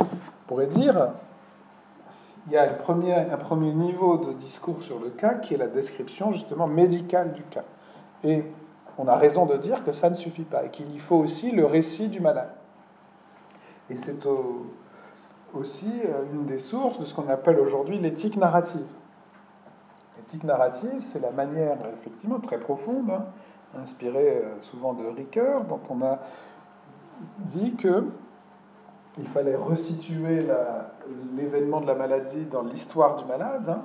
On 0.00 0.04
pourrait 0.46 0.66
dire, 0.66 1.10
il 2.46 2.52
y 2.52 2.56
a 2.56 2.62
un 2.62 3.36
premier 3.36 3.72
niveau 3.72 4.16
de 4.18 4.32
discours 4.34 4.82
sur 4.82 5.00
le 5.00 5.10
cas 5.10 5.34
qui 5.34 5.54
est 5.54 5.58
la 5.58 5.68
description 5.68 6.32
justement 6.32 6.66
médicale 6.66 7.32
du 7.32 7.42
cas. 7.42 7.64
Et 8.22 8.44
on 8.98 9.06
a 9.08 9.16
raison 9.16 9.46
de 9.46 9.56
dire 9.56 9.84
que 9.84 9.92
ça 9.92 10.10
ne 10.10 10.14
suffit 10.14 10.44
pas 10.44 10.64
et 10.64 10.70
qu'il 10.70 10.94
y 10.94 10.98
faut 10.98 11.16
aussi 11.16 11.50
le 11.50 11.66
récit 11.66 12.08
du 12.08 12.20
malade. 12.20 12.52
Et 13.90 13.96
c'est 13.96 14.26
au, 14.26 14.66
aussi 15.54 15.90
euh, 16.04 16.24
une 16.32 16.46
des 16.46 16.58
sources 16.58 16.98
de 16.98 17.04
ce 17.04 17.14
qu'on 17.14 17.28
appelle 17.28 17.58
aujourd'hui 17.58 17.98
l'éthique 17.98 18.36
narrative. 18.36 18.86
L'éthique 20.16 20.44
narrative, 20.44 21.00
c'est 21.00 21.20
la 21.20 21.30
manière 21.30 21.78
effectivement 22.00 22.40
très 22.40 22.58
profonde, 22.58 23.10
hein, 23.10 23.24
inspirée 23.82 24.42
euh, 24.44 24.62
souvent 24.62 24.92
de 24.92 25.06
Ricoeur, 25.06 25.64
dont 25.64 25.80
on 25.88 26.02
a 26.02 26.18
dit 27.38 27.74
que 27.74 28.04
il 29.20 29.26
fallait 29.26 29.56
resituer 29.56 30.46
l'événement 31.34 31.80
de 31.80 31.88
la 31.88 31.96
maladie 31.96 32.44
dans 32.44 32.62
l'histoire 32.62 33.16
du 33.16 33.24
malade, 33.24 33.68
hein, 33.68 33.80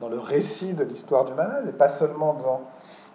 dans 0.00 0.08
le 0.08 0.18
récit 0.18 0.74
de 0.74 0.82
l'histoire 0.82 1.24
du 1.24 1.32
malade, 1.34 1.68
et 1.68 1.72
pas 1.72 1.86
seulement 1.86 2.34
dans 2.34 2.62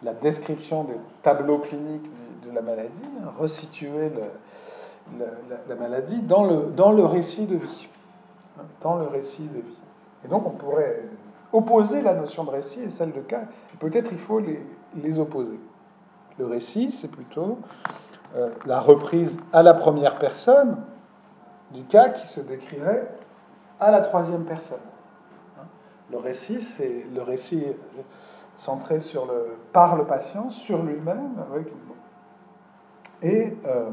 la 0.01 0.13
description 0.13 0.85
des 0.85 0.95
tableaux 1.23 1.57
cliniques 1.57 2.09
de 2.45 2.51
la 2.55 2.61
maladie, 2.61 3.03
hein, 3.21 3.33
resituer 3.37 4.09
le, 4.09 4.21
la, 5.67 5.75
maladie 5.75 6.21
dans 6.21 6.43
le, 6.43 6.71
dans 6.75 6.91
le 6.91 7.03
récit 7.05 7.45
de 7.45 7.57
vie. 7.57 7.89
Dans 8.81 8.97
le 8.97 9.05
récit 9.07 9.47
de 9.47 9.59
vie. 9.59 9.81
Et 10.23 10.27
donc 10.27 10.45
on 10.45 10.51
pourrait 10.51 11.03
opposer 11.53 12.01
la 12.01 12.13
notion 12.13 12.43
de 12.43 12.49
récit 12.49 12.81
et 12.81 12.89
celle 12.89 13.11
de 13.11 13.21
cas, 13.21 13.45
peut-être 13.79 14.11
il 14.11 14.17
faut 14.17 14.39
les, 14.39 14.65
les, 14.95 15.19
opposer. 15.19 15.59
Le 16.37 16.45
récit, 16.45 16.91
c'est 16.91 17.07
plutôt 17.07 17.59
euh, 18.37 18.49
la 18.65 18.79
reprise 18.79 19.37
à 19.53 19.63
la 19.63 19.73
première 19.73 20.15
personne 20.15 20.77
du 21.71 21.83
cas 21.83 22.09
qui 22.09 22.27
se 22.27 22.41
décrirait 22.41 23.09
à 23.79 23.91
la 23.91 24.01
troisième 24.01 24.43
personne. 24.43 24.79
Le 26.11 26.17
récit, 26.17 26.61
c'est 26.61 27.05
le 27.13 27.21
récit 27.21 27.65
centré 28.53 28.99
sur 28.99 29.25
le, 29.25 29.57
par 29.73 29.95
le 29.95 30.05
patient, 30.05 30.49
sur 30.49 30.83
lui-même, 30.83 31.35
et 33.21 33.57
euh, 33.65 33.89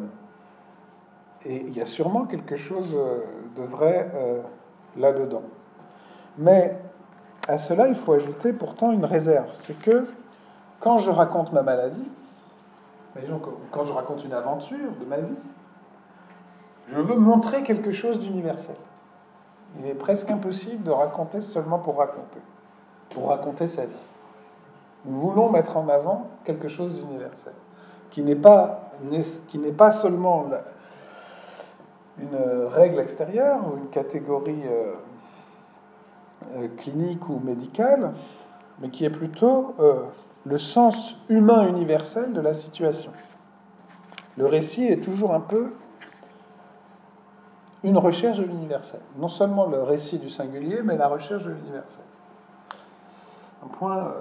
et 1.45 1.57
il 1.57 1.77
y 1.77 1.81
a 1.81 1.87
sûrement 1.87 2.25
quelque 2.25 2.57
chose 2.57 2.95
euh, 2.97 3.21
de 3.57 3.63
vrai 3.63 4.11
euh, 4.15 4.41
là-dedans. 4.97 5.43
Mais 6.39 6.79
à 7.49 7.59
cela, 7.59 7.89
il 7.89 7.97
faut 7.97 8.13
ajouter 8.13 8.53
pourtant 8.53 8.93
une 8.93 9.05
réserve. 9.05 9.51
C'est 9.55 9.79
que 9.79 10.07
quand 10.81 10.99
je 10.99 11.11
raconte 11.11 11.53
ma 11.53 11.63
maladie, 11.63 12.09
quand 13.71 13.85
je 13.85 13.93
raconte 13.93 14.25
une 14.25 14.33
aventure 14.33 14.93
de 14.99 15.05
ma 15.05 15.19
vie, 15.19 15.37
je 16.89 16.99
veux 16.99 17.17
montrer 17.17 17.63
quelque 17.63 17.93
chose 17.93 18.19
d'universel. 18.19 18.77
Il 19.79 19.87
est 19.87 19.95
presque 19.95 20.31
impossible 20.31 20.83
de 20.83 20.91
raconter 20.91 21.41
seulement 21.41 21.79
pour 21.79 21.99
raconter, 21.99 22.41
pour 23.11 23.29
raconter 23.29 23.67
sa 23.67 23.85
vie. 23.85 23.93
Nous 25.05 25.21
voulons 25.21 25.51
mettre 25.51 25.77
en 25.77 25.89
avant 25.89 26.29
quelque 26.45 26.69
chose 26.69 27.01
d'universel, 27.01 27.55
qui 28.11 28.23
n'est 28.23 28.37
pas, 28.37 28.93
qui 29.49 29.59
n'est 29.59 29.73
pas 29.73 29.93
seulement 29.93 30.47
une 32.19 32.67
règle 32.67 33.01
extérieure 33.01 33.61
ou 33.67 33.79
une 33.79 33.89
catégorie 33.89 34.63
euh, 34.67 34.95
euh, 36.57 36.69
clinique 36.77 37.29
ou 37.29 37.41
médicale, 37.41 38.13
mais 38.81 38.91
qui 38.91 39.05
est 39.05 39.11
plutôt 39.11 39.75
euh, 39.81 40.03
le 40.45 40.59
sens 40.59 41.17
humain 41.29 41.67
universel 41.69 42.33
de 42.33 42.41
la 42.41 42.55
situation. 42.55 43.13
Le 44.37 44.47
récit 44.47 44.87
est 44.87 45.03
toujours 45.03 45.35
un 45.35 45.41
peu 45.41 45.73
une 47.85 47.99
recherche 47.99 48.39
de 48.39 48.45
l'universel. 48.45 49.01
Non 49.17 49.29
seulement 49.29 49.67
le 49.67 49.83
récit 49.83 50.19
du 50.19 50.29
singulier, 50.29 50.83
mais 50.83 50.97
la 50.97 51.09
recherche 51.09 51.45
de 51.45 51.51
l'universel. 51.51 52.05
Un 53.65 53.69
point 53.69 54.15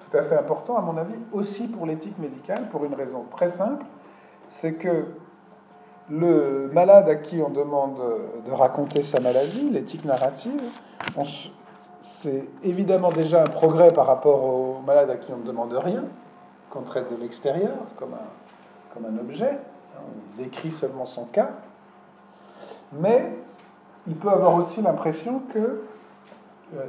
tout 0.00 0.16
à 0.16 0.22
fait 0.22 0.36
important, 0.36 0.76
à 0.76 0.80
mon 0.80 0.96
avis, 0.96 1.14
aussi 1.32 1.68
pour 1.68 1.86
l'éthique 1.86 2.18
médicale, 2.18 2.68
pour 2.70 2.84
une 2.84 2.94
raison 2.94 3.24
très 3.30 3.48
simple 3.48 3.84
c'est 4.48 4.74
que 4.74 5.06
le 6.10 6.70
malade 6.72 7.08
à 7.08 7.16
qui 7.16 7.42
on 7.42 7.50
demande 7.50 8.00
de 8.46 8.52
raconter 8.52 9.02
sa 9.02 9.20
maladie, 9.20 9.70
l'éthique 9.70 10.04
narrative, 10.04 10.62
c'est 12.00 12.44
évidemment 12.64 13.10
déjà 13.10 13.42
un 13.42 13.46
progrès 13.46 13.92
par 13.92 14.06
rapport 14.06 14.42
au 14.42 14.80
malade 14.86 15.10
à 15.10 15.16
qui 15.16 15.32
on 15.32 15.38
ne 15.38 15.44
demande 15.44 15.74
rien, 15.74 16.04
qu'on 16.70 16.82
traite 16.82 17.10
de 17.10 17.20
l'extérieur 17.20 17.76
comme 17.96 18.14
un, 18.14 18.94
comme 18.94 19.04
un 19.04 19.18
objet, 19.20 19.50
hein, 19.50 20.00
on 20.00 20.42
décrit 20.42 20.70
seulement 20.70 21.06
son 21.06 21.24
cas. 21.24 21.50
mais 22.92 23.32
il 24.06 24.14
peut 24.14 24.30
avoir 24.30 24.54
aussi 24.54 24.80
l'impression 24.80 25.42
que 25.52 25.82
euh, 26.76 26.86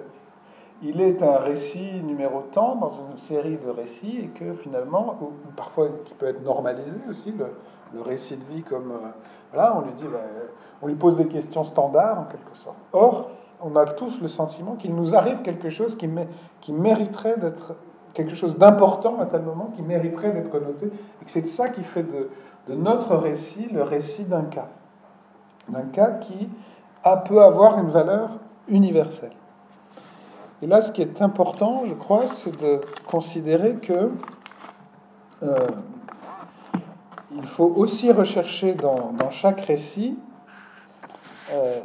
il 0.81 1.01
est 1.01 1.21
un 1.21 1.37
récit 1.37 2.01
numéro 2.03 2.41
tant 2.51 2.75
dans 2.75 2.91
une 3.09 3.17
série 3.17 3.57
de 3.57 3.69
récits 3.69 4.19
et 4.23 4.27
que 4.27 4.53
finalement, 4.53 5.17
ou, 5.21 5.31
parfois 5.55 5.89
qui 6.05 6.13
peut 6.13 6.27
être 6.27 6.43
normalisé 6.43 6.99
aussi, 7.09 7.33
le, 7.33 8.01
récit 8.01 8.37
de 8.37 8.43
vie 8.45 8.63
comme... 8.63 8.91
Euh, 8.91 9.09
voilà, 9.51 9.75
on 9.75 9.81
lui 9.81 9.93
dit, 9.93 10.05
bah, 10.05 10.19
on 10.81 10.87
lui 10.87 10.95
pose 10.95 11.17
des 11.17 11.27
questions 11.27 11.63
standards 11.63 12.19
en 12.19 12.25
quelque 12.25 12.55
sorte. 12.55 12.77
Or, 12.93 13.31
on 13.61 13.75
a 13.75 13.85
tous 13.85 14.21
le 14.21 14.27
sentiment 14.27 14.75
qu'il 14.75 14.95
nous 14.95 15.15
arrive 15.15 15.41
quelque 15.41 15.69
chose 15.69 15.97
qui, 15.97 16.07
mériterait 16.71 17.37
d'être 17.37 17.75
quelque 18.13 18.35
chose 18.35 18.57
d'important 18.57 19.19
à 19.19 19.25
tel 19.25 19.41
moment, 19.41 19.71
qui 19.75 19.81
mériterait 19.81 20.31
d'être 20.31 20.59
noté, 20.59 20.85
et 20.87 21.25
que 21.25 21.31
c'est 21.31 21.45
ça 21.47 21.69
qui 21.69 21.83
fait 21.83 22.03
de, 22.03 22.29
notre 22.73 23.15
récit 23.15 23.67
le 23.71 23.81
récit 23.81 24.25
d'un 24.25 24.43
cas. 24.43 24.67
D'un 25.67 25.83
cas 25.83 26.11
qui 26.11 26.49
peut 27.27 27.41
avoir 27.41 27.79
une 27.79 27.89
valeur 27.89 28.37
universelle. 28.67 29.31
Et 30.61 30.67
là, 30.67 30.81
ce 30.81 30.91
qui 30.91 31.01
est 31.01 31.21
important, 31.21 31.83
je 31.85 31.93
crois, 31.93 32.21
c'est 32.21 32.59
de 32.61 32.81
considérer 33.07 33.75
que 33.75 34.11
euh, 35.41 35.55
il 37.31 37.47
faut 37.47 37.71
aussi 37.77 38.11
rechercher 38.11 38.73
dans, 38.73 39.29
chaque 39.29 39.61
récit, 39.61 40.17
euh, 41.53 41.79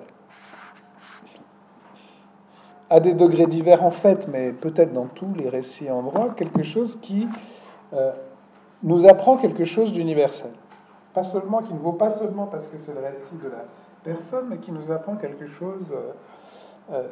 à 2.91 2.99
des 2.99 3.15
degrés 3.15 3.47
divers 3.47 3.85
en 3.85 3.93
fait, 3.93 4.27
mais 4.27 4.53
peut-être 4.53 4.93
dans 4.93 5.07
tous 5.07 5.33
les 5.35 5.49
récits 5.49 5.91
en 5.91 6.03
droit, 6.03 6.35
quelque 6.35 6.65
chose 6.65 6.99
qui 7.01 7.29
euh, 7.93 8.13
nous 8.83 9.07
apprend 9.07 9.37
quelque 9.37 9.65
chose 9.65 9.93
d'universel. 9.93 10.51
Pas 11.13 11.23
seulement, 11.23 11.63
qui 11.63 11.75
ne 11.75 11.79
vaut 11.79 11.93
pas 11.93 12.11
seulement 12.11 12.47
parce 12.47 12.67
que 12.67 12.79
c'est 12.79 12.93
le 12.93 13.01
récit 13.01 13.37
de 13.37 13.49
la 13.49 13.65
personne, 14.03 14.47
mais 14.49 14.59
qui 14.59 14.73
nous 14.73 14.91
apprend 14.91 15.15
quelque 15.15 15.47
chose 15.47 15.95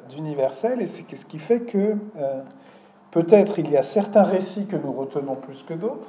d'universel, 0.08 0.82
et 0.82 0.86
c'est 0.86 1.16
ce 1.16 1.24
qui 1.24 1.38
fait 1.38 1.60
que 1.60 1.96
euh, 2.16 2.42
peut-être 3.10 3.58
il 3.58 3.70
y 3.70 3.76
a 3.76 3.82
certains 3.82 4.22
récits 4.22 4.66
que 4.66 4.76
nous 4.76 4.92
retenons 4.92 5.36
plus 5.36 5.62
que 5.62 5.74
d'autres, 5.74 6.08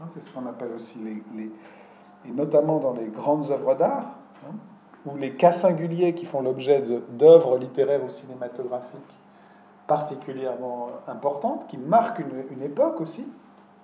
hein, 0.00 0.06
c'est 0.14 0.20
ce 0.20 0.30
qu'on 0.30 0.46
appelle 0.46 0.72
aussi 0.74 0.98
les, 1.34 1.50
et 2.24 2.30
notamment 2.30 2.78
dans 2.78 2.94
les 2.94 3.06
grandes 3.08 3.50
œuvres 3.50 3.74
d'art, 3.74 4.14
hein, 4.46 4.54
ou 5.04 5.16
les 5.16 5.34
cas 5.34 5.52
singuliers 5.52 6.14
qui 6.14 6.24
font 6.24 6.40
l'objet 6.40 6.82
d'œuvres 7.10 7.58
littéraires 7.58 8.04
ou 8.04 8.08
cinématographiques 8.08 9.18
particulièrement 9.86 10.90
importantes, 11.08 11.66
qui 11.66 11.76
marquent 11.76 12.20
une, 12.20 12.62
époque 12.62 13.00
aussi. 13.00 13.26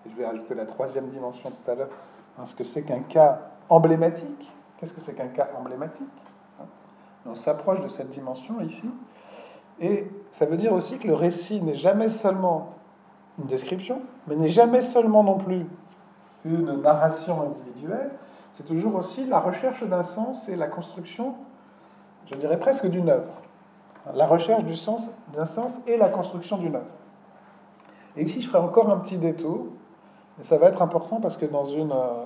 je 0.09 0.17
vais 0.17 0.25
ajouter 0.25 0.55
la 0.55 0.65
troisième 0.65 1.09
dimension 1.09 1.51
tout 1.51 1.71
à 1.71 1.75
l'heure, 1.75 1.91
hein, 2.39 2.47
ce 2.47 2.55
que 2.55 2.65
c'est 2.65 2.83
qu'un 2.83 3.01
cas 3.01 3.41
emblématique. 3.69 4.53
Qu'est-ce 4.79 4.95
que 4.95 5.01
c'est 5.01 5.15
qu'un 5.15 5.29
cas 5.29 5.49
emblématique 5.59 6.07
On 7.27 7.35
s'approche 7.35 7.81
de 7.81 7.89
cette 7.89 8.11
dimension 8.11 8.61
ici. 8.61 8.89
Et 9.81 10.07
ça 10.33 10.47
veut 10.47 10.57
dire 10.57 10.73
aussi 10.73 10.99
que 10.99 11.07
le 11.07 11.15
récit 11.15 11.63
n'est 11.63 11.75
jamais 11.75 12.09
seulement 12.09 12.75
une 13.39 13.47
description, 13.47 14.03
mais 14.27 14.37
n'est 14.37 14.49
jamais 14.49 14.83
seulement 14.83 15.23
non 15.23 15.39
plus 15.39 15.67
une 16.45 16.81
narration 16.81 17.43
individuelle, 17.43 18.11
c'est 18.55 18.67
toujours 18.67 18.97
aussi 18.97 19.27
la 19.27 19.39
recherche 19.39 19.85
d'un 19.85 20.03
sens 20.03 20.49
et 20.49 20.57
la 20.57 20.67
construction, 20.67 21.35
je 22.27 22.35
dirais 22.35 22.59
presque 22.59 22.89
d'une 22.89 23.09
œuvre. 23.09 23.41
La 24.15 24.27
recherche 24.27 24.65
du 24.65 24.75
sens, 24.75 25.11
d'un 25.33 25.45
sens 25.45 25.81
et 25.87 25.97
la 25.97 26.09
construction 26.09 26.57
d'une 26.59 26.77
œuvre. 26.77 26.87
Et 28.17 28.25
ici, 28.25 28.41
je 28.41 28.49
ferai 28.49 28.59
encore 28.59 28.91
un 28.91 28.97
petit 28.99 29.17
détour, 29.17 29.67
et 30.41 30.45
ça 30.45 30.57
va 30.57 30.69
être 30.69 30.83
important 30.83 31.21
parce 31.21 31.37
que 31.37 31.47
dans 31.47 31.67
une 31.67 31.93
euh, 31.93 32.25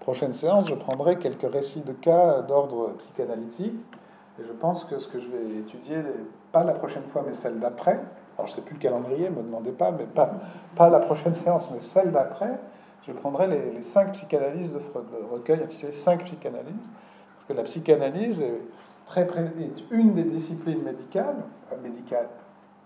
prochaine 0.00 0.32
séance, 0.32 0.68
je 0.68 0.74
prendrai 0.74 1.18
quelques 1.18 1.50
récits 1.50 1.80
de 1.80 1.92
cas 1.92 2.42
d'ordre 2.42 2.92
psychanalytique, 2.98 3.74
et 4.38 4.44
je 4.44 4.52
pense 4.52 4.84
que 4.84 4.98
ce 4.98 5.08
que 5.08 5.18
je 5.18 5.28
vais 5.28 5.58
étudier 5.58 5.96
pas 6.56 6.64
la 6.64 6.72
prochaine 6.72 7.04
fois, 7.04 7.22
mais 7.26 7.34
celle 7.34 7.58
d'après. 7.58 8.00
Alors, 8.36 8.46
je 8.46 8.52
ne 8.52 8.56
sais 8.56 8.62
plus 8.62 8.74
le 8.74 8.80
calendrier, 8.80 9.28
ne 9.28 9.34
me 9.34 9.42
demandez 9.42 9.72
pas, 9.72 9.90
mais 9.90 10.04
pas, 10.04 10.30
pas 10.74 10.88
la 10.88 11.00
prochaine 11.00 11.34
séance, 11.44 11.68
mais 11.70 11.80
celle 11.80 12.12
d'après. 12.12 12.58
Je 13.06 13.12
prendrai 13.12 13.46
les, 13.46 13.82
cinq 13.82 14.12
psychanalyses 14.12 14.72
de 14.72 14.78
Freud, 14.78 15.04
le 15.20 15.26
recueil 15.26 15.62
intitulé 15.62 15.92
Cinq 15.92 16.24
psychanalyses, 16.24 16.88
parce 17.34 17.44
que 17.46 17.52
la 17.52 17.62
psychanalyse 17.62 18.40
est, 18.40 18.60
très, 19.04 19.22
est 19.22 19.84
une 19.90 20.14
des 20.14 20.24
disciplines 20.24 20.82
médicales, 20.82 21.36
médicales 21.82 22.28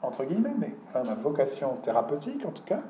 entre 0.02 0.24
guillemets, 0.24 0.54
mais 0.58 0.74
quand 0.92 1.04
même 1.04 1.18
vocation 1.22 1.76
thérapeutique 1.82 2.44
en 2.44 2.50
tout 2.50 2.64
cas, 2.64 2.80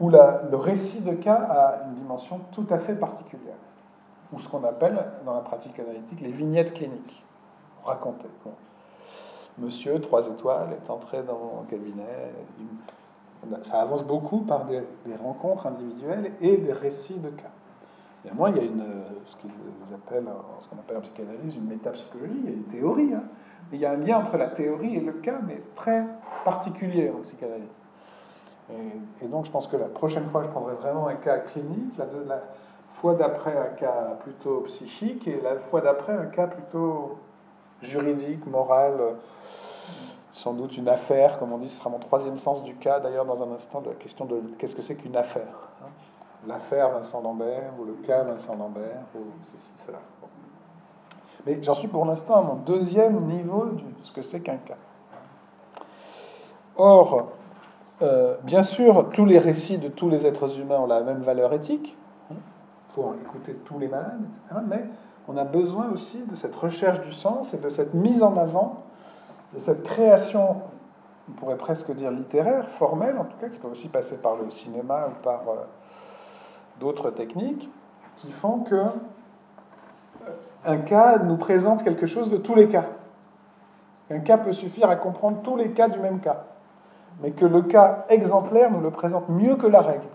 où 0.00 0.08
la, 0.08 0.42
le 0.50 0.56
récit 0.56 1.00
de 1.02 1.12
cas 1.12 1.46
a 1.48 1.84
une 1.86 1.94
dimension 1.94 2.40
tout 2.52 2.66
à 2.70 2.78
fait 2.78 2.94
particulière, 2.94 3.54
ou 4.32 4.40
ce 4.40 4.48
qu'on 4.48 4.64
appelle 4.64 4.98
dans 5.24 5.34
la 5.34 5.40
pratique 5.40 5.78
analytique 5.78 6.20
les 6.20 6.32
vignettes 6.32 6.72
cliniques, 6.74 7.22
racontées. 7.84 8.26
Monsieur, 9.58 9.98
trois 10.00 10.26
étoiles, 10.26 10.68
est 10.72 10.90
entré 10.90 11.22
dans 11.22 11.38
mon 11.38 11.62
cabinet. 11.62 12.32
Ça 13.62 13.80
avance 13.80 14.04
beaucoup 14.04 14.40
par 14.40 14.66
des, 14.66 14.82
rencontres 15.22 15.66
individuelles 15.66 16.32
et 16.40 16.56
des 16.58 16.72
récits 16.72 17.18
de 17.18 17.30
cas. 17.30 17.50
Néanmoins, 18.24 18.50
il 18.50 18.56
y 18.56 18.60
a 18.60 18.64
une, 18.64 18.84
ce 19.24 19.36
qu'ils 19.36 19.50
appellent, 19.94 20.28
ce 20.60 20.68
qu'on 20.68 20.76
appelle 20.76 20.96
en 20.98 21.00
psychanalyse, 21.00 21.54
une 21.54 21.68
métapsychologie, 21.68 22.34
il 22.38 22.44
y 22.44 22.48
a 22.48 22.56
une 22.56 22.64
théorie. 22.64 23.14
Hein. 23.14 23.22
il 23.72 23.78
y 23.78 23.86
a 23.86 23.92
un 23.92 23.96
lien 23.96 24.18
entre 24.18 24.36
la 24.36 24.48
théorie 24.48 24.96
et 24.96 25.00
le 25.00 25.12
cas, 25.12 25.38
mais 25.46 25.62
très 25.74 26.04
particulier 26.44 27.10
en 27.10 27.20
psychanalyse. 27.20 27.64
Et, 29.22 29.28
donc, 29.28 29.46
je 29.46 29.50
pense 29.52 29.68
que 29.68 29.76
la 29.76 29.86
prochaine 29.86 30.26
fois, 30.26 30.42
je 30.42 30.48
prendrai 30.48 30.74
vraiment 30.74 31.06
un 31.06 31.14
cas 31.14 31.38
clinique, 31.38 31.96
la, 31.96 32.06
la 32.26 32.42
fois 32.94 33.14
d'après, 33.14 33.56
un 33.56 33.74
cas 33.76 34.16
plutôt 34.20 34.62
psychique, 34.62 35.28
et 35.28 35.40
la 35.40 35.56
fois 35.56 35.80
d'après, 35.80 36.12
un 36.12 36.26
cas 36.26 36.48
plutôt 36.48 37.18
juridique, 37.86 38.46
moral, 38.46 39.00
sans 40.32 40.52
doute 40.52 40.76
une 40.76 40.88
affaire, 40.88 41.38
comme 41.38 41.52
on 41.52 41.58
dit, 41.58 41.68
ce 41.68 41.78
sera 41.78 41.88
mon 41.88 41.98
troisième 41.98 42.36
sens 42.36 42.62
du 42.62 42.74
cas, 42.74 43.00
d'ailleurs 43.00 43.24
dans 43.24 43.42
un 43.42 43.54
instant, 43.54 43.80
de 43.80 43.88
la 43.88 43.94
question 43.94 44.26
de 44.26 44.42
qu'est-ce 44.58 44.76
que 44.76 44.82
c'est 44.82 44.94
qu'une 44.94 45.16
affaire. 45.16 45.70
Hein. 45.82 45.88
L'affaire 46.46 46.90
Vincent 46.90 47.22
Lambert, 47.22 47.72
ou 47.80 47.84
le 47.84 47.94
cas 48.06 48.22
Vincent 48.22 48.54
Lambert, 48.54 49.00
ou 49.14 49.20
ceci, 49.42 49.72
cela. 49.86 49.98
Mais 51.46 51.58
j'en 51.62 51.72
suis 51.72 51.88
pour 51.88 52.04
l'instant 52.04 52.34
à 52.36 52.42
mon 52.42 52.56
deuxième 52.56 53.20
niveau 53.22 53.64
de 53.64 53.80
ce 54.02 54.12
que 54.12 54.20
c'est 54.20 54.40
qu'un 54.40 54.58
cas. 54.58 54.76
Or, 56.76 57.28
euh, 58.02 58.36
bien 58.42 58.62
sûr, 58.62 59.08
tous 59.14 59.24
les 59.24 59.38
récits 59.38 59.78
de 59.78 59.88
tous 59.88 60.10
les 60.10 60.26
êtres 60.26 60.60
humains 60.60 60.80
ont 60.80 60.86
la 60.86 61.00
même 61.00 61.22
valeur 61.22 61.54
éthique. 61.54 61.96
Il 62.30 62.36
hein. 62.36 62.40
faut 62.90 63.14
écouter 63.24 63.54
tous 63.64 63.78
les 63.78 63.88
malades, 63.88 64.20
etc. 64.20 64.60
Mais 64.68 64.84
on 65.28 65.36
a 65.36 65.44
besoin 65.44 65.90
aussi 65.90 66.18
de 66.18 66.34
cette 66.36 66.54
recherche 66.54 67.00
du 67.00 67.12
sens 67.12 67.54
et 67.54 67.58
de 67.58 67.68
cette 67.68 67.94
mise 67.94 68.22
en 68.22 68.36
avant 68.36 68.76
de 69.54 69.58
cette 69.58 69.82
création, 69.82 70.56
on 71.28 71.32
pourrait 71.32 71.56
presque 71.56 71.92
dire 71.92 72.10
littéraire, 72.10 72.68
formelle 72.68 73.18
en 73.18 73.24
tout 73.24 73.36
cas, 73.38 73.48
qui 73.48 73.58
peut 73.58 73.68
aussi 73.68 73.88
passer 73.88 74.16
par 74.16 74.36
le 74.36 74.50
cinéma 74.50 75.08
ou 75.08 75.22
par 75.22 75.42
euh, 75.48 75.64
d'autres 76.80 77.10
techniques, 77.10 77.70
qui 78.16 78.30
font 78.32 78.60
que 78.60 78.74
euh, 78.74 78.88
un 80.64 80.78
cas 80.78 81.18
nous 81.18 81.36
présente 81.36 81.82
quelque 81.82 82.06
chose 82.06 82.28
de 82.28 82.36
tous 82.36 82.54
les 82.54 82.68
cas. 82.68 82.84
Un 84.10 84.20
cas 84.20 84.38
peut 84.38 84.52
suffire 84.52 84.88
à 84.90 84.96
comprendre 84.96 85.42
tous 85.42 85.56
les 85.56 85.70
cas 85.70 85.88
du 85.88 85.98
même 85.98 86.20
cas, 86.20 86.44
mais 87.22 87.32
que 87.32 87.46
le 87.46 87.62
cas 87.62 88.04
exemplaire 88.08 88.70
nous 88.70 88.80
le 88.80 88.90
présente 88.90 89.28
mieux 89.28 89.56
que 89.56 89.66
la 89.66 89.80
règle. 89.80 90.06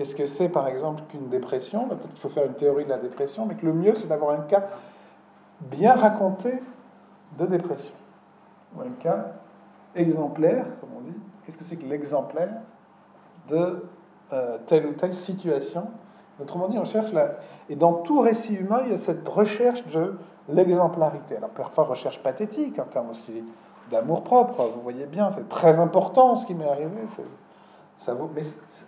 Qu'est-ce 0.00 0.14
que 0.14 0.24
c'est 0.24 0.48
par 0.48 0.66
exemple 0.66 1.02
qu'une 1.10 1.28
dépression? 1.28 1.86
Peut-être 1.86 2.08
qu'il 2.08 2.20
faut 2.20 2.30
faire 2.30 2.46
une 2.46 2.54
théorie 2.54 2.84
de 2.84 2.88
la 2.88 2.96
dépression, 2.96 3.44
mais 3.44 3.54
que 3.54 3.66
le 3.66 3.74
mieux 3.74 3.94
c'est 3.94 4.08
d'avoir 4.08 4.30
un 4.30 4.44
cas 4.44 4.68
bien 5.60 5.92
raconté 5.92 6.54
de 7.38 7.44
dépression. 7.44 7.92
Ou 8.74 8.80
un 8.80 8.92
cas 8.98 9.32
exemplaire, 9.94 10.64
comme 10.80 10.88
on 10.96 11.02
dit. 11.02 11.18
Qu'est-ce 11.44 11.58
que 11.58 11.64
c'est 11.64 11.76
que 11.76 11.84
l'exemplaire 11.84 12.62
de 13.50 13.84
euh, 14.32 14.56
telle 14.64 14.86
ou 14.86 14.94
telle 14.94 15.12
situation? 15.12 15.88
Autrement 16.40 16.68
dit, 16.68 16.78
on 16.78 16.86
cherche 16.86 17.12
la... 17.12 17.32
Et 17.68 17.76
dans 17.76 17.92
tout 17.92 18.20
récit 18.20 18.54
humain, 18.54 18.80
il 18.86 18.92
y 18.92 18.94
a 18.94 18.96
cette 18.96 19.28
recherche 19.28 19.86
de 19.88 20.16
l'exemplarité. 20.48 21.36
Alors 21.36 21.50
parfois 21.50 21.84
recherche 21.84 22.22
pathétique 22.22 22.78
en 22.78 22.84
termes 22.84 23.10
aussi 23.10 23.44
d'amour 23.90 24.22
propre. 24.22 24.64
Vous 24.74 24.80
voyez 24.80 25.04
bien, 25.04 25.30
c'est 25.30 25.50
très 25.50 25.78
important 25.78 26.36
ce 26.36 26.46
qui 26.46 26.54
m'est 26.54 26.70
arrivé. 26.70 26.88
Ça 28.00 28.14
vaut... 28.14 28.30
Mais 28.34 28.40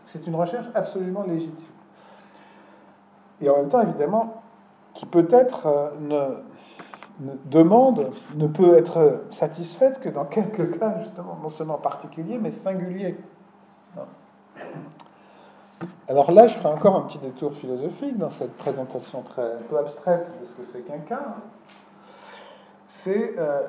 c'est 0.05 0.27
une 0.27 0.35
recherche 0.35 0.65
absolument 0.75 1.23
légitime. 1.25 1.69
Et 3.43 3.51
en 3.51 3.59
même 3.59 3.69
temps, 3.69 3.83
évidemment, 3.83 4.43
qui 4.95 5.05
peut-être 5.05 5.67
euh, 5.67 6.41
ne 7.21 7.33
demande 7.45 8.11
ne 8.37 8.47
peut 8.47 8.79
être 8.79 9.25
satisfaite 9.29 10.01
que 10.01 10.09
dans 10.09 10.25
quelques 10.25 10.79
cas, 10.79 10.99
justement, 11.01 11.39
non 11.43 11.51
seulement 11.51 11.77
particuliers, 11.77 12.39
mais 12.39 12.51
singuliers. 12.51 13.19
Alors 16.09 16.33
là, 16.33 16.47
je 16.47 16.55
ferai 16.55 16.73
encore 16.73 16.97
un 16.97 17.03
petit 17.03 17.19
détour 17.19 17.53
philosophique 17.53 18.17
dans 18.17 18.31
cette 18.31 18.57
présentation 18.57 19.21
très 19.21 19.59
peu 19.69 19.77
abstraite 19.77 20.27
de 20.41 20.47
ce 20.47 20.55
que 20.55 20.65
c'est 20.65 20.81
qu'un 20.81 21.01
cas. 21.01 21.35
C'est 22.89 23.35
euh, 23.37 23.61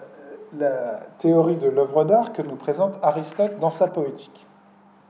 la 0.57 1.01
théorie 1.17 1.57
de 1.57 1.67
l'œuvre 1.67 2.05
d'art 2.05 2.31
que 2.31 2.41
nous 2.41 2.55
présente 2.55 2.93
Aristote 3.01 3.59
dans 3.59 3.71
sa 3.71 3.87
poétique. 3.87 4.47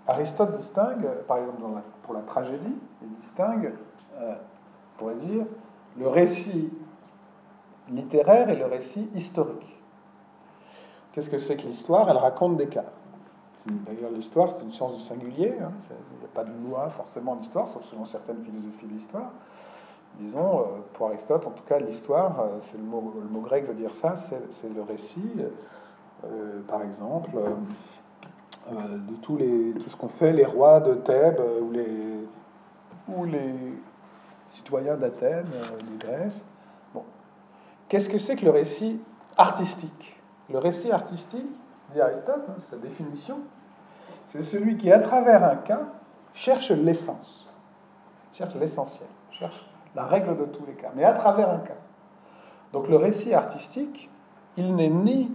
Aristote 0.08 0.52
distingue, 0.52 1.08
par 1.28 1.38
exemple 1.38 1.62
pour 2.04 2.14
la 2.14 2.22
tragédie, 2.22 2.76
il 3.02 3.10
distingue, 3.12 3.74
euh, 4.20 4.36
on 4.36 5.00
pourrait 5.00 5.16
dire, 5.16 5.46
le 5.98 6.08
récit 6.08 6.72
littéraire 7.90 8.50
et 8.50 8.56
le 8.56 8.66
récit 8.66 9.10
historique. 9.16 9.82
Qu'est-ce 11.14 11.30
que 11.30 11.38
c'est 11.38 11.56
que 11.56 11.64
l'histoire? 11.64 12.10
Elle 12.10 12.18
raconte 12.18 12.58
des 12.58 12.68
cas. 12.68 12.86
D'ailleurs, 13.66 14.12
l'histoire, 14.12 14.52
c'est 14.52 14.64
une 14.64 14.72
science 14.72 14.94
du 14.94 15.00
singulier. 15.00 15.56
Hein. 15.62 15.72
Il 15.90 16.20
n'y 16.20 16.26
a 16.26 16.34
pas 16.34 16.44
de 16.44 16.52
loi 16.68 16.90
forcément 16.90 17.36
d'histoire, 17.36 17.70
sauf 17.70 17.84
selon 17.86 18.04
certaines 18.04 18.44
philosophies 18.44 18.88
de 18.88 18.94
l'histoire. 18.94 19.32
Disons, 20.20 20.60
euh, 20.60 20.64
pour 20.94 21.08
Aristote, 21.08 21.48
en 21.48 21.52
tout 21.52 21.64
cas, 21.64 21.80
l'histoire, 21.80 22.40
euh, 22.42 22.58
c'est 22.60 22.78
le 22.78 22.84
mot, 22.84 23.14
grec 23.42 23.66
veut 23.66 23.74
dire 23.74 23.94
ça, 23.94 24.16
c'est 24.18 24.74
le 24.74 24.82
récit, 24.82 25.32
par 26.68 26.82
exemple, 26.82 27.38
de 28.72 29.16
tous 29.22 29.38
les, 29.38 29.74
tout 29.74 29.90
ce 29.90 29.96
qu'ont 29.96 30.10
fait 30.10 30.32
les 30.32 30.46
rois 30.46 30.80
de 30.80 30.94
Thèbes 30.94 31.42
ou 31.62 31.72
les, 31.72 32.28
ou 33.08 33.26
les 33.26 33.54
citoyens 34.48 34.96
d'Athènes, 34.96 35.46
de 35.46 36.06
Grèce. 36.06 36.46
Bon. 36.94 37.04
Qu'est-ce 37.90 38.10
que 38.10 38.18
c'est 38.18 38.36
que 38.36 38.46
le 38.46 38.52
récit 38.52 39.00
artistique? 39.38 40.22
Le 40.50 40.60
récit 40.60 40.92
artistique, 40.92 41.48
dit 41.92 42.02
Aristote, 42.02 42.46
hein, 42.50 42.56
sa 42.58 42.78
définition, 42.78 43.40
c'est 44.28 44.44
celui 44.44 44.78
qui, 44.78 44.92
à 44.92 45.00
travers 45.00 45.44
un 45.44 45.56
cas, 45.58 45.82
cherche 46.34 46.72
l'essence, 46.72 47.48
cherche 48.32 48.56
l'essentiel, 48.56 49.08
cherche 49.32 49.66
la 49.96 50.06
règle 50.06 50.38
de 50.38 50.46
tous 50.46 50.66
les 50.66 50.74
cas, 50.74 50.92
mais 50.96 51.04
à 51.04 51.14
travers 51.14 51.50
un 51.50 51.60
cas. 51.60 51.78
Donc 52.72 52.88
le 52.88 52.96
récit 52.96 53.34
artistique, 53.34 54.10
il 54.58 54.76
n'est 54.76 54.90
ni 54.90 55.32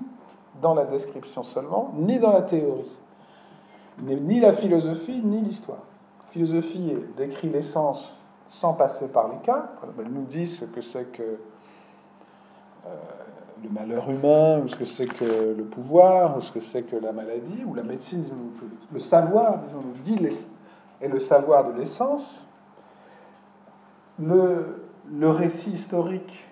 dans 0.61 0.75
la 0.75 0.85
description 0.85 1.45
seulement, 1.45 1.93
ni 1.95 2.19
dans 2.19 2.33
la 2.33 2.43
théorie. 2.43 2.98
Ni 4.03 4.41
la 4.41 4.53
philosophie, 4.53 5.21
ni 5.23 5.41
l'histoire. 5.41 5.83
La 6.27 6.33
philosophie 6.33 6.97
décrit 7.17 7.49
l'essence 7.49 8.15
sans 8.49 8.75
passer 8.75 9.09
par 9.09 9.29
les 9.29 9.39
cas. 9.39 9.71
Elle 9.99 10.13
nous 10.13 10.25
dit 10.25 10.47
ce 10.47 10.65
que 10.65 10.81
c'est 10.81 11.11
que 11.13 11.23
euh, 12.87 12.91
le 13.63 13.71
malheur 13.71 14.09
humain, 14.09 14.61
ou 14.61 14.69
ce 14.69 14.77
que 14.77 14.85
c'est 14.85 15.07
que 15.07 15.55
le 15.57 15.65
pouvoir, 15.65 16.37
ou 16.37 16.41
ce 16.41 16.53
que 16.53 16.61
c'est 16.61 16.83
que 16.83 16.97
la 16.97 17.13
maladie, 17.13 17.65
ou 17.67 17.75
la 17.75 17.83
médecine, 17.83 18.25
le 18.93 18.99
savoir, 18.99 19.59
disons, 19.59 19.81
nous 19.81 20.03
dit 20.03 20.19
et 21.01 21.09
le 21.09 21.19
savoir 21.19 21.65
de 21.65 21.79
l'essence. 21.79 22.47
Le, 24.19 24.85
le 25.11 25.31
récit 25.31 25.71
historique 25.71 26.45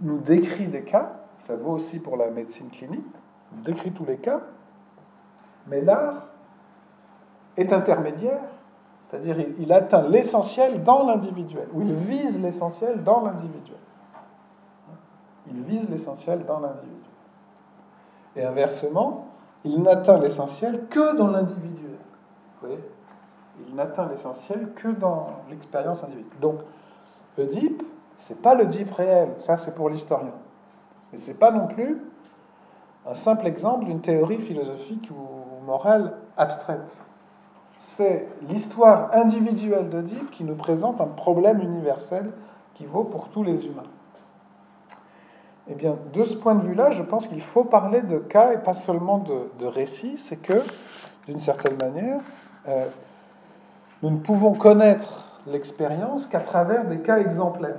nous 0.00 0.18
décrit 0.18 0.66
des 0.66 0.82
cas, 0.82 1.12
ça 1.46 1.56
vaut 1.56 1.72
aussi 1.72 1.98
pour 1.98 2.16
la 2.16 2.30
médecine 2.30 2.68
clinique, 2.68 3.06
décrit 3.64 3.92
tous 3.92 4.04
les 4.04 4.18
cas, 4.18 4.40
mais 5.66 5.80
l'art 5.80 6.27
est 7.58 7.72
intermédiaire, 7.72 8.40
c'est-à-dire 9.02 9.36
il, 9.58 9.72
atteint 9.72 10.02
l'essentiel 10.02 10.82
dans 10.84 11.06
l'individuel, 11.06 11.68
ou 11.74 11.82
il 11.82 11.92
vise 11.92 12.40
l'essentiel 12.40 13.02
dans 13.02 13.20
l'individuel. 13.20 13.78
Il 15.50 15.62
vise 15.62 15.88
l'essentiel 15.88 16.44
dans 16.44 16.60
l'individuel. 16.60 16.94
Et 18.36 18.44
inversement, 18.44 19.26
il 19.64 19.82
n'atteint 19.82 20.18
l'essentiel 20.18 20.86
que 20.88 21.16
dans 21.16 21.28
l'individuel. 21.28 21.96
Vous 22.60 22.68
voyez? 22.68 22.82
Il 23.66 23.74
n'atteint 23.74 24.06
l'essentiel 24.08 24.72
que 24.74 24.88
dans 24.88 25.30
l'expérience 25.50 26.04
individuelle. 26.04 26.40
Donc, 26.40 26.60
Oedipe, 27.38 27.82
c'est 28.18 28.40
pas 28.40 28.54
l'Oedipe 28.54 28.92
réel, 28.92 29.30
ça 29.38 29.56
c'est 29.56 29.74
pour 29.74 29.88
l'historien. 29.88 30.34
Mais 31.10 31.18
c'est 31.18 31.38
pas 31.38 31.50
non 31.50 31.66
plus 31.66 32.00
un 33.06 33.14
simple 33.14 33.46
exemple 33.46 33.86
d'une 33.86 34.00
théorie 34.00 34.38
philosophique 34.38 35.10
ou 35.10 35.64
morale 35.64 36.14
abstraite. 36.36 36.86
C'est 37.78 38.26
l'histoire 38.48 39.10
individuelle 39.14 39.88
d'Oedipe 39.88 40.30
qui 40.30 40.44
nous 40.44 40.56
présente 40.56 41.00
un 41.00 41.06
problème 41.06 41.60
universel 41.60 42.32
qui 42.74 42.86
vaut 42.86 43.04
pour 43.04 43.28
tous 43.28 43.42
les 43.42 43.66
humains. 43.66 43.84
Eh 45.70 45.74
bien, 45.74 45.96
de 46.12 46.22
ce 46.22 46.34
point 46.36 46.54
de 46.54 46.62
vue-là, 46.62 46.90
je 46.90 47.02
pense 47.02 47.26
qu'il 47.26 47.42
faut 47.42 47.64
parler 47.64 48.00
de 48.00 48.18
cas 48.18 48.52
et 48.52 48.58
pas 48.58 48.72
seulement 48.72 49.18
de, 49.18 49.66
récits. 49.66 50.16
C'est 50.16 50.36
que, 50.36 50.62
d'une 51.26 51.38
certaine 51.38 51.76
manière, 51.76 52.20
euh, 52.66 52.88
nous 54.02 54.10
ne 54.10 54.18
pouvons 54.18 54.54
connaître 54.54 55.40
l'expérience 55.46 56.26
qu'à 56.26 56.40
travers 56.40 56.86
des 56.86 56.98
cas 56.98 57.18
exemplaires. 57.18 57.76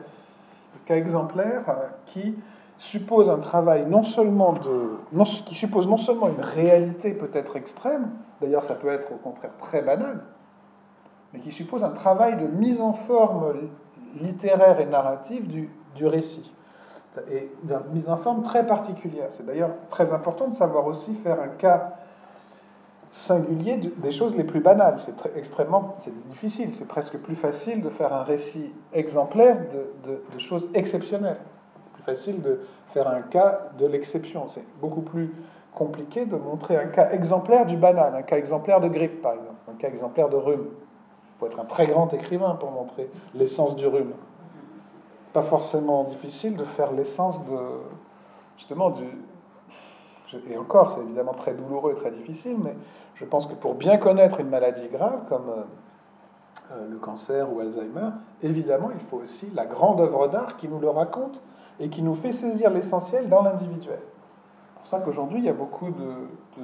Des 0.76 0.80
cas 0.86 0.97
exemplaires 0.97 1.64
euh, 1.68 1.88
qui 2.06 2.36
supposent 2.80 3.30
un 3.30 3.38
travail 3.38 3.86
non 3.88 4.01
seulement 4.01 4.53
de. 4.53 4.97
Non, 5.11 5.23
qui 5.23 5.53
suppose 5.53 5.88
non 5.88 5.97
seulement 5.97 6.30
une 6.30 6.41
réalité 6.41 7.13
peut-être 7.13 7.55
extrême, 7.57 8.09
d'ailleurs 8.41 8.63
ça 8.63 8.73
peut 8.73 8.89
être 8.89 9.11
au 9.11 9.17
contraire 9.17 9.51
très 9.59 9.82
banal, 9.82 10.23
mais 11.34 11.39
qui 11.39 11.51
suppose 11.51 11.84
un 11.84 11.89
travail 11.89 12.38
de 12.38 12.47
mise 12.47 12.82
en 12.82 12.93
forme 12.93 13.53
littéraire 14.19 14.80
et 14.80 14.86
narrative 14.86 15.47
du, 15.47 15.69
du 15.95 16.07
récit. 16.07 16.51
Et 17.30 17.51
une 17.63 17.77
mise 17.93 18.07
en 18.07 18.15
forme 18.15 18.43
très 18.43 18.65
particulière. 18.65 19.27
C'est 19.32 19.45
d'ailleurs 19.45 19.71
très 19.89 20.13
important 20.13 20.47
de 20.47 20.53
savoir 20.53 20.88
aussi 20.88 21.13
faire 21.15 21.41
un 21.41 21.49
cas 21.49 21.95
singulier 23.09 23.77
des 23.77 24.11
choses 24.11 24.38
les 24.38 24.45
plus 24.45 24.61
banales. 24.61 24.99
C'est 24.99 25.36
extrêmement 25.36 25.95
c'est 25.97 26.15
difficile, 26.30 26.73
c'est 26.73 26.88
presque 26.88 27.17
plus 27.17 27.36
facile 27.36 27.82
de 27.82 27.89
faire 27.89 28.13
un 28.13 28.23
récit 28.23 28.71
exemplaire 28.93 29.57
de, 30.05 30.21
de, 30.34 30.39
choses 30.39 30.69
exceptionnelles. 30.73 31.39
Plus 32.00 32.06
facile 32.06 32.41
de 32.41 32.62
faire 32.93 33.10
un 33.10 33.22
cas 33.22 33.72
de 33.78 33.86
l'exception. 33.86 34.47
C'est 34.47 34.64
beaucoup 34.80 35.02
plus 35.02 35.34
compliqué 35.74 36.26
de 36.26 36.38
montrer 36.38 36.78
un 36.78 36.86
cas 36.86 37.12
exemplaire 37.12 37.66
du 37.66 37.76
banal, 37.76 38.16
un 38.16 38.22
cas 38.22 38.38
exemplaire 38.38 38.80
de 38.80 38.88
grippe 38.88 39.22
par 39.22 39.34
exemple, 39.34 39.58
un 39.70 39.74
cas 39.74 39.89
exemplaire 39.89 40.30
de 40.30 40.38
rhume. 40.38 40.68
Il 40.70 41.39
faut 41.39 41.45
être 41.47 41.60
un 41.60 41.66
très 41.66 41.88
grand 41.88 42.14
écrivain 42.14 42.56
pour 42.56 42.72
montrer 42.72 43.10
l'essence 43.36 43.76
du 43.76 43.86
rhume. 43.86 44.14
Pas 45.34 45.43
forcément 45.43 46.06
difficile 46.06 46.56
de 46.56 46.64
faire 46.64 46.93
l'essence 46.93 47.45
de 47.45 47.58
justement 48.56 48.91
du, 48.91 49.04
et 50.50 50.58
encore, 50.58 50.91
c'est 50.91 51.02
évidemment 51.02 51.34
très 51.34 51.54
douloureux 51.54 51.91
et 51.91 51.95
très 51.95 52.12
difficile, 52.12 52.58
mais 52.64 52.76
je 53.16 53.26
pense 53.26 53.45
que 53.45 53.56
pour 53.56 53.76
bien 53.76 53.97
connaître 53.97 54.39
une 54.39 54.50
maladie 54.50 54.88
grave 54.88 55.26
comme 55.28 55.50
euh, 55.50 55.64
euh, 56.72 56.88
le 56.89 56.97
cancer 56.97 57.52
ou 57.54 57.60
Alzheimer, 57.60 58.12
évidemment, 58.41 58.89
il 58.93 59.02
faut 59.02 59.18
aussi 59.18 59.50
la 59.54 59.66
grande 59.66 60.00
œuvre 60.00 60.30
d'art 60.30 60.56
qui 60.56 60.70
nous 60.70 60.80
le 60.80 60.89
raconte 60.89 61.41
et 61.80 61.89
qui 61.89 62.01
nous 62.01 62.15
fait 62.15 62.32
saisir 62.32 62.69
l'essentiel 62.69 63.30
dans 63.30 63.41
l'individuel. 63.41 63.99
C'est 63.99 64.80
pour 64.80 64.88
ça 64.88 64.99
qu'aujourd'hui, 64.99 65.39
il 65.39 65.45
y 65.45 65.49
a 65.49 65.53
beaucoup 65.53 65.89
de, 65.89 66.63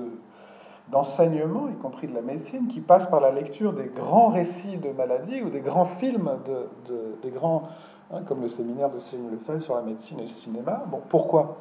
d'enseignements, 0.90 1.68
y 1.70 1.76
compris 1.76 2.08
de 2.08 2.14
la 2.14 2.22
médecine, 2.22 2.68
qui 2.68 2.82
passent 2.82 3.08
par 3.08 3.20
la 3.20 3.32
lecture 3.32 3.74
des 3.74 3.86
grands 3.86 4.30
récits 4.30 4.78
de 4.78 4.92
maladies 4.92 5.42
ou 5.42 5.50
des 5.50 5.62
grands 5.62 5.86
films, 5.86 6.30
de, 6.46 7.18
des 7.22 7.32
grands, 7.32 7.64
hein, 8.12 8.22
comme 8.28 8.42
le 8.42 8.48
séminaire 8.48 8.90
de 8.90 9.00
Céline 9.00 9.32
Lefebvre 9.32 9.62
sur 9.62 9.76
la 9.76 9.82
médecine 9.82 10.20
et 10.20 10.24
le 10.24 10.28
cinéma. 10.28 10.84
Bon, 10.88 11.02
pourquoi? 11.10 11.58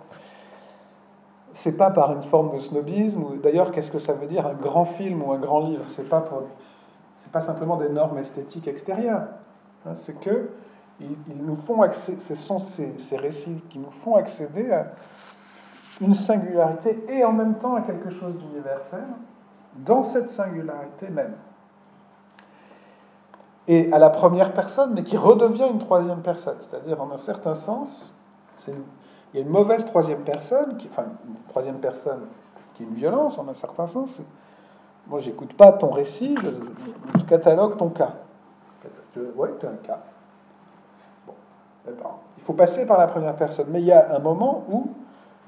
C'est 1.52 1.76
pas 1.76 1.90
par 1.90 2.12
une 2.12 2.22
forme 2.22 2.52
de 2.52 2.58
snobisme, 2.58 3.38
d'ailleurs, 3.40 3.70
qu'est-ce 3.70 3.92
que 3.92 4.00
ça 4.00 4.12
veut 4.12 4.26
dire 4.26 4.46
un 4.46 4.54
grand 4.54 4.84
film 4.84 5.22
ou 5.22 5.32
un 5.32 5.38
grand 5.38 5.60
livre? 5.60 5.84
C'est 5.86 6.08
pas 6.08 6.20
pour, 6.20 6.42
c'est 7.16 7.30
pas 7.30 7.40
simplement 7.40 7.76
des 7.76 7.88
normes 7.88 8.18
esthétiques 8.18 8.66
extérieures. 8.66 9.28
Hein, 9.86 9.94
c'est 9.94 10.18
que 10.18 10.50
ils, 11.00 11.16
nous 11.36 11.56
font 11.56 11.82
accéder, 11.82 12.18
ce 12.18 12.34
sont 12.34 12.58
ces, 12.58 12.98
ces, 12.98 13.16
récits 13.16 13.62
qui 13.68 13.78
nous 13.78 13.90
font 13.90 14.16
accéder 14.16 14.70
à 14.72 14.92
une 16.00 16.14
singularité 16.14 17.04
et 17.08 17.24
en 17.24 17.32
même 17.32 17.54
temps 17.54 17.74
à 17.74 17.82
quelque 17.82 18.10
chose 18.10 18.36
d'universel 18.36 19.04
dans 19.76 20.04
cette 20.04 20.28
singularité 20.28 21.08
même. 21.08 21.34
Et 23.66 23.90
à 23.92 23.98
la 23.98 24.10
première 24.10 24.52
personne, 24.52 24.92
mais 24.94 25.02
qui 25.02 25.16
redevient 25.16 25.68
une 25.70 25.78
troisième 25.78 26.20
personne. 26.20 26.56
C'est-à-dire, 26.60 27.00
en 27.00 27.10
un 27.10 27.16
certain 27.16 27.54
sens, 27.54 28.12
il 28.68 28.74
y 29.34 29.38
a 29.38 29.40
une 29.40 29.48
mauvaise 29.48 29.84
troisième 29.86 30.20
personne, 30.20 30.76
qui, 30.76 30.88
enfin 30.88 31.06
une 31.26 31.34
troisième 31.48 31.78
personne 31.78 32.26
qui 32.74 32.82
est 32.82 32.86
une 32.86 32.94
violence 32.94 33.38
en 33.38 33.48
un 33.48 33.54
certain 33.54 33.86
sens. 33.86 34.20
Moi, 35.06 35.20
j'écoute 35.20 35.54
pas 35.54 35.72
ton 35.72 35.90
récit, 35.90 36.34
je, 37.16 37.24
catalogue 37.24 37.76
ton 37.76 37.88
cas. 37.88 38.14
Oui, 39.36 39.48
tu 39.60 39.66
as 39.66 39.70
un 39.70 39.76
cas. 39.76 40.02
Il 41.86 42.42
faut 42.42 42.54
passer 42.54 42.86
par 42.86 42.98
la 42.98 43.06
première 43.06 43.36
personne. 43.36 43.66
Mais 43.70 43.80
il 43.80 43.86
y 43.86 43.92
a 43.92 44.14
un 44.14 44.18
moment 44.18 44.64
où 44.70 44.88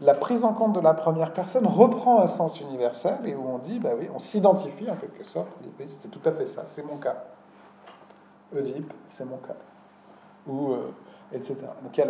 la 0.01 0.15
prise 0.15 0.45
en 0.45 0.53
compte 0.53 0.75
de 0.75 0.81
la 0.81 0.95
première 0.95 1.33
personne 1.33 1.67
reprend 1.67 2.21
un 2.21 2.27
sens 2.27 2.61
universel 2.61 3.19
et 3.25 3.35
où 3.35 3.49
on 3.49 3.59
dit, 3.59 3.79
bah 3.79 3.91
oui, 3.99 4.09
on 4.15 4.19
s'identifie 4.19 4.91
en 4.91 4.97
quelque 4.97 5.25
sorte. 5.25 5.49
C'est 5.87 6.11
tout 6.11 6.27
à 6.29 6.33
fait 6.33 6.47
ça, 6.47 6.63
c'est 6.67 6.85
mon 6.85 6.97
cas. 6.97 7.25
Oedipe, 8.55 8.93
c'est 9.09 9.25
mon 9.25 9.39
cas. 9.39 9.57
Ou 10.47 10.73
euh, 10.73 10.93
etc. 11.33 11.57
Donc, 11.83 12.01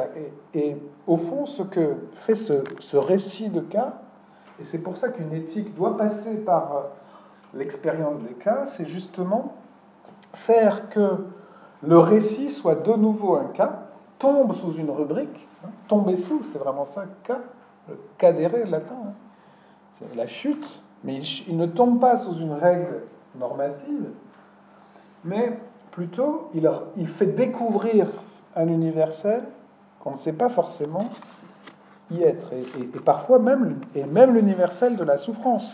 et, 0.54 0.76
au 1.06 1.16
fond, 1.16 1.46
ce 1.46 1.62
que 1.62 1.96
fait 2.14 2.34
ce, 2.34 2.96
récit 2.96 3.48
de 3.48 3.60
cas, 3.60 3.94
et 4.58 4.64
c'est 4.64 4.78
pour 4.78 4.96
ça 4.96 5.08
qu'une 5.08 5.32
éthique 5.32 5.74
doit 5.74 5.96
passer 5.96 6.34
par 6.36 6.76
euh, 6.76 6.80
l'expérience 7.54 8.18
des 8.20 8.34
cas, 8.34 8.66
c'est 8.66 8.86
justement 8.86 9.54
faire 10.32 10.88
que 10.88 11.26
le 11.82 11.98
récit 11.98 12.50
soit 12.50 12.74
de 12.74 12.92
nouveau 12.94 13.36
un 13.36 13.48
cas, 13.54 13.85
tombe 14.18 14.54
sous 14.54 14.72
une 14.72 14.90
rubrique, 14.90 15.46
hein, 15.64 15.68
tomber 15.88 16.16
sous, 16.16 16.42
c'est 16.52 16.58
vraiment 16.58 16.84
ça, 16.84 17.04
cas, 17.24 17.40
le 17.88 17.98
cadéré 18.18 18.64
latin, 18.64 18.96
hein. 19.06 19.12
c'est 19.92 20.14
la 20.16 20.26
chute, 20.26 20.82
mais 21.04 21.20
il, 21.46 21.56
ne 21.56 21.66
tombe 21.66 22.00
pas 22.00 22.16
sous 22.16 22.34
une 22.36 22.52
règle 22.52 23.02
normative, 23.38 24.10
mais 25.24 25.58
plutôt 25.90 26.50
il, 26.54 27.08
fait 27.08 27.26
découvrir 27.26 28.08
un 28.54 28.68
universel 28.68 29.42
qu'on 30.00 30.12
ne 30.12 30.16
sait 30.16 30.32
pas 30.32 30.48
forcément 30.48 31.08
y 32.10 32.22
être, 32.22 32.52
et, 32.52 32.86
parfois 33.00 33.38
même, 33.38 33.80
et 33.94 34.04
même 34.04 34.34
l'universel 34.34 34.96
de 34.96 35.04
la 35.04 35.16
souffrance. 35.16 35.66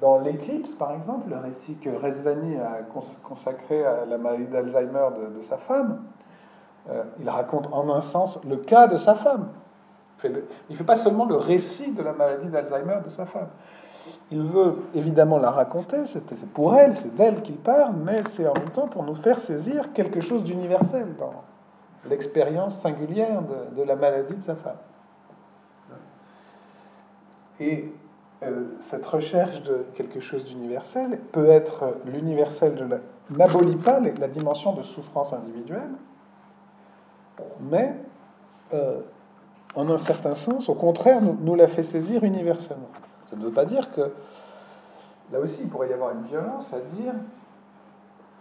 Dans 0.00 0.18
l'éclipse, 0.18 0.74
par 0.74 0.92
exemple, 0.92 1.30
le 1.30 1.38
récit 1.38 1.76
que 1.76 1.88
Resvani 1.88 2.56
a 2.56 2.80
consacré 3.22 3.84
à 3.84 4.04
la 4.04 4.18
maladie 4.18 4.46
d'Alzheimer 4.46 5.08
de, 5.34 5.40
sa 5.42 5.56
femme, 5.56 6.02
euh, 6.90 7.02
il 7.20 7.28
raconte 7.28 7.68
en 7.72 7.88
un 7.90 8.00
sens 8.00 8.38
le 8.48 8.56
cas 8.56 8.86
de 8.86 8.96
sa 8.96 9.14
femme. 9.14 9.48
Il 10.24 10.32
ne 10.70 10.76
fait 10.76 10.84
pas 10.84 10.96
seulement 10.96 11.26
le 11.26 11.36
récit 11.36 11.92
de 11.92 12.02
la 12.02 12.12
maladie 12.12 12.48
d'Alzheimer 12.48 12.98
de 13.04 13.08
sa 13.08 13.26
femme. 13.26 13.48
Il 14.30 14.42
veut 14.42 14.76
évidemment 14.94 15.38
la 15.38 15.50
raconter, 15.50 16.06
c'est 16.06 16.24
pour 16.50 16.74
elle, 16.74 16.96
c'est 16.96 17.14
d'elle 17.14 17.42
qu'il 17.42 17.56
parle, 17.56 17.94
mais 18.04 18.22
c'est 18.24 18.46
en 18.48 18.54
même 18.54 18.70
temps 18.70 18.88
pour 18.88 19.04
nous 19.04 19.14
faire 19.14 19.38
saisir 19.38 19.92
quelque 19.92 20.20
chose 20.20 20.42
d'universel 20.42 21.06
dans 21.18 21.44
l'expérience 22.08 22.80
singulière 22.80 23.42
de, 23.76 23.82
la 23.82 23.94
maladie 23.94 24.34
de 24.34 24.42
sa 24.42 24.56
femme. 24.56 24.76
Et 27.60 27.92
euh, 28.42 28.64
cette 28.80 29.06
recherche 29.06 29.62
de 29.62 29.86
quelque 29.94 30.20
chose 30.20 30.44
d'universel 30.44 31.20
peut 31.32 31.46
être 31.46 31.98
l'universel 32.04 32.74
de 32.74 32.84
la 32.84 32.98
n'abolit 33.30 33.76
pas 33.76 33.98
la 33.98 34.28
dimension 34.28 34.72
de 34.72 34.82
souffrance 34.82 35.32
individuelle, 35.32 35.90
mais 37.60 37.94
euh, 38.74 39.00
en 39.74 39.88
un 39.90 39.98
certain 39.98 40.34
sens, 40.34 40.68
au 40.68 40.74
contraire, 40.74 41.20
nous, 41.22 41.54
la 41.54 41.68
fait 41.68 41.82
saisir 41.82 42.24
universellement. 42.24 42.90
Ça 43.26 43.36
ne 43.36 43.42
veut 43.42 43.52
pas 43.52 43.64
dire 43.64 43.92
que 43.92 44.12
là 45.32 45.40
aussi 45.40 45.62
il 45.62 45.68
pourrait 45.68 45.90
y 45.90 45.92
avoir 45.92 46.12
une 46.12 46.22
violence 46.22 46.72
à 46.72 46.78
dire 46.78 47.12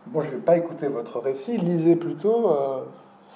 bon, 0.05 0.21
je 0.21 0.27
ne 0.27 0.35
vais 0.35 0.41
pas 0.41 0.57
écouter 0.57 0.87
votre 0.87 1.19
récit, 1.19 1.57
lisez 1.57 1.95
plutôt 1.95 2.51
euh, 2.51 2.83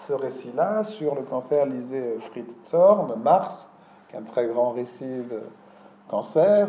ce 0.07 0.13
récit-là 0.13 0.83
sur 0.83 1.15
le 1.15 1.23
cancer, 1.23 1.65
lisez 1.65 2.17
Fritz 2.19 2.55
Zorn, 2.69 3.15
Mars, 3.21 3.67
qui 4.07 4.15
est 4.15 4.19
un 4.19 4.23
très 4.23 4.45
grand 4.47 4.71
récit 4.71 5.23
de 5.29 5.41
cancer, 6.07 6.67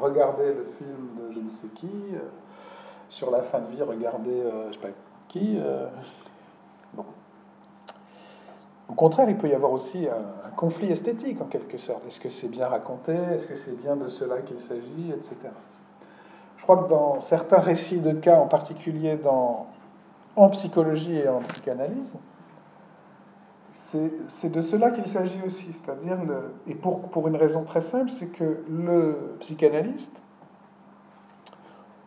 regardez 0.00 0.54
le 0.54 0.64
film 0.64 1.08
de 1.18 1.34
je 1.34 1.40
ne 1.40 1.48
sais 1.48 1.68
qui, 1.68 1.90
euh, 2.14 2.20
sur 3.08 3.30
la 3.30 3.42
fin 3.42 3.60
de 3.60 3.66
vie, 3.74 3.82
regardez 3.82 4.30
euh, 4.30 4.64
je 4.64 4.68
ne 4.68 4.72
sais 4.72 4.78
pas 4.78 4.88
qui. 5.28 5.58
Euh, 5.58 5.86
bon. 6.92 7.04
Au 8.88 8.94
contraire, 8.94 9.28
il 9.28 9.36
peut 9.36 9.48
y 9.48 9.54
avoir 9.54 9.72
aussi 9.72 10.08
un, 10.08 10.48
conflit 10.56 10.90
esthétique 10.90 11.40
en 11.40 11.44
quelque 11.44 11.78
sorte. 11.78 12.04
Est-ce 12.08 12.18
que 12.18 12.28
c'est 12.28 12.48
bien 12.48 12.66
raconté? 12.66 13.12
Est-ce 13.12 13.46
que 13.46 13.54
c'est 13.54 13.80
bien 13.80 13.94
de 13.94 14.08
cela 14.08 14.38
qu'il 14.38 14.58
s'agit? 14.58 15.12
Etc. 15.14 15.36
Je 16.56 16.62
crois 16.62 16.78
que 16.78 16.88
dans 16.88 17.20
certains 17.20 17.60
récits 17.60 18.00
de 18.00 18.12
cas, 18.12 18.40
en 18.40 18.48
particulier 18.48 19.16
dans, 19.16 19.66
en 20.34 20.48
psychologie 20.48 21.16
et 21.16 21.28
en 21.28 21.40
psychanalyse, 21.40 22.18
c'est 24.28 24.52
de 24.52 24.60
cela 24.60 24.90
qu'il 24.90 25.06
s'agit 25.06 25.40
aussi, 25.46 25.66
c'est-à-dire, 25.72 26.18
et 26.66 26.74
pour, 26.74 27.00
pour 27.08 27.26
une 27.28 27.36
raison 27.36 27.62
très 27.62 27.80
simple, 27.80 28.10
c'est 28.10 28.26
que 28.26 28.62
le 28.68 29.36
psychanalyste, 29.40 30.20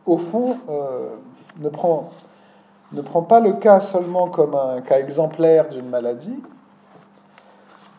au 0.05 0.17
fond, 0.17 0.57
euh, 0.69 1.15
ne, 1.59 1.69
prend, 1.69 2.09
ne 2.91 3.01
prend 3.01 3.23
pas 3.23 3.39
le 3.39 3.53
cas 3.53 3.79
seulement 3.79 4.29
comme 4.29 4.53
un 4.53 4.81
cas 4.81 4.99
exemplaire 4.99 5.69
d'une 5.69 5.89
maladie, 5.89 6.39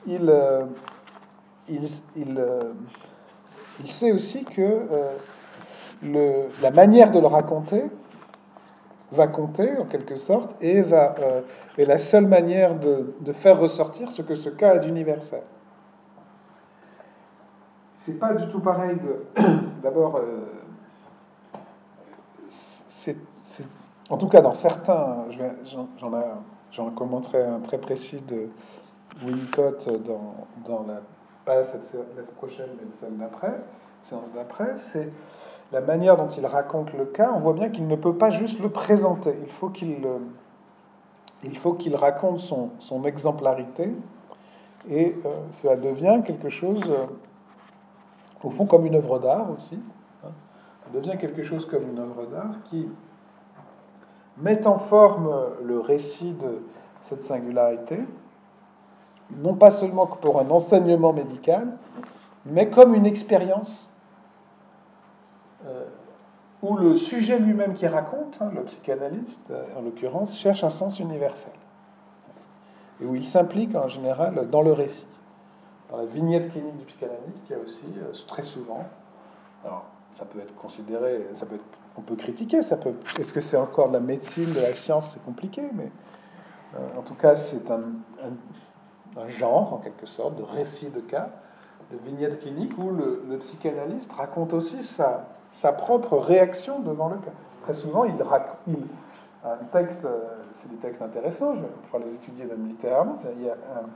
il, 0.07 0.29
euh, 0.29 0.65
il, 1.69 1.87
euh, 2.39 2.73
il, 3.81 3.89
sait 3.89 4.13
aussi 4.13 4.45
que 4.45 4.87
le, 6.03 6.49
la 6.61 6.71
manière 6.71 7.11
de 7.11 7.21
le 7.21 7.27
raconter 7.27 7.85
va 9.13 9.27
compter 9.27 9.77
en 9.77 9.85
quelque 9.85 10.17
sorte 10.17 10.55
et 10.61 10.81
va 10.81 11.15
euh, 11.21 11.43
est 11.79 11.85
la 11.85 11.99
seule 11.99 12.27
manière 12.27 12.79
de, 12.79 13.15
de, 13.21 13.33
faire 13.33 13.59
ressortir 13.61 14.11
ce 14.11 14.23
que 14.23 14.35
ce 14.35 14.49
cas 14.49 14.73
a 14.73 14.79
d'universel. 14.79 15.43
C'est 17.97 18.19
pas 18.19 18.33
du 18.33 18.49
tout 18.49 18.61
pareil 18.61 18.97
d'abord 19.83 20.17
euh, 20.17 20.47
c'est 22.49 23.17
en 24.09 24.17
tout 24.17 24.29
cas 24.29 24.41
dans 24.41 24.55
certains 24.55 25.27
j'en 25.65 25.89
j'en 26.71 26.91
commenterai 26.91 27.43
un 27.45 27.61
très 27.61 27.79
précis 27.79 28.21
de 28.27 28.49
Winnicott 29.25 29.89
dans, 30.05 30.35
dans 30.65 30.85
la 30.87 31.01
pas 31.45 31.65
cette 31.65 31.95
la 32.17 32.23
prochaine 32.23 32.71
mais 32.79 32.87
celle 32.95 33.17
d'après 33.17 33.61
séance 34.05 34.33
d'après 34.33 34.77
c'est 34.79 35.11
la 35.73 35.81
manière 35.81 36.17
dont 36.17 36.29
il 36.29 36.45
raconte 36.45 36.93
le 36.93 37.07
cas, 37.07 37.33
on 37.35 37.41
voit 37.41 37.55
bien 37.55 37.71
qu'il 37.71 37.89
ne 37.89 37.97
peut 37.97 38.15
pas 38.15 38.31
juste 38.31 38.61
le 38.61 38.69
présenter. 38.69 39.35
Il 39.43 39.51
faut 39.51 39.71
qu'il 39.71 40.05
euh, 40.05 40.19
il 41.43 41.57
faut 41.57 41.73
qu'il 41.73 41.97
raconte 41.97 42.39
son, 42.39 42.71
son, 42.79 43.03
exemplarité 43.05 43.91
et 44.89 45.17
euh, 45.27 45.29
cela 45.51 45.75
devient 45.75 46.21
quelque 46.25 46.49
chose, 46.49 46.83
euh, 46.89 47.07
au 48.45 48.51
fond, 48.51 48.65
comme 48.65 48.87
une 48.87 48.95
œuvre 48.95 49.19
d'art 49.19 49.51
aussi. 49.51 49.81
Hein. 50.25 50.29
Ça 50.85 50.91
devient 50.93 51.19
quelque 51.19 51.43
chose 51.43 51.67
comme 51.67 51.83
une 51.91 51.99
œuvre 51.99 52.27
d'art 52.27 52.63
qui 52.67 52.89
met 54.39 54.67
en 54.69 54.79
forme 54.79 55.35
le 55.65 55.81
récit 55.81 56.35
de 56.35 56.63
cette 57.01 57.25
singularité, 57.25 57.99
non 59.39 59.55
pas 59.55 59.70
seulement 59.70 60.07
pour 60.07 60.41
un 60.41 60.49
enseignement 60.51 61.12
médical, 61.12 61.76
mais 62.47 62.70
comme 62.70 62.95
une 62.95 63.07
expérience 63.07 63.89
euh, 65.66 65.85
où 66.62 66.76
le 66.76 66.97
sujet 66.97 67.39
lui-même 67.39 67.74
qui 67.74 67.87
raconte, 67.87 68.37
hein, 68.41 68.51
le 68.55 68.62
psychanalyste 68.64 69.51
euh, 69.51 69.64
en 69.76 69.83
l'occurrence, 69.83 70.39
cherche 70.39 70.64
un 70.64 70.70
sens 70.70 70.99
universel. 70.99 71.53
Et 73.01 73.05
où 73.05 73.14
il 73.14 73.24
s'implique 73.24 73.74
en 73.74 73.89
général 73.89 74.49
dans 74.51 74.62
le 74.62 74.72
récit. 74.72 75.07
Dans 75.91 75.99
la 75.99 76.05
vignette 76.05 76.51
clinique 76.51 76.76
du 76.76 76.85
psychanalyste, 76.85 77.43
il 77.49 77.53
y 77.53 77.55
a 77.55 77.59
aussi 77.59 77.85
euh, 77.99 78.12
très 78.26 78.43
souvent, 78.43 78.85
alors 79.64 79.85
ça 80.12 80.24
peut 80.24 80.41
être 80.41 80.55
considéré, 80.55 81.26
ça 81.35 81.47
peut 81.47 81.57
être, 81.57 81.64
on 81.97 82.01
peut 82.01 82.16
critiquer, 82.16 82.62
ça 82.62 82.76
peut, 82.76 82.95
est-ce 83.18 83.33
que 83.33 83.41
c'est 83.41 83.57
encore 83.57 83.89
de 83.89 83.95
la 83.95 84.01
médecine, 84.01 84.53
de 84.53 84.61
la 84.61 84.74
science, 84.74 85.12
c'est 85.12 85.24
compliqué, 85.24 85.62
mais 85.74 85.91
en 86.97 87.03
tout 87.03 87.14
cas 87.14 87.37
c'est 87.37 87.70
un, 87.70 87.80
un, 88.22 88.33
genre 89.29 89.75
en 89.75 89.79
quelque 89.79 90.07
sorte 90.07 90.37
de 90.37 90.43
récit 90.43 90.91
de 90.91 91.01
cas, 91.01 91.29
de 91.91 91.99
vignette 92.05 92.39
clinique 92.41 92.73
où 92.79 92.91
le, 92.91 93.37
psychanalyste 93.39 94.13
raconte 94.13 94.53
aussi 94.53 94.83
sa, 94.83 95.27
sa 95.51 95.73
propre 95.73 96.17
réaction 96.17 96.81
devant 96.81 97.09
le 97.09 97.17
cas. 97.17 97.33
Très 97.63 97.75
souvent, 97.75 98.05
il, 98.05 98.21
raconte 98.23 98.57
un 99.45 99.65
texte, 99.73 100.05
euh, 100.05 100.21
c'est 100.55 100.71
des 100.71 100.77
textes 100.77 101.03
intéressants, 101.03 101.55
je 101.57 101.63
pourrais 101.91 102.05
les 102.05 102.15
étudier 102.15 102.45
même 102.45 102.67
littéralement. 102.67 103.19
Il 103.37 103.45
y 103.45 103.51
a 103.51 103.55
un, 103.55 103.89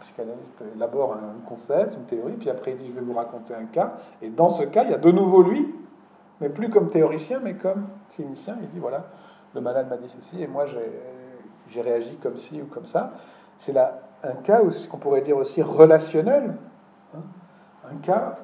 psychanalyste 0.00 0.62
élabore 0.74 1.14
un 1.14 1.48
concept, 1.48 1.94
une 1.94 2.04
théorie, 2.04 2.32
puis 2.32 2.50
après 2.50 2.72
il 2.72 2.76
dit 2.76 2.88
je 2.88 2.92
vais 2.92 3.00
vous 3.00 3.14
raconter 3.14 3.54
un 3.54 3.64
cas, 3.66 3.96
et 4.20 4.28
dans 4.28 4.48
ce 4.48 4.64
cas, 4.64 4.82
il 4.84 4.90
y 4.90 4.94
a 4.94 4.98
de 4.98 5.10
nouveau 5.10 5.42
lui, 5.42 5.72
mais 6.40 6.48
plus 6.48 6.68
comme 6.68 6.90
théoricien, 6.90 7.40
mais 7.42 7.54
comme 7.54 7.86
clinicien. 8.14 8.56
Il 8.60 8.68
dit 8.70 8.80
voilà, 8.80 9.06
le 9.54 9.60
malade 9.60 9.88
m'a 9.88 9.96
dit 9.96 10.08
ceci, 10.08 10.42
et 10.42 10.48
moi 10.48 10.66
j'ai 11.68 11.80
réagi 11.80 12.16
comme 12.16 12.36
ci 12.36 12.60
ou 12.60 12.66
comme 12.66 12.86
ça. 12.86 13.12
C'est 13.56 13.72
là 13.72 14.00
un 14.24 14.34
cas 14.42 14.62
aussi 14.62 14.88
qu'on 14.88 14.98
pourrait 14.98 15.20
dire 15.20 15.36
aussi 15.36 15.62
relationnel, 15.62 16.56
hein. 17.14 17.22
un 17.90 17.96
cas 17.96 18.38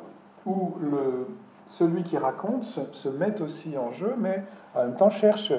où 0.47 0.75
le 0.81 1.27
celui 1.71 2.03
qui 2.03 2.19
raconte 2.19 2.65
se, 2.65 3.09
met 3.09 3.41
aussi 3.41 3.79
en 3.79 3.93
jeu, 3.93 4.15
mais 4.19 4.43
en 4.75 4.87
même 4.87 4.97
temps 4.97 5.11
cherche 5.11 5.53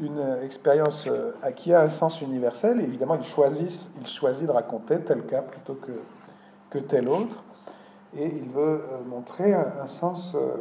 une 0.00 0.38
expérience 0.42 1.06
euh, 1.08 1.32
qui 1.54 1.72
a 1.72 1.80
un 1.80 1.88
sens 1.88 2.20
universel. 2.20 2.80
Évidemment, 2.80 3.16
il 3.16 3.24
choisit, 3.24 3.90
il 4.00 4.06
choisit 4.06 4.46
de 4.46 4.52
raconter 4.52 5.00
tel 5.00 5.22
cas 5.22 5.42
plutôt 5.42 5.74
que, 5.74 5.92
que 6.70 6.78
tel 6.78 7.08
autre. 7.08 7.42
Et 8.16 8.26
il 8.26 8.48
veut 8.48 8.82
euh, 8.92 8.98
montrer 9.06 9.54
un, 9.54 9.86
sens, 9.86 10.34
euh, 10.34 10.54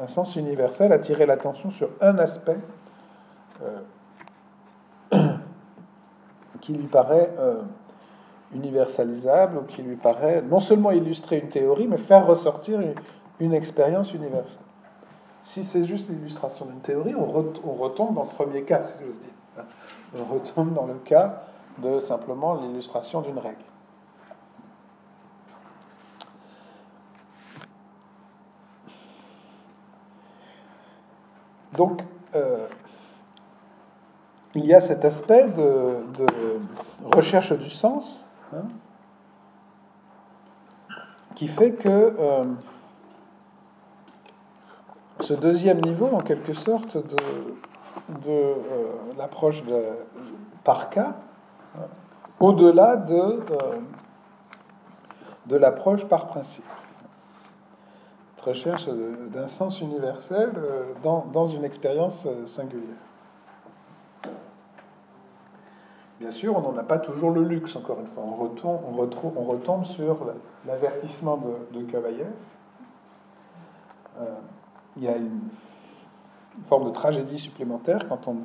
un 0.00 0.08
sens 0.08 0.34
universel, 0.36 0.92
attirer 0.92 1.26
l'attention 1.26 1.70
sur 1.70 1.90
un 2.00 2.18
aspect 2.18 2.58
qui 6.60 6.72
lui 6.72 6.86
paraît 6.86 7.30
universalisable 8.54 9.58
ou 9.58 9.62
qui 9.62 9.82
lui 9.82 9.96
paraît 9.96 10.42
non 10.42 10.60
seulement 10.60 10.90
illustrer 10.92 11.38
une 11.38 11.48
théorie, 11.48 11.86
mais 11.86 11.98
faire 11.98 12.26
ressortir 12.26 12.80
une 13.40 13.52
expérience 13.52 14.12
universelle. 14.14 14.60
Si 15.46 15.62
c'est 15.62 15.84
juste 15.84 16.08
l'illustration 16.08 16.66
d'une 16.66 16.80
théorie, 16.80 17.14
on, 17.14 17.24
retombe 17.24 18.16
dans 18.16 18.24
le 18.24 18.28
premier 18.28 18.62
cas, 18.62 18.82
si 18.82 18.92
j'ose 19.00 19.20
dire. 19.20 19.64
On 20.18 20.24
retombe 20.24 20.74
dans 20.74 20.86
le 20.86 20.94
cas 20.94 21.44
de 21.78 22.00
simplement 22.00 22.54
l'illustration 22.54 23.20
d'une 23.20 23.38
règle. 23.38 23.56
Donc, 31.76 32.02
euh, 32.34 32.66
il 34.56 34.66
y 34.66 34.74
a 34.74 34.80
cet 34.80 35.04
aspect 35.04 35.46
de, 35.46 35.98
recherche 37.04 37.52
du 37.52 37.70
sens 37.70 38.25
hein, 38.54 38.66
qui 41.36 41.48
fait 41.48 41.72
que 41.72 41.88
euh, 41.88 42.44
ce 45.20 45.34
deuxième 45.34 45.80
niveau, 45.82 46.06
en 46.06 46.20
quelque 46.20 46.54
sorte, 46.54 46.96
de, 46.96 47.16
de 48.24 48.30
euh, 48.30 48.54
l'approche 49.16 49.62
par 50.64 50.90
cas, 50.90 51.14
au-delà 52.40 52.96
de, 52.96 53.14
euh, 53.14 53.40
de 55.46 55.56
l'approche 55.56 56.04
par 56.06 56.26
principe. 56.26 56.64
Recherche 58.42 58.88
d'un 58.88 59.48
sens 59.48 59.80
universel 59.80 60.52
dans, 61.02 61.26
dans, 61.32 61.46
une 61.46 61.64
expérience 61.64 62.28
singulière. 62.46 63.05
Bien 66.20 66.30
sûr, 66.30 66.56
on 66.56 66.60
n'en 66.60 66.76
a 66.78 66.82
pas 66.82 66.98
toujours 66.98 67.30
le 67.30 67.42
luxe, 67.42 67.76
encore 67.76 68.00
une 68.00 68.06
fois. 68.06 68.22
On 68.26 68.36
retombe, 68.36 69.84
sur 69.84 70.26
l'avertissement 70.66 71.36
de, 71.36 71.78
de 71.78 71.84
Cavaillès. 71.84 72.26
il 74.96 75.02
y 75.02 75.08
a 75.08 75.16
une, 75.16 75.40
forme 76.64 76.86
de 76.86 76.90
tragédie 76.90 77.38
supplémentaire 77.38 78.08
quand 78.08 78.28
on. 78.28 78.36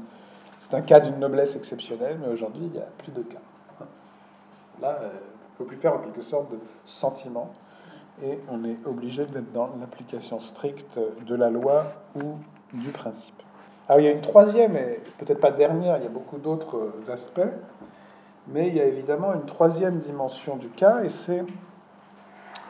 C'est 0.57 0.74
un 0.74 0.82
cas 0.82 0.99
d'une 0.99 1.17
noblesse 1.17 1.55
exceptionnelle, 1.55 2.19
mais 2.22 2.28
aujourd'hui, 2.28 2.63
il 2.65 2.72
n'y 2.72 2.80
a 2.80 2.88
plus 2.97 3.11
de 3.11 3.22
cas. 3.22 3.39
Là, 4.82 4.97
euh, 5.01 5.09
on 5.09 5.13
ne 5.13 5.57
peut 5.57 5.65
plus 5.65 5.78
faire 5.78 5.95
en 5.95 5.99
quelque 5.99 6.22
sorte 6.22 6.51
de 6.51 6.59
sentiment, 6.86 7.51
et 8.22 8.39
on 8.49 8.63
est 8.63 8.78
obligé 8.86 9.26
d'être 9.26 9.51
dans 9.53 9.69
l'application 9.80 10.39
stricte 10.39 10.99
de 11.26 11.36
la 11.36 11.49
loi 11.49 11.86
ou 12.15 12.36
du 12.74 12.89
principe. 12.89 13.41
Alors, 13.92 14.00
il 14.00 14.06
y 14.06 14.08
a 14.08 14.14
une 14.14 14.22
troisième, 14.22 14.78
et 14.78 15.02
peut-être 15.18 15.42
pas 15.42 15.52
dernière, 15.52 15.98
il 15.98 16.04
y 16.04 16.06
a 16.06 16.10
beaucoup 16.10 16.38
d'autres 16.38 16.94
aspects, 17.10 17.42
mais 18.48 18.70
il 18.70 18.76
y 18.76 18.80
a 18.80 18.86
évidemment 18.86 19.34
une 19.34 19.44
troisième 19.44 20.00
dimension 20.00 20.56
du 20.56 20.70
cas, 20.70 21.04
et 21.04 21.10
c'est. 21.10 21.44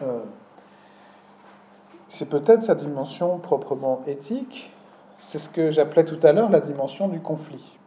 Euh, 0.02 0.24
c'est 2.08 2.26
peut-être 2.26 2.64
sa 2.64 2.74
dimension 2.74 3.38
proprement 3.38 4.02
éthique, 4.08 4.74
c'est 5.20 5.38
ce 5.38 5.48
que 5.48 5.70
j'appelais 5.70 6.06
tout 6.06 6.18
à 6.24 6.32
l'heure 6.32 6.50
la 6.50 6.60
dimension 6.60 7.08
du 7.08 7.22
conflit. 7.22 7.78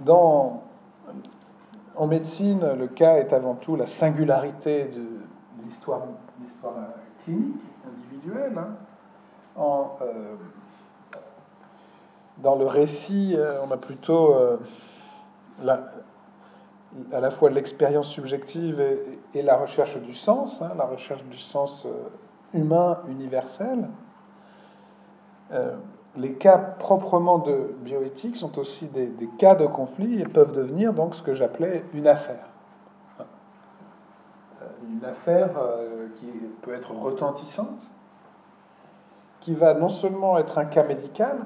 Dans, 0.00 0.62
en 1.94 2.06
médecine, 2.06 2.66
le 2.72 2.86
cas 2.86 3.16
est 3.18 3.34
avant 3.34 3.54
tout 3.54 3.76
la 3.76 3.86
singularité 3.86 4.86
de 4.86 5.06
l'histoire, 5.62 6.04
clinique, 7.22 7.60
individuelle. 7.86 8.56
Hein. 8.56 8.76
Euh, 9.58 10.36
dans 12.38 12.56
le 12.56 12.66
récit, 12.66 13.34
euh, 13.36 13.62
on 13.66 13.70
a 13.70 13.78
plutôt 13.78 14.34
euh, 14.34 14.58
à 15.66 17.20
la 17.20 17.30
fois 17.30 17.48
l'expérience 17.48 18.08
subjective 18.08 18.80
et, 19.34 19.42
la 19.42 19.56
recherche 19.56 19.96
du 19.98 20.12
sens, 20.12 20.60
hein, 20.60 20.72
la 20.76 20.84
recherche 20.84 21.24
du 21.24 21.38
sens 21.38 21.86
humain 22.52 22.98
universel. 23.08 23.88
Les 26.16 26.32
cas 26.32 26.56
proprement 26.56 27.38
de 27.38 27.74
bioéthique 27.80 28.36
sont 28.36 28.58
aussi 28.58 28.86
des, 28.86 29.10
cas 29.38 29.54
de 29.54 29.66
conflit 29.66 30.20
et 30.20 30.24
peuvent 30.24 30.52
devenir 30.52 30.92
donc 30.94 31.14
ce 31.14 31.22
que 31.22 31.34
j'appelais 31.34 31.84
une 31.92 32.06
affaire. 32.06 32.48
Une 34.88 35.04
affaire 35.04 35.50
qui 36.16 36.26
peut 36.62 36.74
être 36.74 36.92
retentissante, 36.92 37.80
qui 39.46 39.54
va 39.54 39.74
non 39.74 39.88
seulement 39.88 40.36
être 40.38 40.58
un 40.58 40.64
cas 40.64 40.82
médical, 40.82 41.36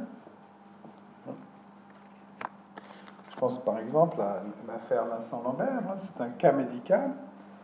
je 3.31 3.37
pense 3.37 3.59
par 3.59 3.79
exemple 3.79 4.19
à 4.23 4.41
l'affaire 4.67 5.05
Vincent 5.05 5.43
Lambert, 5.45 5.83
hein, 5.87 5.97
c'est 5.97 6.19
un 6.19 6.31
cas 6.31 6.53
médical, 6.53 7.11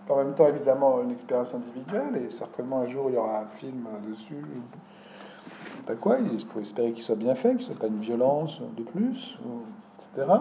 en 0.06 0.16
même 0.16 0.34
temps 0.34 0.46
évidemment 0.46 1.00
une 1.00 1.10
expérience 1.10 1.54
individuelle, 1.54 2.16
et 2.22 2.28
certainement 2.28 2.80
un 2.80 2.84
jour 2.84 3.06
il 3.08 3.14
y 3.14 3.16
aura 3.16 3.38
un 3.38 3.46
film 3.46 3.88
dessus 4.06 4.44
pas 5.86 5.94
quoi, 5.94 6.18
il 6.18 6.38
faut 6.44 6.60
espérer 6.60 6.92
qu'il 6.92 7.02
soit 7.02 7.14
bien 7.14 7.34
fait, 7.34 7.56
qu'il 7.56 7.56
ne 7.56 7.62
soit 7.62 7.80
pas 7.80 7.86
une 7.86 8.00
violence 8.00 8.60
de 8.76 8.82
plus, 8.82 9.38
etc. 10.16 10.32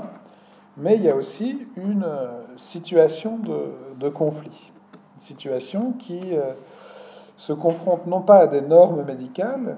Mais 0.76 0.96
il 0.98 1.04
y 1.04 1.10
a 1.10 1.16
aussi 1.16 1.66
une 1.78 2.04
euh, 2.04 2.42
situation 2.58 3.38
de, 3.38 4.10
conflit, 4.10 4.74
une 5.16 5.22
situation 5.22 5.94
qui 5.94 6.20
euh, 6.34 6.52
se 7.38 7.54
confronte 7.54 8.08
non 8.08 8.22
pas 8.22 8.40
à 8.40 8.48
des 8.48 8.62
normes 8.62 9.04
médicales, 9.04 9.78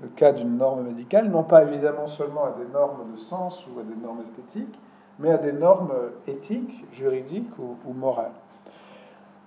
le 0.00 0.08
cas 0.08 0.32
d'une 0.32 0.56
norme 0.56 0.82
médicale, 0.82 1.28
non 1.28 1.44
pas 1.44 1.62
évidemment 1.62 2.06
seulement 2.06 2.44
à 2.44 2.52
des 2.52 2.66
normes 2.72 3.12
de 3.12 3.18
sens 3.18 3.64
ou 3.66 3.78
à 3.80 3.82
des 3.82 3.96
normes 3.96 4.20
esthétiques, 4.20 4.78
mais 5.18 5.30
à 5.30 5.38
des 5.38 5.52
normes 5.52 5.92
éthiques, 6.26 6.84
juridiques 6.92 7.52
ou, 7.58 7.92
morales. 7.92 8.32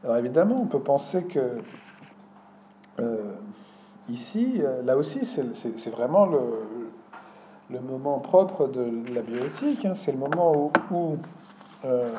Alors 0.03 0.17
évidemment, 0.17 0.57
on 0.61 0.67
peut 0.67 0.79
penser 0.79 1.23
que 1.23 1.57
euh, 2.99 3.33
Ici, 4.07 4.61
là 4.83 4.97
aussi, 4.97 5.25
c'est 5.25 5.89
vraiment 5.89 6.27
le, 6.27 6.39
le, 7.71 7.79
moment 7.79 8.19
propre 8.19 8.67
de 8.67 9.11
la 9.11 9.21
bioéthique. 9.21 9.83
Hein. 9.83 9.93
C'est 9.95 10.11
le 10.11 10.19
moment 10.19 10.71
où, 10.91 11.17
euh, 11.85 12.11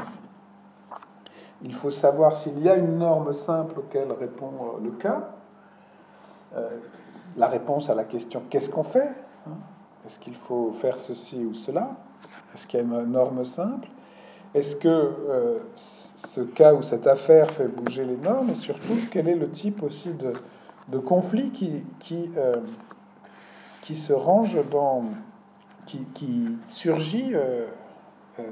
il 1.62 1.74
faut 1.74 1.90
savoir 1.90 2.34
s'il 2.34 2.58
y 2.60 2.68
a 2.68 2.76
une 2.76 2.98
norme 2.98 3.32
simple 3.32 3.78
auquel 3.78 4.12
répond 4.12 4.52
euh, 4.52 4.84
le 4.84 4.90
cas. 4.90 5.30
la 7.36 7.48
réponse 7.48 7.90
à 7.90 7.94
la 7.94 8.04
question 8.04 8.42
qu'est-ce 8.48 8.70
qu'on 8.70 8.84
fait 8.84 9.12
hein? 9.46 9.56
Est-ce 10.06 10.18
qu'il 10.18 10.36
faut 10.36 10.70
faire 10.72 11.00
ceci 11.00 11.44
ou 11.44 11.52
cela? 11.52 11.90
Est-ce 12.54 12.66
qu'il 12.66 12.78
y 12.78 12.82
a 12.82 12.86
une 12.86 13.10
norme 13.10 13.44
simple? 13.44 13.88
Est-ce 14.54 14.76
que 14.76 15.58
ce 15.74 16.40
cas 16.42 16.72
ou 16.74 16.82
cette 16.82 17.08
affaire 17.08 17.50
fait 17.50 17.66
bouger 17.66 18.04
les 18.04 18.16
normes? 18.16 18.50
Et 18.50 18.54
surtout, 18.54 18.96
quel 19.10 19.28
est 19.28 19.34
le 19.34 19.50
type 19.50 19.82
aussi 19.82 20.14
de 20.14 20.30
de 20.88 20.98
conflits 20.98 21.50
qui, 21.50 21.84
qui, 21.98 22.30
euh, 22.36 22.56
qui 23.82 23.96
se 23.96 24.12
range 24.12 24.58
dans. 24.70 25.04
qui, 25.86 26.04
qui 26.14 26.56
surgit 26.68 27.34
euh, 27.34 27.66
euh, 28.38 28.42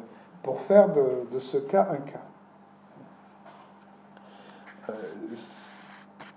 pour 0.43 0.61
faire 0.61 0.93
de, 0.93 1.27
de, 1.33 1.39
ce 1.39 1.59
cas 1.59 1.89
un 1.91 1.99
cas? 1.99 2.23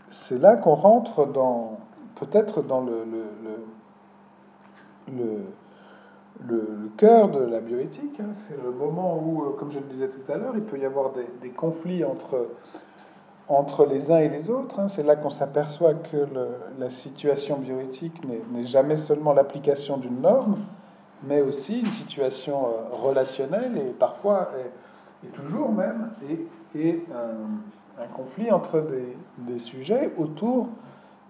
C'est 0.10 0.40
là 0.40 0.56
qu'on 0.56 0.76
rentre 0.76 1.26
dans. 1.26 1.80
peut-être 2.16 2.62
dans 2.62 2.82
le, 2.82 3.06
le, 3.06 3.24
le, 5.14 5.46
le 6.46 6.90
cœur 6.98 7.30
de 7.30 7.40
la 7.40 7.60
bioéthique. 7.60 8.20
Hein. 8.20 8.34
C'est 8.48 8.62
le 8.62 8.72
moment 8.72 9.18
où, 9.18 9.56
comme 9.58 9.72
je 9.72 9.80
le 9.80 9.86
disais 9.86 10.10
tout 10.10 10.32
à 10.32 10.38
l'heure, 10.38 10.54
il 10.56 10.64
peut 10.64 10.78
y 10.78 10.86
avoir 10.86 11.12
des, 11.42 11.50
conflits 11.50 12.04
entre 12.04 12.48
entre 13.50 13.86
les 13.86 14.12
uns 14.12 14.18
et 14.18 14.28
les 14.28 14.50
autres. 14.50 14.78
Hein. 14.80 14.90
C'est 14.90 15.04
là 15.04 15.16
qu'on 15.16 15.30
s'aperçoit 15.30 15.94
que 15.94 16.28
la 16.78 16.90
situation 16.90 17.58
bioéthique 17.58 18.22
n'est 18.52 18.66
jamais 18.66 18.98
seulement 18.98 19.32
l'application 19.32 19.96
d'une 19.98 20.20
norme, 20.20 20.58
mais 21.24 21.42
aussi 21.42 21.80
une 21.80 21.86
situation 21.86 22.68
euh, 22.68 22.96
relationnelle 22.96 23.78
et 23.78 23.92
parfois, 23.92 24.50
et, 25.24 25.28
toujours 25.30 25.72
même, 25.72 26.12
et, 26.30 27.04
conflit 28.06 28.52
entre 28.52 28.86
des, 29.40 29.60
sujets 29.60 30.12
autour 30.18 30.70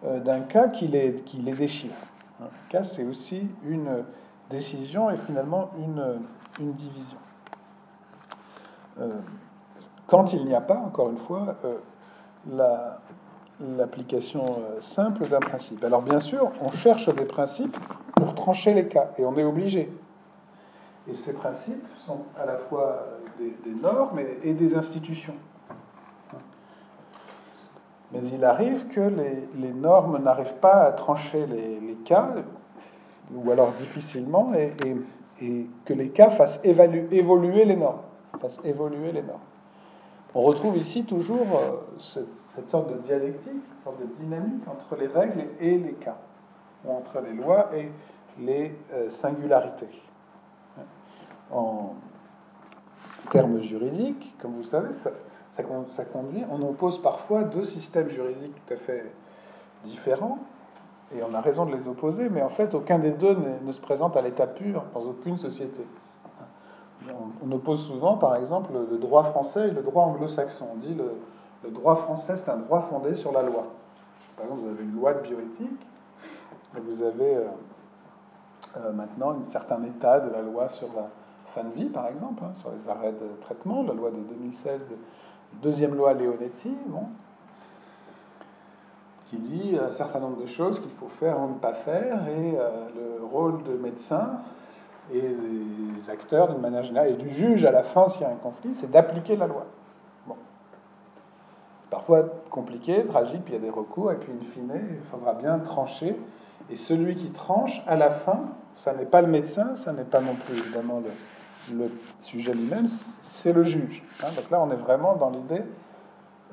euh, 0.03 0.19
d'un 0.19 0.41
cas 0.41 0.67
qui 0.67 0.87
les, 0.87 1.15
qui 1.15 1.37
les 1.37 1.53
déchire. 1.53 1.95
Un 2.41 2.49
cas, 2.69 2.83
c'est 2.83 3.03
aussi 3.03 3.47
une 3.63 4.03
décision 4.49 5.09
et 5.09 5.17
finalement 5.17 5.71
une, 5.79 6.19
une 6.59 6.73
division. 6.73 7.17
Euh, 8.99 9.11
quand 10.07 10.33
il 10.33 10.45
n'y 10.45 10.55
a 10.55 10.61
pas, 10.61 10.77
encore 10.77 11.09
une 11.09 11.17
fois, 11.17 11.55
l'application 13.59 14.45
euh, 14.45 14.79
simple 14.79 15.27
d'un 15.27 15.39
principe. 15.39 15.83
Alors 15.83 16.01
bien 16.01 16.19
sûr, 16.19 16.51
on 16.61 16.71
cherche 16.71 17.13
des 17.13 17.25
principes 17.25 17.75
pour 18.15 18.33
trancher 18.33 18.73
les 18.73 18.87
cas, 18.87 19.11
et 19.17 19.25
on 19.25 19.35
est 19.37 19.43
obligé. 19.43 19.91
Et 21.07 21.13
ces 21.13 21.33
principes 21.33 21.85
sont 22.05 22.23
à 22.37 22.45
la 22.45 22.57
fois 22.57 23.05
des, 23.39 23.73
normes 23.81 24.19
et, 24.43 24.53
des 24.53 24.75
institutions. 24.75 25.35
Mais 28.11 28.25
il 28.27 28.43
arrive 28.45 28.87
que 28.87 29.01
les, 29.55 29.73
normes 29.73 30.23
n'arrivent 30.23 30.59
pas 30.61 30.83
à 30.83 30.91
trancher 30.91 31.45
les, 31.45 31.97
cas, 32.05 32.35
ou 33.33 33.51
alors 33.51 33.71
difficilement, 33.73 34.53
et, 34.53 34.73
et, 35.41 35.67
que 35.85 35.93
les 35.93 36.09
cas 36.09 36.29
fassent 36.29 36.61
évoluer 36.63 37.65
les 37.65 37.75
normes. 37.75 38.01
Fassent 38.39 38.59
évoluer 38.63 39.11
les 39.11 39.23
normes. 39.23 39.39
On 40.35 40.41
retrouve 40.41 40.77
ici 40.77 41.03
toujours 41.03 41.47
euh, 41.55 41.77
cette, 41.97 42.69
sorte 42.69 42.93
de 42.93 42.99
dialectique, 42.99 43.63
cette 43.67 43.83
sorte 43.83 43.99
de 43.99 44.05
dynamique 44.19 44.67
entre 44.67 44.95
les 44.95 45.07
règles 45.07 45.45
et 45.59 45.77
les 45.77 45.93
cas, 45.93 46.17
ou 46.85 46.91
entre 46.91 47.21
les 47.21 47.33
lois 47.33 47.71
et 47.75 47.89
les 48.39 48.75
euh, 48.93 49.09
singularités. 49.09 49.89
En 51.51 51.95
termes 53.31 53.59
juridiques, 53.61 54.35
comme 54.39 54.51
vous 54.51 54.59
le 54.59 54.65
savez, 54.65 54.93
ça, 54.93 55.11
ça, 55.89 56.05
conduit, 56.05 56.43
on 56.51 56.61
oppose 56.61 57.01
parfois 57.01 57.43
deux 57.43 57.63
systèmes 57.63 58.09
juridiques 58.09 58.53
tout 58.65 58.73
à 58.73 58.77
fait 58.77 59.05
différents, 59.83 60.39
et 61.15 61.21
on 61.23 61.33
a 61.33 61.41
raison 61.41 61.65
de 61.65 61.75
les 61.75 61.87
opposer, 61.87 62.29
mais 62.29 62.41
en 62.41 62.49
fait, 62.49 62.73
aucun 62.73 62.99
des 62.99 63.11
deux 63.11 63.37
ne 63.63 63.71
se 63.71 63.79
présente 63.79 64.17
à 64.17 64.21
l'état 64.21 64.47
pur 64.47 64.83
dans 64.93 65.01
aucune 65.01 65.37
société 65.37 65.85
on, 67.41 67.51
oppose 67.51 67.85
souvent, 67.85 68.17
par 68.17 68.35
exemple, 68.35 68.71
le 68.89 68.97
droit 68.97 69.23
français 69.23 69.69
et 69.69 69.71
le 69.71 69.81
droit 69.81 70.03
anglo-saxon. 70.03 70.67
On 70.73 70.77
dit 70.77 70.93
le, 70.93 71.13
le 71.63 71.69
droit 71.69 71.95
français, 71.95 72.37
c'est 72.37 72.49
un 72.49 72.57
droit 72.57 72.81
fondé 72.81 73.15
sur 73.15 73.31
la 73.31 73.43
loi. 73.43 73.67
Par 74.35 74.45
exemple, 74.45 74.61
vous 74.61 74.69
avez 74.69 74.83
une 74.83 74.95
loi 74.95 75.13
de 75.13 75.21
bioéthique, 75.21 75.87
et 76.75 76.79
vous 76.79 77.01
avez 77.01 77.35
euh, 77.35 77.45
euh, 78.77 78.91
maintenant 78.91 79.31
un 79.31 79.43
certain 79.43 79.81
état 79.83 80.19
de 80.19 80.29
la 80.29 80.41
loi 80.41 80.69
sur 80.69 80.87
la 80.95 81.09
fin 81.53 81.63
de 81.63 81.73
vie, 81.73 81.89
par 81.89 82.07
exemple, 82.07 82.43
hein, 82.43 82.51
sur 82.55 82.71
les 82.71 82.89
arrêts 82.89 83.13
de 83.13 83.27
traitement, 83.41 83.83
la 83.83 83.93
loi 83.93 84.11
de 84.11 84.17
2016, 84.17 84.87
de, 84.87 84.95
deuxième 85.61 85.95
loi 85.95 86.13
Leonetti, 86.13 86.75
bon, 86.87 87.03
qui 89.29 89.37
dit 89.37 89.77
un 89.77 89.89
certain 89.89 90.19
nombre 90.19 90.41
de 90.41 90.45
choses 90.45 90.79
qu'il 90.79 90.91
faut 90.91 91.09
faire 91.09 91.39
ou 91.41 91.49
ne 91.49 91.55
pas 91.55 91.73
faire, 91.73 92.27
et 92.27 92.57
euh, 92.57 92.87
le 92.95 93.25
rôle 93.25 93.63
de 93.63 93.73
médecin 93.73 94.39
et 95.13 95.21
des 95.21 96.09
acteurs 96.09 96.49
d'une 96.49 96.61
manière 96.61 96.83
générale, 96.83 97.11
et 97.11 97.15
du 97.15 97.29
juge 97.29 97.65
à 97.65 97.71
la 97.71 97.83
fin 97.83 98.07
s'il 98.07 98.21
y 98.21 98.25
a 98.25 98.29
un 98.29 98.35
conflit, 98.35 98.73
c'est 98.73 98.91
d'appliquer 98.91 99.35
la 99.35 99.47
loi. 99.47 99.65
Bon. 100.27 100.35
C'est 101.81 101.89
parfois 101.89 102.23
compliqué, 102.49 103.05
tragique, 103.05 103.43
puis 103.43 103.53
il 103.53 103.61
y 103.61 103.61
a 103.61 103.65
des 103.65 103.69
recours, 103.69 104.11
et 104.11 104.17
puis 104.17 104.31
in 104.31 104.43
fine, 104.43 104.71
il 104.73 105.05
faudra 105.09 105.33
bien 105.33 105.59
trancher. 105.59 106.19
Et 106.69 106.75
celui 106.75 107.15
qui 107.15 107.29
tranche, 107.29 107.81
à 107.87 107.95
la 107.95 108.09
fin, 108.09 108.41
ça 108.73 108.93
n'est 108.93 109.05
pas 109.05 109.21
le 109.21 109.27
médecin, 109.27 109.75
ça 109.75 109.93
n'est 109.93 110.03
pas 110.03 110.19
non 110.19 110.35
plus 110.35 110.57
évidemment 110.57 110.99
le, 110.99 111.09
le 111.73 111.91
sujet 112.19 112.53
lui-même, 112.53 112.87
c'est 112.87 113.53
le 113.53 113.63
juge. 113.63 114.03
Hein. 114.23 114.27
donc 114.35 114.49
là, 114.49 114.61
on 114.61 114.71
est 114.71 114.75
vraiment 114.77 115.15
dans 115.15 115.29
l'idée, 115.29 115.63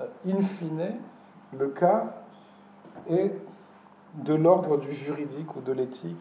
euh, 0.00 0.06
in 0.26 0.42
fine, 0.42 0.96
le 1.56 1.68
cas 1.68 2.14
est 3.08 3.32
de 4.14 4.34
l'ordre 4.34 4.76
du 4.76 4.92
juridique 4.92 5.54
ou 5.56 5.60
de 5.60 5.72
l'éthique. 5.72 6.16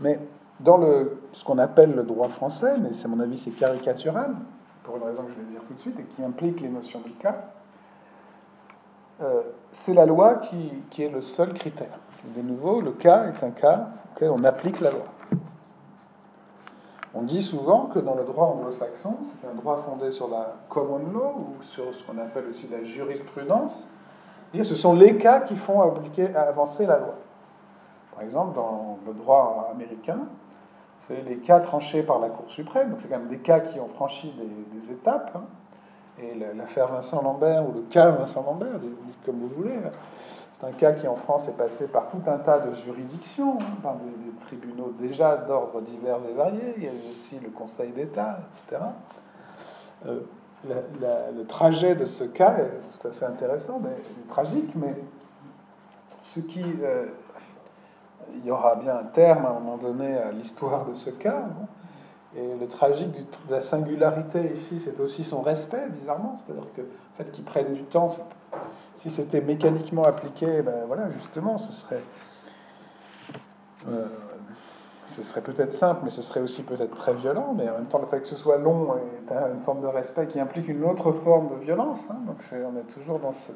Mais 0.00 0.20
dans 0.60 0.76
le, 0.76 1.20
ce 1.32 1.44
qu'on 1.44 1.58
appelle 1.58 1.94
le 1.94 2.04
droit 2.04 2.28
français, 2.28 2.76
mais 2.78 2.92
c'est 2.92 3.08
mon 3.08 3.20
avis 3.20 3.36
c'est 3.36 3.50
caricatural, 3.50 4.34
pour 4.84 4.96
une 4.96 5.02
raison 5.02 5.22
que 5.24 5.32
je 5.32 5.40
vais 5.40 5.50
dire 5.50 5.62
tout 5.66 5.74
de 5.74 5.80
suite, 5.80 5.98
et 5.98 6.04
qui 6.04 6.22
implique 6.22 6.60
les 6.60 6.68
notions 6.68 7.00
de 7.00 7.10
cas, 7.20 7.50
euh, 9.22 9.42
c'est 9.72 9.94
la 9.94 10.06
loi 10.06 10.36
qui, 10.36 10.82
qui, 10.90 11.02
est 11.02 11.08
le 11.08 11.22
seul 11.22 11.52
critère. 11.54 11.98
De 12.34 12.42
nouveau, 12.42 12.80
le 12.80 12.92
cas 12.92 13.24
est 13.24 13.42
un 13.42 13.50
cas 13.50 13.88
auquel 14.14 14.30
on 14.30 14.44
applique 14.44 14.80
la 14.80 14.90
loi. 14.90 15.04
On 17.16 17.22
dit 17.22 17.42
souvent 17.42 17.86
que 17.86 17.98
dans 17.98 18.14
le 18.14 18.24
droit 18.24 18.48
anglo-saxon, 18.48 19.16
c'est 19.40 19.48
un 19.48 19.54
droit 19.54 19.78
fondé 19.78 20.10
sur 20.10 20.28
la 20.28 20.54
common 20.68 20.98
law 21.12 21.34
ou 21.38 21.62
sur 21.62 21.94
ce 21.94 22.04
qu'on 22.04 22.18
appelle 22.18 22.44
aussi 22.50 22.68
la 22.68 22.84
jurisprudence, 22.84 23.88
ce 24.62 24.74
sont 24.74 24.94
les 24.94 25.16
cas 25.16 25.40
qui 25.40 25.56
font 25.56 25.80
appliquer, 25.80 26.34
avancer 26.34 26.86
la 26.86 26.98
loi. 26.98 27.14
Par 28.14 28.22
exemple, 28.22 28.54
dans 28.54 28.98
le 29.06 29.12
droit 29.12 29.68
américain, 29.72 30.20
c'est 30.98 31.22
les 31.22 31.38
cas 31.38 31.60
tranchés 31.60 32.02
par 32.02 32.18
la 32.18 32.28
Cour 32.28 32.50
suprême, 32.50 32.90
donc 32.90 33.00
c'est 33.00 33.08
quand 33.08 33.18
même 33.18 33.28
des 33.28 33.38
cas 33.38 33.60
qui 33.60 33.78
ont 33.80 33.88
franchi 33.88 34.34
des, 34.72 34.92
étapes. 34.92 35.32
Hein. 35.34 35.44
Et 36.22 36.34
l'affaire 36.54 36.88
Vincent 36.88 37.22
Lambert, 37.22 37.68
ou 37.68 37.72
le 37.72 37.82
cas 37.82 38.10
Vincent 38.10 38.42
Lambert, 38.42 38.78
dites 38.78 39.18
comme 39.24 39.38
vous 39.38 39.48
voulez, 39.48 39.78
c'est 40.50 40.64
un 40.64 40.72
cas 40.72 40.92
qui 40.92 41.06
en 41.06 41.16
France 41.16 41.48
est 41.48 41.56
passé 41.56 41.86
par 41.86 42.08
tout 42.08 42.22
un 42.26 42.38
tas 42.38 42.60
de 42.60 42.72
juridictions, 42.72 43.58
hein, 43.60 43.76
par 43.82 43.96
des, 43.96 44.46
tribunaux 44.46 44.94
déjà 44.98 45.36
d'ordre 45.36 45.80
divers 45.80 46.18
et 46.30 46.32
variés, 46.32 46.74
il 46.76 46.84
y 46.84 46.88
a 46.88 46.92
aussi 46.92 47.38
le 47.42 47.50
Conseil 47.50 47.90
d'État, 47.90 48.38
etc. 48.48 48.82
Euh, 50.06 50.20
le 50.64 51.44
trajet 51.44 51.94
de 51.94 52.04
ce 52.04 52.24
cas 52.24 52.58
est 52.58 52.70
tout 52.98 53.08
à 53.08 53.10
fait 53.10 53.24
intéressant, 53.24 53.80
mais 53.82 53.96
tragique, 54.28 54.72
mais 54.76 54.94
ce 56.22 56.40
qui 56.40 56.62
euh, 56.82 57.06
il 58.34 58.46
y 58.46 58.50
aura 58.50 58.76
bien 58.76 58.96
un 58.96 59.04
terme 59.04 59.44
à 59.46 59.50
un 59.50 59.54
moment 59.54 59.76
donné 59.76 60.16
à 60.16 60.32
l'histoire 60.32 60.84
de 60.86 60.94
ce 60.94 61.10
cas. 61.10 61.44
Et 62.36 62.56
le 62.60 62.66
tragique 62.68 63.12
de 63.12 63.52
la 63.52 63.60
singularité 63.60 64.52
ici, 64.54 64.80
c'est 64.80 65.00
aussi 65.00 65.24
son 65.24 65.40
respect, 65.40 65.88
bizarrement. 65.88 66.40
C'est-à-dire 66.44 66.66
que 66.74 66.82
le 66.82 66.88
fait 67.16 67.30
qu'il 67.30 67.44
prenne 67.44 67.72
du 67.72 67.82
temps, 67.84 68.08
si 68.96 69.10
c'était 69.10 69.40
mécaniquement 69.40 70.04
appliqué, 70.04 70.62
ben 70.62 70.84
voilà, 70.86 71.10
justement, 71.10 71.56
ce 71.56 71.72
serait, 71.72 72.02
euh, 73.88 74.06
ce 75.06 75.22
serait 75.22 75.40
peut-être 75.40 75.72
simple, 75.72 76.00
mais 76.04 76.10
ce 76.10 76.20
serait 76.20 76.40
aussi 76.40 76.62
peut-être 76.62 76.94
très 76.94 77.14
violent. 77.14 77.54
Mais 77.56 77.70
en 77.70 77.74
même 77.74 77.86
temps, 77.86 78.00
le 78.00 78.06
fait 78.06 78.20
que 78.20 78.28
ce 78.28 78.36
soit 78.36 78.58
long 78.58 78.96
est 78.96 79.32
une 79.32 79.62
forme 79.62 79.80
de 79.80 79.86
respect 79.86 80.26
qui 80.26 80.38
implique 80.38 80.68
une 80.68 80.84
autre 80.84 81.12
forme 81.12 81.58
de 81.58 81.64
violence. 81.64 82.00
Hein. 82.10 82.16
Donc 82.26 82.36
on 82.52 82.76
est 82.78 82.92
toujours 82.92 83.18
dans 83.18 83.32
cette, 83.32 83.54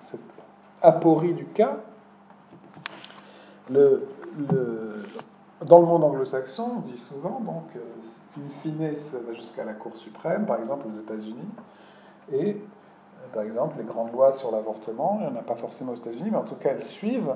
cette 0.00 0.20
aporie 0.80 1.34
du 1.34 1.44
cas 1.44 1.76
le, 3.70 4.06
le, 4.50 5.04
dans 5.64 5.80
le 5.80 5.86
monde 5.86 6.04
anglo-saxon, 6.04 6.72
on 6.76 6.80
dit 6.80 6.98
souvent, 6.98 7.40
donc, 7.40 7.64
euh, 7.76 7.80
une 8.36 8.50
finesse 8.50 9.12
va 9.12 9.32
jusqu'à 9.32 9.64
la 9.64 9.72
Cour 9.72 9.96
suprême, 9.96 10.46
par 10.46 10.58
exemple 10.58 10.86
aux 10.88 11.00
États-Unis, 11.00 11.48
et 12.32 12.50
euh, 12.50 13.32
par 13.32 13.42
exemple 13.42 13.78
les 13.78 13.84
grandes 13.84 14.12
lois 14.12 14.32
sur 14.32 14.50
l'avortement, 14.50 15.18
il 15.20 15.26
n'y 15.26 15.32
en 15.32 15.36
a 15.36 15.42
pas 15.42 15.54
forcément 15.54 15.92
aux 15.92 15.96
États-Unis, 15.96 16.30
mais 16.30 16.38
en 16.38 16.44
tout 16.44 16.56
cas 16.56 16.70
elles 16.70 16.82
suivent 16.82 17.34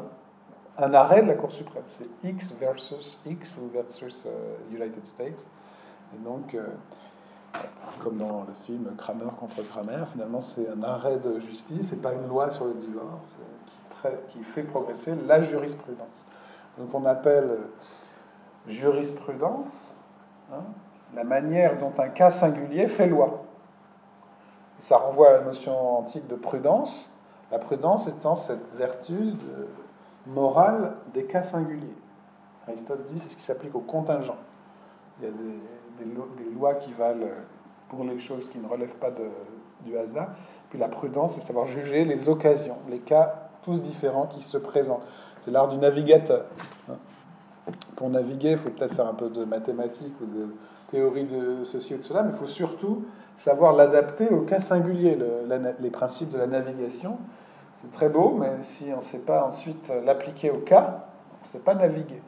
un 0.77 0.95
arrêt 0.95 1.23
de 1.23 1.29
la 1.29 1.35
Cour 1.35 1.51
suprême. 1.51 1.83
C'est 1.99 2.29
X 2.29 2.53
versus 2.61 3.21
X 3.27 3.57
ou 3.57 3.69
versus 3.73 4.25
euh, 4.27 4.57
United 4.71 5.07
States. 5.07 5.45
Et 6.15 6.25
donc, 6.25 6.57
comme 8.03 8.17
dans 8.17 8.45
le 8.49 8.55
film 8.55 8.95
Kramer 8.97 9.29
contre 9.39 9.63
Kramer, 9.69 10.05
finalement 10.11 10.41
c'est 10.41 10.67
un 10.71 10.83
arrêt 10.83 11.19
de 11.19 11.39
justice 11.41 11.93
et 11.93 11.97
pas 11.97 12.15
une 12.15 12.27
loi 12.27 12.51
sur 12.51 12.65
le 12.65 12.75
divorce 12.75 13.37
qui 14.31 14.43
fait 14.43 14.63
progresser 14.63 15.15
la 15.27 15.43
jurisprudence. 15.43 16.25
Donc 16.79 16.95
on 16.95 17.05
appelle 17.05 17.59
jurisprudence 18.69 19.95
hein, 20.53 20.63
la 21.15 21.25
manière 21.25 21.79
dont 21.79 21.93
un 21.99 22.09
cas 22.09 22.31
singulier 22.31 22.87
fait 22.87 23.07
loi. 23.07 23.45
ça 24.79 24.97
renvoie 24.97 25.31
à 25.31 25.33
la 25.33 25.41
notion 25.41 25.99
antique 25.99 26.27
de 26.27 26.35
prudence, 26.35 27.11
la 27.51 27.59
prudence 27.59 28.07
étant 28.07 28.35
cette 28.35 28.75
vertu 28.75 29.35
morale 30.27 30.97
des 31.15 31.25
cas 31.25 31.43
singuliers. 31.43 31.97
Aristote 32.67 33.07
dit 33.07 33.19
c'est 33.19 33.31
ce 33.31 33.37
qui 33.37 33.43
s'applique 33.43 33.75
au 33.75 33.81
contingent. 33.81 34.37
Il 35.21 35.25
y 35.25 35.29
a 35.29 35.33
des, 35.33 36.55
lois 36.55 36.75
qui 36.75 36.93
valent 36.93 37.27
pour 37.89 38.05
les 38.05 38.19
choses 38.19 38.49
qui 38.51 38.59
ne 38.59 38.69
relèvent 38.69 38.97
pas 38.97 39.11
du 39.85 39.97
hasard. 39.97 40.29
Puis 40.71 40.79
la 40.79 40.89
prudence, 40.89 41.35
c'est 41.35 41.41
savoir 41.41 41.67
juger 41.67 42.05
les 42.05 42.29
occasions, 42.29 42.77
les 42.89 42.99
cas 42.99 43.49
tous 43.63 43.81
différents 43.81 44.27
qui 44.27 44.43
se 44.43 44.59
présentent. 44.59 45.03
C'est 45.41 45.51
l'art 45.51 45.69
du 45.69 45.79
navigateur. 45.79 46.45
Pour 47.97 48.11
naviguer, 48.11 48.53
il 48.53 48.57
faut 48.57 48.71
peut-être 48.71 48.95
faire 48.95 49.09
un 49.09 49.15
peu 49.15 49.29
de 49.29 49.45
mathématiques 49.45 50.15
ou 50.21 50.27
de 50.27 50.49
théorie 50.91 51.25
de 51.25 51.65
ceci 51.65 51.95
ou 51.95 51.99
de 51.99 52.03
cela, 52.03 52.23
mais 52.23 52.31
il 52.33 52.39
faut 52.39 52.47
surtout 52.47 53.05
savoir 53.37 53.75
l'adapter 53.75 54.29
au 54.29 54.43
cas 54.43 54.61
singulier, 54.61 55.19
les 55.81 55.91
principes 55.91 56.31
de 56.31 56.39
la 56.39 56.47
navigation. 56.47 57.19
C'est 57.83 57.93
très 57.93 58.09
beau, 58.09 58.37
mais 58.39 58.63
si 58.63 58.87
on 58.93 58.99
ne 58.99 59.03
sait 59.03 59.19
pas 59.19 59.45
ensuite 59.45 59.93
l'appliquer 60.05 60.51
au 60.51 60.59
cas, 60.59 61.07
on 61.41 61.45
ne 61.45 61.49
sait 61.49 61.61
pas 61.61 61.75
naviguer. 61.75 62.21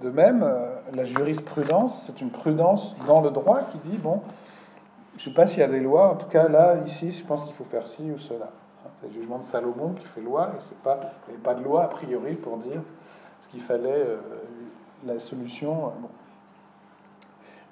De 0.00 0.10
même, 0.10 0.42
euh, 0.42 0.74
la 0.92 1.04
jurisprudence, 1.04 2.02
c'est 2.02 2.20
une 2.20 2.30
prudence 2.30 2.96
dans 3.06 3.20
le 3.20 3.30
droit 3.30 3.60
qui 3.70 3.78
dit, 3.88 3.96
bon, 3.96 4.22
je 5.16 5.22
ne 5.22 5.24
sais 5.24 5.34
pas 5.34 5.46
s'il 5.46 5.60
y 5.60 5.62
a 5.62 5.68
des 5.68 5.80
lois, 5.80 6.12
en 6.12 6.16
tout 6.16 6.26
cas 6.26 6.48
là, 6.48 6.76
ici, 6.84 7.12
je 7.12 7.24
pense 7.24 7.44
qu'il 7.44 7.54
faut 7.54 7.64
faire 7.64 7.86
ci 7.86 8.10
ou 8.10 8.18
cela. 8.18 8.50
C'est 9.00 9.06
le 9.06 9.12
jugement 9.12 9.38
de 9.38 9.44
Salomon 9.44 9.92
qui 9.92 10.04
fait 10.04 10.20
loi, 10.20 10.50
et 10.56 10.60
c'est 10.60 10.78
pas, 10.78 10.98
il 11.00 11.30
n'y 11.30 11.34
avait 11.34 11.42
pas 11.42 11.54
de 11.54 11.62
loi 11.62 11.84
a 11.84 11.88
priori 11.88 12.34
pour 12.34 12.58
dire 12.58 12.82
ce 13.40 13.48
qu'il 13.48 13.60
fallait, 13.60 13.90
euh, 13.90 14.16
la 15.06 15.18
solution. 15.18 15.86
Euh, 15.86 15.90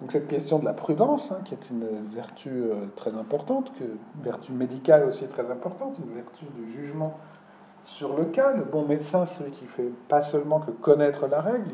Donc 0.00 0.12
cette 0.12 0.28
question 0.28 0.58
de 0.58 0.64
la 0.64 0.74
prudence, 0.74 1.32
hein, 1.32 1.40
qui 1.44 1.54
est 1.54 1.70
une 1.70 1.86
vertu 2.08 2.50
euh, 2.50 2.86
très 2.96 3.16
importante, 3.16 3.72
que, 3.78 3.84
une 3.84 4.22
vertu 4.22 4.52
médicale 4.52 5.04
aussi 5.04 5.26
très 5.26 5.50
importante, 5.50 5.98
une 5.98 6.14
vertu 6.14 6.44
de 6.58 6.66
jugement 6.66 7.18
sur 7.84 8.16
le 8.16 8.26
cas. 8.26 8.52
Le 8.52 8.64
bon 8.64 8.86
médecin, 8.86 9.26
celui 9.26 9.52
qui 9.52 9.66
fait 9.66 9.90
pas 10.08 10.22
seulement 10.22 10.60
que 10.60 10.70
connaître 10.70 11.26
la 11.26 11.40
règle, 11.40 11.72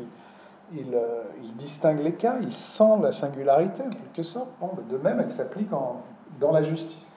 il, 0.73 0.97
il, 1.43 1.55
distingue 1.55 2.01
les 2.01 2.13
cas, 2.13 2.37
il 2.41 2.51
sent 2.51 2.97
la 3.01 3.11
singularité 3.11 3.83
en 3.83 3.89
quelque 3.89 4.23
sorte. 4.23 4.49
Bon, 4.59 4.71
ben, 4.75 4.87
de 4.87 4.97
même, 4.97 5.19
elle 5.19 5.29
s'applique 5.29 5.69
dans 5.69 6.51
la 6.51 6.63
justice. 6.63 7.13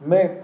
Mais 0.00 0.43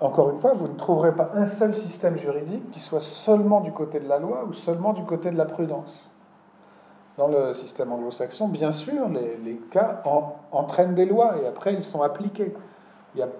encore 0.00 0.30
une 0.30 0.38
fois, 0.38 0.54
vous 0.54 0.66
ne 0.66 0.76
trouverez 0.76 1.14
pas 1.14 1.30
un 1.34 1.46
seul 1.46 1.74
système 1.74 2.16
juridique 2.16 2.70
qui 2.70 2.80
soit 2.80 3.02
seulement 3.02 3.60
du 3.60 3.72
côté 3.72 4.00
de 4.00 4.08
la 4.08 4.18
loi 4.18 4.44
ou 4.48 4.52
seulement 4.54 4.94
du 4.94 5.04
côté 5.04 5.30
de 5.30 5.36
la 5.36 5.44
prudence. 5.44 6.08
Dans 7.18 7.28
le 7.28 7.52
système 7.52 7.92
anglo-saxon, 7.92 8.48
bien 8.48 8.72
sûr, 8.72 9.08
les, 9.08 9.56
cas 9.70 10.02
entraînent 10.52 10.94
des 10.94 11.04
lois 11.04 11.36
et 11.42 11.46
après 11.46 11.74
ils 11.74 11.82
sont 11.82 12.00
appliqués. 12.00 12.54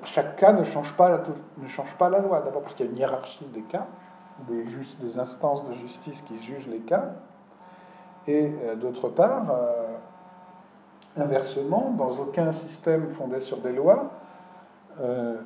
Chaque 0.04 0.36
cas 0.36 0.52
ne 0.52 0.64
change 0.64 0.94
pas 0.96 1.08
la, 1.08 2.18
loi. 2.18 2.40
D'abord 2.40 2.60
parce 2.60 2.74
qu'il 2.74 2.86
y 2.86 2.88
a 2.88 2.92
une 2.92 2.98
hiérarchie 2.98 3.46
des 3.54 3.62
cas, 3.62 3.86
des 4.48 5.18
instances 5.18 5.66
de 5.66 5.72
justice 5.74 6.20
qui 6.22 6.38
jugent 6.42 6.68
les 6.68 6.80
cas. 6.80 7.12
Et 8.26 8.52
euh, 8.64 8.76
d'autre 8.76 9.08
part, 9.08 9.50
euh, 9.50 9.96
inversement, 11.16 11.94
dans 11.96 12.10
aucun 12.10 12.52
système 12.52 13.08
fondé 13.08 13.40
sur 13.40 13.58
des 13.58 13.72
lois, 13.72 14.10
euh, 15.00 15.36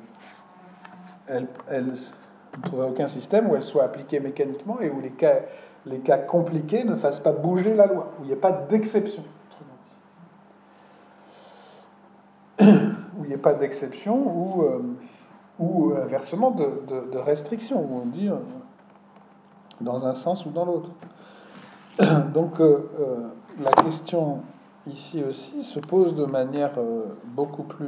elle, 1.27 1.47
elle 1.69 1.85
ne 1.87 2.61
trouverait 2.61 2.89
aucun 2.89 3.07
système 3.07 3.49
où 3.49 3.55
elle 3.55 3.63
soit 3.63 3.83
appliquée 3.83 4.19
mécaniquement 4.19 4.79
et 4.79 4.89
où 4.89 4.99
les 5.01 5.11
cas, 5.11 5.41
les 5.85 5.99
cas 5.99 6.17
compliqués 6.17 6.83
ne 6.83 6.95
fassent 6.95 7.19
pas 7.19 7.31
bouger 7.31 7.73
la 7.73 7.87
loi, 7.87 8.11
où 8.19 8.23
il 8.23 8.27
n'y 8.27 8.33
a 8.33 8.37
pas 8.37 8.51
d'exception. 8.51 9.23
où 12.61 13.23
il 13.23 13.27
n'y 13.27 13.33
a 13.33 13.39
pas 13.39 13.53
d'exception 13.53 14.15
ou, 14.15 14.63
euh, 14.63 16.03
inversement 16.03 16.51
de, 16.51 16.83
de, 17.11 17.17
restriction, 17.17 17.81
où 17.81 18.01
on 18.03 18.05
dit 18.05 18.29
euh, 18.29 18.35
dans 19.81 20.05
un 20.05 20.13
sens 20.13 20.45
ou 20.45 20.49
dans 20.49 20.65
l'autre. 20.65 20.89
Donc, 22.33 22.59
euh, 22.59 22.89
la 23.61 23.71
question 23.71 24.39
ici 24.87 25.23
aussi 25.23 25.63
se 25.63 25.79
pose 25.79 26.13
de 26.13 26.25
manière 26.25 26.73
beaucoup 27.25 27.63
plus 27.63 27.87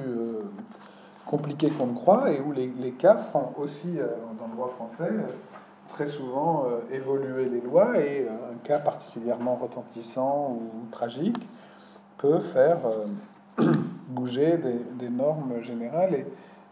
compliquée 1.27 1.69
qu'on 1.69 1.87
ne 1.87 1.95
croit 1.95 2.31
et 2.31 2.39
où 2.39 2.51
les, 2.51 2.91
cas 2.91 3.17
font 3.17 3.53
aussi, 3.57 3.93
dans 4.39 4.47
le 4.47 4.53
droit 4.53 4.69
français, 4.69 5.11
très 5.89 6.07
souvent 6.07 6.65
évoluer 6.91 7.49
les 7.49 7.61
lois 7.61 7.97
et 7.99 8.27
un 8.27 8.57
cas 8.63 8.79
particulièrement 8.79 9.55
retentissant 9.55 10.51
ou 10.51 10.87
tragique 10.91 11.47
peut 12.17 12.39
faire 12.39 12.77
bouger 14.07 14.57
des, 14.97 15.09
normes 15.09 15.61
générales 15.61 16.25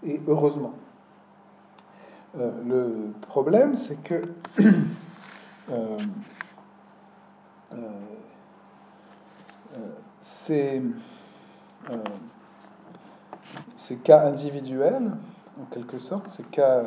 et, 0.04 0.22
heureusement. 0.28 0.74
Euh, 2.38 2.52
le 2.66 3.14
problème, 3.28 3.76
c'est 3.76 4.02
que 4.04 4.22
euh, 5.72 5.98
euh, 7.74 7.78
ces, 10.22 10.82
ces, 13.76 13.98
cas 13.98 14.26
individuels, 14.26 15.12
en 15.62 15.66
quelque 15.66 15.98
sorte, 15.98 16.28
ces 16.28 16.44
cas 16.44 16.82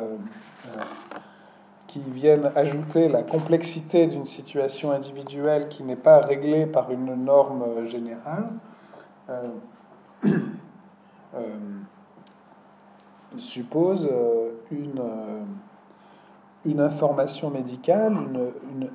qui 1.87 1.99
viennent 1.99 2.51
ajouter 2.55 3.09
la 3.09 3.23
complexité 3.23 4.05
d'une 4.05 4.27
situation 4.27 4.91
individuelle 4.91 5.69
qui 5.69 5.83
n'est 5.83 5.95
pas 5.95 6.19
réglée 6.19 6.67
par 6.67 6.91
une 6.91 7.15
norme 7.15 7.87
générale, 7.87 8.49
euh, 11.35 11.41
suppose 13.37 14.07
euh, 14.11 14.51
une, 14.71 14.99
euh, 14.99 15.43
une 16.65 16.79
information 16.79 17.49
médicale, 17.49 18.17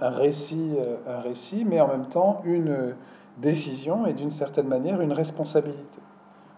un, 0.00 0.10
récit, 0.10 0.76
un 1.08 1.20
récit, 1.20 1.64
mais 1.64 1.80
en 1.80 1.88
même 1.88 2.06
temps 2.06 2.42
une 2.44 2.94
décision 3.38 4.06
et 4.06 4.12
d'une 4.12 4.30
certaine 4.30 4.68
manière 4.68 5.00
une 5.00 5.12
responsabilité. 5.12 6.00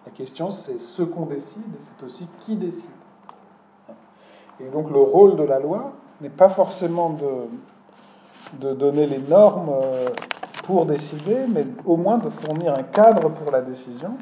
La 0.06 0.12
question, 0.12 0.50
c'est 0.50 0.80
ce 0.80 1.02
qu'on 1.02 1.26
décide 1.26 1.62
et 1.76 1.80
c'est 1.80 2.04
aussi 2.04 2.26
qui 2.40 2.56
décide. 2.56 2.84
Et 4.60 4.68
donc 4.68 4.90
le 4.90 5.00
rôle 5.00 5.36
de 5.36 5.42
la 5.42 5.60
loi 5.60 5.92
n'est 6.20 6.30
pas 6.30 6.48
forcément 6.48 7.10
de, 7.10 8.60
de 8.60 8.72
donner 8.72 9.06
les 9.06 9.18
normes 9.18 9.70
pour 10.64 10.86
décider, 10.86 11.46
mais 11.48 11.66
au 11.84 11.96
moins 11.96 12.18
de 12.18 12.30
fournir 12.30 12.72
un 12.72 12.82
cadre 12.82 13.28
pour 13.28 13.50
la 13.50 13.60
décision 13.60 14.16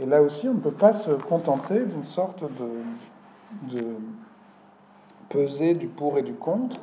et 0.00 0.06
là 0.06 0.22
aussi, 0.22 0.48
on 0.48 0.54
ne 0.54 0.60
peut 0.60 0.70
pas 0.70 0.94
se 0.94 1.10
contenter 1.10 1.84
d'une 1.84 2.04
sorte 2.04 2.42
de, 2.42 3.74
de 3.76 3.84
peser 5.28 5.74
du 5.74 5.88
pour 5.88 6.16
et 6.16 6.22
du 6.22 6.32
contre 6.32 6.80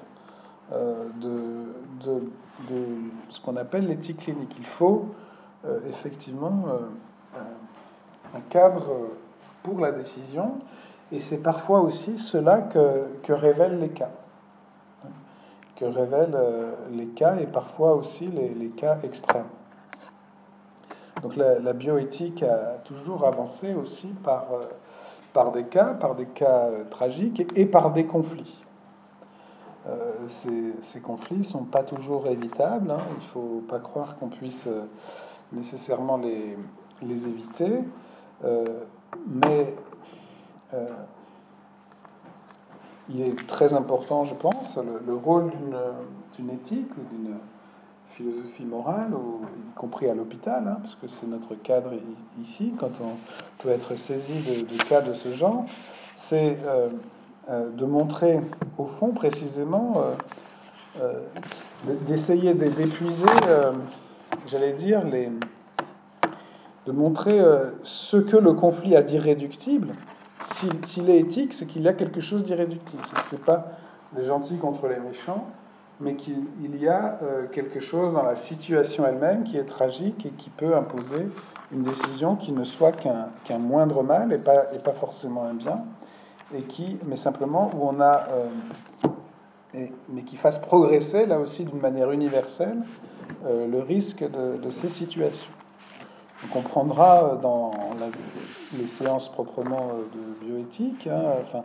euh, 0.71 1.05
de, 1.19 2.11
de, 2.69 2.85
ce 3.29 3.41
qu'on 3.41 3.55
appelle 3.55 3.87
l'éthique 3.87 4.17
clinique. 4.17 4.55
Il 4.59 4.65
faut 4.65 5.07
euh, 5.65 5.79
effectivement 5.89 6.65
euh, 6.69 6.77
un 8.35 8.41
cadre 8.49 8.87
pour 9.63 9.79
la 9.79 9.91
décision, 9.91 10.59
et 11.11 11.19
c'est 11.19 11.37
parfois 11.37 11.81
aussi 11.81 12.17
cela 12.17 12.61
que, 12.61 13.05
que, 13.23 13.33
révèlent 13.33 13.79
les 13.79 13.89
cas. 13.89 14.09
Que 15.75 15.85
révèlent 15.85 16.37
les 16.91 17.07
cas 17.07 17.37
et 17.37 17.47
parfois 17.47 17.95
aussi 17.95 18.27
les, 18.27 18.49
les 18.49 18.69
cas 18.69 18.97
extrêmes. 19.03 19.45
Donc 21.21 21.35
la, 21.35 21.73
bioéthique 21.73 22.43
a 22.43 22.77
toujours 22.83 23.25
avancé 23.25 23.73
aussi 23.73 24.07
par, 24.23 24.53
euh, 24.53 24.65
par 25.33 25.51
des 25.51 25.63
cas, 25.63 25.93
par 25.93 26.15
des 26.15 26.27
cas 26.27 26.65
euh, 26.65 26.83
tragiques 26.89 27.51
et, 27.55 27.65
par 27.65 27.91
des 27.91 28.05
conflits. 28.05 28.63
Euh, 29.87 30.27
ces, 30.27 30.99
conflits 30.99 31.37
ne 31.37 31.43
sont 31.43 31.63
pas 31.63 31.83
toujours 31.83 32.27
évitables. 32.27 32.91
Hein. 32.91 33.01
Il 33.11 33.23
ne 33.23 33.29
faut 33.29 33.63
pas 33.67 33.79
croire 33.79 34.17
qu'on 34.17 34.27
puisse 34.27 34.67
nécessairement 35.51 36.17
les, 36.17 36.57
les 37.01 37.27
éviter. 37.27 37.83
Mais 38.43 39.73
il 43.09 43.21
est 43.21 43.47
très 43.47 43.73
important, 43.73 44.25
je 44.25 44.35
pense, 44.35 44.77
le, 44.77 45.01
le 45.05 45.15
rôle 45.15 45.51
d'une 46.35 46.49
éthique 46.49 46.89
ou 46.97 47.15
d'une 47.15 47.37
philosophie 48.17 48.65
morale, 48.65 49.11
y 49.11 49.79
compris 49.79 50.09
à 50.09 50.15
l'hôpital, 50.15 50.67
hein, 50.67 50.79
parce 50.81 50.95
que 50.95 51.07
c'est 51.07 51.27
notre 51.27 51.53
cadre 51.53 51.91
ici, 52.41 52.73
quand 52.79 52.91
on 52.99 53.15
peut 53.61 53.69
être 53.69 53.95
saisi 53.95 54.33
de, 54.41 54.83
cas 54.83 55.01
de 55.01 55.13
ce 55.13 55.31
genre, 55.33 55.65
c'est 56.15 56.57
euh, 56.65 56.89
euh, 57.49 57.69
de 57.69 57.85
montrer 57.85 58.39
au 58.79 58.85
fond 58.85 59.11
précisément, 59.11 60.01
euh, 60.99 61.19
d'essayer 62.07 62.55
d'épuiser, 62.55 63.25
j'allais 64.47 64.73
dire, 64.73 65.05
les, 65.05 65.29
de 66.87 66.91
montrer 66.91 67.39
ce 67.83 68.17
que 68.17 68.37
le 68.37 68.53
conflit 68.53 68.95
a 68.95 69.03
d'irréductible. 69.03 69.89
S'il 70.85 71.09
est 71.09 71.19
éthique, 71.19 71.53
c'est 71.53 71.65
qu'il 71.65 71.81
y 71.81 71.87
a 71.87 71.93
quelque 71.93 72.21
chose 72.21 72.43
d'irréductible. 72.43 73.03
Ce 73.29 73.35
n'est 73.35 73.41
pas 73.41 73.71
les 74.15 74.23
gentils 74.23 74.57
contre 74.57 74.87
les 74.87 74.99
méchants, 74.99 75.45
mais 75.99 76.15
qu'il 76.15 76.75
y 76.79 76.87
a 76.87 77.19
euh, 77.23 77.47
quelque 77.47 77.79
chose 77.79 78.13
dans 78.13 78.23
la 78.23 78.35
situation 78.35 79.05
elle-même 79.05 79.43
qui 79.43 79.57
est 79.57 79.65
tragique 79.65 80.25
et 80.25 80.29
qui 80.29 80.49
peut 80.49 80.75
imposer 80.75 81.27
une 81.71 81.81
décision 81.81 82.35
qui 82.35 82.51
ne 82.51 82.63
soit 82.63 82.91
qu'un 82.91 83.57
moindre 83.57 84.03
mal 84.03 84.31
et 84.31 84.37
pas, 84.37 84.67
et 84.73 84.79
pas 84.79 84.93
forcément 84.93 85.43
un 85.43 85.55
bien, 85.55 85.83
et 86.55 86.61
qui, 86.61 86.97
mais 87.07 87.15
simplement 87.15 87.71
où 87.75 87.87
on 87.87 87.99
a, 87.99 88.27
euh, 88.29 89.09
et, 89.73 89.91
mais 90.09 90.21
qui 90.21 90.37
fasse 90.37 90.59
progresser 90.59 91.25
là 91.25 91.39
aussi 91.39 91.65
d'une 91.65 91.79
manière 91.79 92.11
universelle 92.11 92.77
euh, 93.45 93.67
le 93.67 93.79
risque 93.79 94.23
de, 94.23 94.69
ces 94.69 94.87
situations. 94.87 95.51
On 96.43 96.47
comprendra 96.47 97.37
dans 97.41 97.71
les 98.77 98.87
séances 98.87 99.29
proprement 99.29 99.89
de 100.13 100.45
bioéthique, 100.45 101.07
hein, 101.07 101.61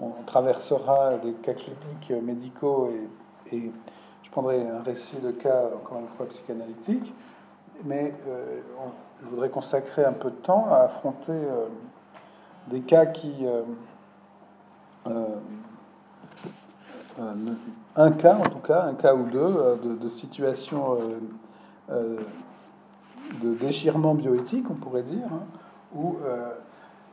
on 0.00 0.10
traversera 0.26 1.18
des 1.18 1.32
cas 1.32 1.54
cliniques 1.54 2.24
médicaux 2.24 2.90
et 3.52 3.70
je 4.22 4.30
prendrai 4.30 4.66
un 4.68 4.82
récit 4.82 5.20
de 5.20 5.30
cas, 5.30 5.64
encore 5.76 6.00
une 6.00 6.08
fois, 6.16 6.26
psychanalytique, 6.26 7.12
mais 7.84 8.14
euh, 8.26 8.60
je 9.22 9.28
voudrais 9.28 9.48
consacrer 9.48 10.04
un 10.04 10.12
peu 10.12 10.30
de 10.30 10.36
temps 10.36 10.66
à 10.70 10.78
affronter 10.78 11.32
euh, 11.32 11.66
des 12.68 12.80
cas 12.80 13.06
qui... 13.06 13.46
Euh, 15.06 15.36
un 17.96 18.10
cas, 18.12 18.36
en 18.36 18.48
tout 18.48 18.58
cas, 18.58 18.82
un 18.84 18.94
cas 18.94 19.14
ou 19.14 19.24
deux, 19.24 19.78
de, 19.84 19.94
de 19.94 20.08
situations 20.08 20.98
de 23.42 23.54
déchirement 23.54 24.14
bioéthique, 24.14 24.66
on 24.70 24.74
pourrait 24.74 25.02
dire, 25.02 25.26
hein, 25.32 25.44
où 25.94 26.16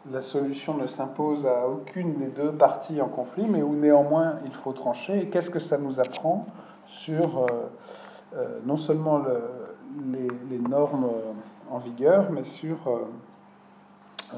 la 0.09 0.21
solution 0.21 0.75
ne 0.75 0.87
s'impose 0.87 1.45
à 1.45 1.67
aucune 1.67 2.15
des 2.15 2.27
deux 2.27 2.51
parties 2.51 3.01
en 3.01 3.07
conflit, 3.07 3.45
mais 3.47 3.61
où 3.61 3.75
néanmoins 3.75 4.39
il 4.45 4.53
faut 4.53 4.71
trancher. 4.71 5.19
Et 5.19 5.29
qu'est-ce 5.29 5.51
que 5.51 5.59
ça 5.59 5.77
nous 5.77 5.99
apprend 5.99 6.47
sur 6.85 7.43
euh, 7.43 7.47
euh, 8.35 8.59
non 8.65 8.77
seulement 8.77 9.21
les, 10.11 10.57
normes 10.57 11.09
en 11.69 11.77
vigueur, 11.77 12.31
mais 12.31 12.43
sur 12.43 12.77
euh, 14.33 14.37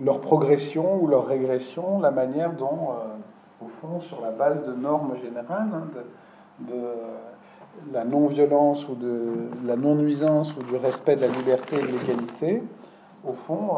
leur 0.00 0.20
progression 0.20 1.00
ou 1.00 1.06
leur 1.06 1.26
régression, 1.26 2.00
la 2.00 2.10
manière 2.10 2.52
dont, 2.52 2.94
au 3.64 3.68
fond, 3.68 4.00
sur 4.00 4.20
la 4.20 4.30
base 4.30 4.62
de 4.66 4.74
normes 4.74 5.16
générales, 5.22 5.68
hein, 5.72 5.86
de 6.60 6.74
la 7.92 8.04
non-violence 8.04 8.88
ou 8.88 8.94
de 8.94 9.48
la 9.64 9.76
non-nuisance 9.76 10.56
ou 10.56 10.62
du 10.62 10.76
respect 10.76 11.16
de 11.16 11.22
la 11.22 11.28
liberté 11.28 11.76
et 11.76 11.82
de 11.82 11.86
l'égalité, 11.86 12.62
au 13.24 13.32
fond, 13.32 13.70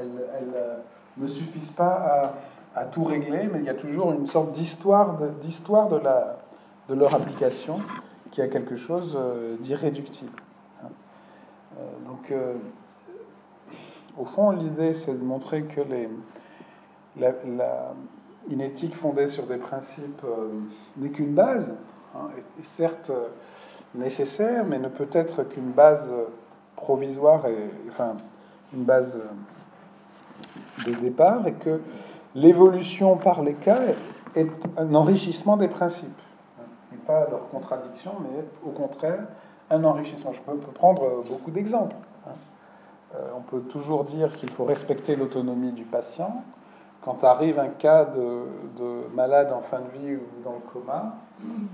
elles, 0.00 0.52
euh, 0.54 0.76
ne 1.16 1.26
suffisent 1.26 1.70
pas 1.70 2.34
à, 2.74 2.84
tout 2.84 3.04
régler, 3.04 3.48
mais 3.50 3.60
il 3.60 3.64
y 3.64 3.70
a 3.70 3.74
toujours 3.74 4.12
une 4.12 4.26
sorte 4.26 4.52
d'histoire 4.52 5.16
d'histoire 5.40 5.88
de, 5.88 5.96
la, 5.96 6.36
de 6.88 6.94
leur 6.94 7.14
application 7.14 7.76
qui 8.30 8.42
a 8.42 8.48
quelque 8.48 8.76
chose 8.76 9.16
euh, 9.18 9.56
d'irréductible. 9.56 10.42
Hein. 10.84 10.88
Euh, 11.78 11.82
donc, 12.06 12.34
au 14.18 14.24
fond, 14.24 14.50
l'idée, 14.50 14.92
c'est 14.92 15.14
de 15.18 15.24
montrer 15.24 15.62
que 15.62 15.80
les, 15.80 16.08
une 18.50 18.60
éthique 18.60 18.94
fondée 18.94 19.28
sur 19.28 19.46
des 19.46 19.56
principes 19.56 20.22
n'est 20.96 21.10
qu'une 21.10 21.34
base, 21.34 21.70
hein, 22.16 22.30
certes 22.62 23.10
nécessaire, 23.94 24.64
mais 24.64 24.78
ne 24.78 24.88
peut 24.88 25.08
être 25.12 25.42
qu'une 25.44 25.70
base 25.70 26.12
provisoire 26.74 27.46
et 27.46 27.70
enfin 27.88 28.16
une 28.74 28.84
base 28.84 29.18
de 30.86 30.92
départ 30.92 31.46
et 31.46 31.52
que 31.52 31.80
l'évolution 32.34 33.16
par 33.16 33.42
les 33.42 33.54
cas 33.54 33.80
est 34.34 34.50
un 34.76 34.94
enrichissement 34.94 35.56
des 35.56 35.68
principes. 35.68 36.20
Et 36.92 36.96
pas 36.96 37.26
leur 37.30 37.48
contradiction, 37.48 38.12
mais 38.20 38.44
au 38.64 38.72
contraire 38.72 39.20
un 39.70 39.84
enrichissement. 39.84 40.32
Je 40.32 40.40
peux, 40.40 40.56
prendre 40.56 41.24
beaucoup 41.28 41.50
d'exemples. 41.50 41.96
Hein. 42.26 42.32
Euh, 43.14 43.28
on 43.36 43.40
peut 43.40 43.60
toujours 43.62 44.04
dire 44.04 44.34
qu'il 44.34 44.50
faut 44.50 44.64
respecter 44.64 45.16
l'autonomie 45.16 45.72
du 45.72 45.84
patient, 45.84 46.42
quand 47.02 47.24
arrive 47.24 47.58
un 47.58 47.68
cas 47.68 48.04
de, 48.04 48.44
malade 49.14 49.52
en 49.52 49.60
fin 49.60 49.80
de 49.80 49.98
vie 49.98 50.16
ou 50.16 50.42
dans 50.44 50.52
le 50.52 50.72
coma, 50.72 51.16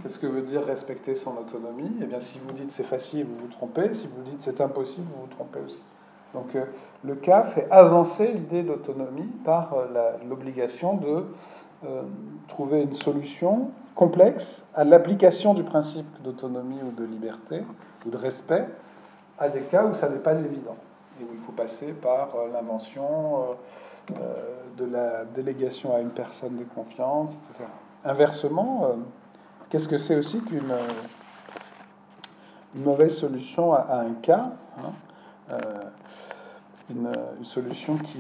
qu'est-ce 0.02 0.18
que 0.18 0.26
veut 0.26 0.43
dire 0.43 0.64
respecter 0.64 1.14
son 1.14 1.36
autonomie 1.36 1.93
Eh 2.02 2.06
bien, 2.06 2.20
si 2.20 2.39
vous 2.39 2.52
dites 2.52 2.70
c'est 2.70 2.82
facile, 2.82 3.26
vous 3.26 3.36
vous 3.36 3.48
trompez. 3.48 3.93
Si 3.93 4.06
vous 4.06 4.22
dites 4.22 4.43
c'est 4.43 4.60
impossible, 4.60 5.06
vous 5.14 5.22
vous 5.22 5.34
trompez 5.34 5.60
aussi. 5.64 5.82
Donc, 6.34 6.55
euh, 6.55 6.64
le 7.05 7.14
cas 7.14 7.44
fait 7.44 7.66
avancer 7.70 8.28
l'idée 8.28 8.62
d'autonomie 8.62 9.28
par 9.44 9.74
euh, 9.74 10.12
l'obligation 10.28 10.97
de 10.97 11.24
euh, 11.84 12.02
trouver 12.48 12.82
une 12.82 12.94
solution 12.94 13.70
complexe 13.94 14.64
à 14.74 14.84
l'application 14.84 15.52
du 15.52 15.64
principe 15.64 16.06
d'autonomie 16.22 16.80
ou 16.82 16.93
de 16.93 17.05
liberté 17.05 17.62
ou 18.06 18.10
de 18.10 18.16
respect 18.16 18.66
à 19.39 19.48
des 19.48 19.60
cas 19.62 19.84
où 19.84 19.94
ça 19.94 20.09
n'est 20.09 20.18
pas 20.18 20.39
évident 20.39 20.76
et 21.20 21.24
où 21.24 21.28
il 21.32 21.40
faut 21.40 21.52
passer 21.52 21.93
par 21.93 22.30
l'invention 22.52 23.56
de 24.78 24.84
la 24.84 25.24
délégation 25.26 25.94
à 25.94 26.01
une 26.01 26.10
personne 26.10 26.56
de 26.56 26.64
confiance, 26.64 27.32
etc. 27.34 27.68
Inversement, 28.05 28.97
qu'est-ce 29.73 29.89
que 29.89 29.97
c'est 29.97 30.16
aussi 30.16 30.43
qu'une 30.43 30.70
mauvaise 32.74 33.16
solution 33.16 33.73
à, 33.73 34.03
un 34.03 34.12
cas 34.20 34.53
hein, 34.77 34.93
euh, 35.51 35.57
une, 36.90 37.11
solution 37.43 37.97
qui, 37.97 38.19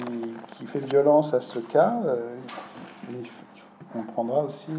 qui, 0.54 0.66
fait 0.66 0.78
violence 0.78 1.34
à 1.34 1.42
ce 1.42 1.58
cas. 1.58 2.00
on 3.94 4.02
prendra 4.04 4.44
aussi 4.44 4.72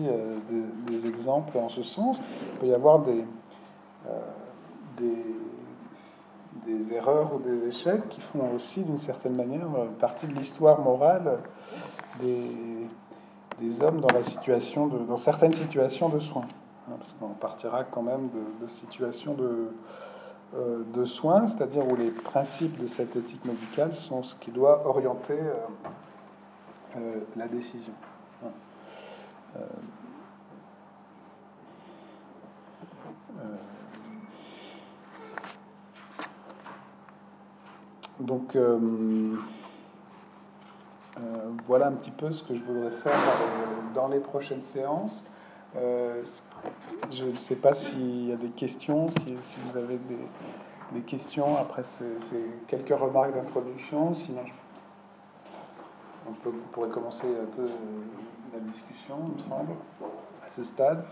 des, 0.87 1.05
exemples 1.05 1.59
en 1.59 1.69
ce 1.69 1.83
sens. 1.83 2.19
Il 2.53 2.59
peut 2.59 2.65
y 2.65 2.73
avoir 2.73 3.03
des, 3.03 3.23
des 6.65 6.93
erreurs 6.93 7.35
ou 7.35 7.39
des 7.39 7.67
échecs 7.67 8.09
qui 8.09 8.21
font 8.21 8.51
aussi 8.55 8.83
d'une 8.83 8.97
certaine 8.97 9.35
manière 9.35 9.67
euh, 9.77 9.85
partie 9.99 10.25
de 10.25 10.33
l'histoire 10.33 10.81
morale 10.81 11.39
des, 12.19 12.87
des, 13.59 13.81
hommes 13.81 14.01
dans, 14.01 14.13
la 14.13 14.23
situation 14.23 14.87
de, 14.87 14.99
dans 14.99 15.17
certaines 15.17 15.53
situations 15.53 16.09
de 16.09 16.19
soins. 16.19 16.47
Parce 16.89 17.13
qu'on 17.13 17.29
partira 17.29 17.83
quand 17.85 18.01
même 18.01 18.29
de, 18.61 18.67
situations 18.67 19.33
de, 19.33 19.69
euh, 20.55 20.83
de 20.93 21.05
soins, 21.05 21.47
c'est-à-dire 21.47 21.87
où 21.87 21.95
les 21.95 22.11
principes 22.11 22.77
de 22.77 22.87
cette 22.87 23.15
éthique 23.15 23.45
médicale 23.45 23.93
sont 23.93 24.21
ce 24.21 24.35
qui 24.35 24.51
doit 24.51 24.85
orienter 24.85 25.39
euh, 26.97 27.19
la 27.35 27.47
décision. 27.47 27.93
Hein. 28.43 28.49
Donc 38.23 38.55
euh, 38.55 38.77
euh, 41.17 41.21
voilà 41.65 41.87
un 41.87 41.91
petit 41.91 42.11
peu 42.11 42.31
ce 42.31 42.43
que 42.43 42.55
je 42.55 42.63
voudrais 42.63 42.91
faire 42.91 43.13
euh, 43.13 43.93
dans 43.93 44.07
les 44.07 44.19
prochaines 44.19 44.61
séances. 44.61 45.23
Je 47.11 47.25
ne 47.25 47.37
sais 47.37 47.55
pas 47.55 47.73
s'il 47.73 48.29
y 48.29 48.33
a 48.33 48.35
des 48.35 48.49
questions, 48.49 49.09
si, 49.11 49.35
vous 49.35 49.77
avez 49.77 49.97
des, 49.97 51.01
questions 51.01 51.57
après 51.57 51.83
ces, 51.83 52.05
quelques 52.67 52.97
remarques 52.97 53.33
d'introduction. 53.33 54.13
Sinon, 54.13 54.43
on, 56.27 56.33
peut, 56.33 56.51
pourrait 56.71 56.89
commencer 56.89 57.27
un 57.27 57.55
peu 57.55 57.67
la 58.53 58.59
discussion, 58.59 59.17
il 59.29 59.35
me 59.35 59.39
semble, 59.39 59.73
à 60.45 60.49
ce 60.49 60.63
stade. 60.63 61.05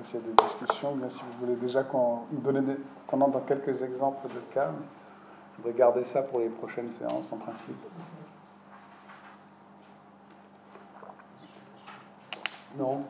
s'il 0.00 0.20
y 0.20 0.22
a 0.22 0.26
des 0.26 0.42
discussions, 0.44 0.94
bien 0.94 1.08
si 1.08 1.22
vous 1.22 1.44
voulez 1.46 1.56
déjà 1.56 1.82
qu'on 1.82 2.20
qu'on 3.08 3.20
entre 3.20 3.32
dans 3.32 3.44
quelques 3.44 3.82
exemples 3.82 4.28
de 4.28 4.54
cas. 4.54 4.70
Je 5.52 5.62
voudrais 5.62 5.76
garder 5.76 6.04
ça 6.04 6.22
pour 6.22 6.38
les 6.38 6.48
prochaines 6.48 6.88
séances 6.88 7.32
en 7.32 7.36
principe. 7.38 7.74
Non 12.78 13.00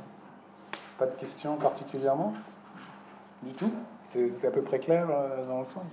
Pas 0.99 1.07
de 1.07 1.15
questions 1.15 1.57
particulièrement? 1.57 2.33
Du 3.43 3.53
tout? 3.53 3.71
C'est 4.07 4.33
à 4.47 4.51
peu 4.51 4.63
près 4.63 4.79
clair 4.79 5.07
euh, 5.11 5.47
dans 5.47 5.59
l'ensemble? 5.59 5.87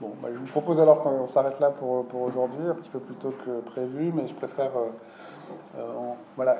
Bon, 0.00 0.12
bah, 0.20 0.28
je 0.32 0.38
vous 0.38 0.46
propose 0.46 0.80
alors 0.80 1.02
qu'on 1.02 1.28
s'arrête 1.28 1.60
là 1.60 1.70
pour, 1.70 2.06
pour 2.06 2.22
aujourd'hui, 2.22 2.66
un 2.66 2.74
petit 2.74 2.88
peu 2.88 2.98
plus 2.98 3.14
tôt 3.14 3.32
que 3.44 3.60
prévu, 3.60 4.10
mais 4.12 4.26
je 4.26 4.34
préfère. 4.34 4.72
Euh, 4.76 5.78
euh, 5.78 6.12
voilà. 6.34 6.58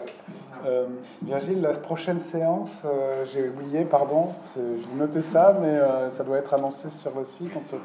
Virgile, 1.23 1.61
la 1.63 1.71
prochaine 1.71 2.19
séance, 2.19 2.87
j'ai 3.25 3.49
oublié, 3.49 3.85
pardon, 3.85 4.29
j'ai 4.55 4.95
noté 4.95 5.23
ça, 5.23 5.57
mais 5.61 5.81
ça 6.11 6.23
doit 6.23 6.39
être 6.39 6.55
annoncé 6.55 6.91
sur 6.91 7.17
le 7.17 7.25
site. 7.25 7.57
On 7.57 7.61
peut 7.61 7.81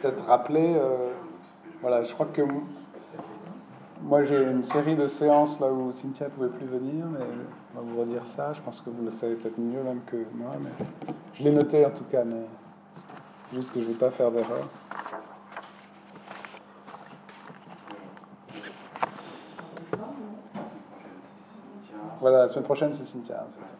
peut-être 0.00 0.24
rappeler. 0.26 0.76
voilà, 1.82 2.02
je 2.02 2.14
crois 2.14 2.26
que 2.26 2.42
moi 4.02 4.24
j'ai 4.24 4.42
une 4.42 4.62
série 4.62 4.96
de 4.96 5.06
séances 5.06 5.60
là 5.60 5.72
où 5.72 5.92
Cynthia 5.92 6.26
ne 6.26 6.30
pouvait 6.30 6.48
plus 6.48 6.66
venir, 6.66 7.06
mais 7.06 7.24
on 7.74 7.80
va 7.80 7.92
vous 7.92 8.00
redire 8.00 8.24
ça. 8.24 8.52
Je 8.52 8.60
pense 8.60 8.80
que 8.80 8.90
vous 8.90 9.04
le 9.04 9.10
savez 9.10 9.34
peut-être 9.34 9.58
mieux 9.58 9.82
même 9.82 10.00
que 10.06 10.16
moi, 10.34 10.52
mais 10.60 10.70
je 11.34 11.44
l'ai 11.44 11.52
noté 11.52 11.84
en 11.84 11.90
tout 11.90 12.04
cas, 12.04 12.24
mais 12.24 12.46
c'est 13.48 13.56
juste 13.56 13.72
que 13.72 13.80
je 13.80 13.86
ne 13.86 13.92
veux 13.92 13.98
pas 13.98 14.10
faire 14.10 14.30
d'erreur. 14.30 14.66
Voilà, 22.20 22.38
la 22.38 22.48
semaine 22.48 22.64
prochaine, 22.64 22.92
c'est 22.92 23.04
Cynthia, 23.04 23.46
c'est 23.48 23.64
ça. 23.64 23.74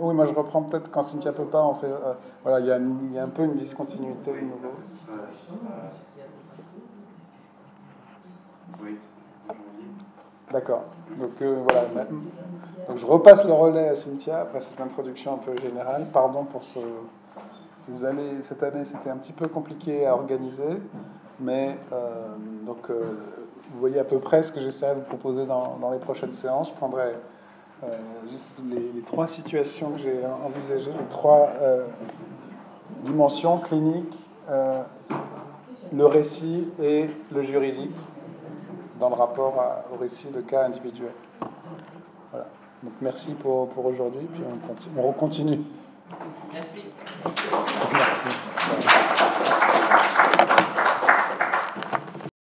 Oui, 0.00 0.14
moi 0.14 0.24
je 0.24 0.34
reprends 0.34 0.62
peut-être 0.62 0.90
quand 0.90 1.02
Cynthia 1.02 1.32
peut 1.32 1.44
pas, 1.44 1.64
on 1.64 1.74
fait. 1.74 1.86
Euh, 1.86 2.14
voilà, 2.42 2.60
il 2.60 2.66
y, 2.66 3.18
a 3.18 3.22
un 3.22 3.28
peu 3.28 3.44
une 3.44 3.54
discontinuité 3.54 4.32
nouveau. 4.32 4.74
D'accord. 10.50 10.82
Donc 11.16 11.30
euh, 11.42 11.62
voilà. 11.62 12.04
Donc 12.88 12.96
je 12.96 13.06
repasse 13.06 13.44
le 13.44 13.52
relais 13.52 13.88
à 13.88 13.96
Cynthia 13.96 14.40
après 14.40 14.60
cette 14.60 14.80
introduction 14.80 15.34
un 15.34 15.38
peu 15.38 15.56
générale. 15.56 16.06
Pardon 16.12 16.44
pour 16.44 16.64
ce, 16.64 16.80
ces. 17.82 17.92
Cette 18.42 18.62
année, 18.62 18.84
c'était 18.84 19.10
un 19.10 19.16
petit 19.16 19.32
peu 19.32 19.46
compliqué 19.46 20.06
à 20.06 20.14
organiser. 20.14 20.80
Mais 21.38 21.76
euh, 21.92 22.34
donc, 22.66 22.90
vous 22.90 23.78
voyez 23.78 24.00
à 24.00 24.04
peu 24.04 24.18
près 24.18 24.42
ce 24.42 24.50
que 24.50 24.60
j'essaierai 24.60 24.96
de 24.96 25.00
vous 25.00 25.06
proposer 25.06 25.46
dans, 25.46 25.76
dans, 25.80 25.90
les 25.90 25.98
prochaines 25.98 26.32
séances. 26.32 26.70
Je 26.70 26.74
prendrai 26.74 27.14
euh, 27.82 27.86
les, 28.68 29.00
trois 29.02 29.26
situations 29.26 29.90
que 29.92 30.00
j'ai 30.00 30.20
envisagées, 30.44 30.90
les 30.90 31.06
trois 31.08 31.48
euh, 31.60 31.86
dimensions 33.04 33.58
cliniques, 33.58 34.26
euh, 34.50 34.82
le 35.92 36.04
récit 36.04 36.68
et 36.82 37.08
le 37.32 37.42
juridique 37.42 37.96
dans 38.98 39.08
le 39.08 39.14
rapport 39.14 39.84
au 39.92 39.96
récit 39.96 40.28
de 40.28 40.42
cas 40.42 40.66
individuels. 40.66 41.14
Voilà. 42.30 42.46
Donc 42.82 42.92
merci 43.00 43.32
pour, 43.32 43.70
pour 43.70 43.86
aujourd'hui, 43.86 44.26
puis 44.32 44.42
on, 44.46 44.58
continue, 44.68 44.94
on 44.98 45.12
continue. 45.12 45.60
Merci. 46.52 46.84
Merci. 47.92 48.28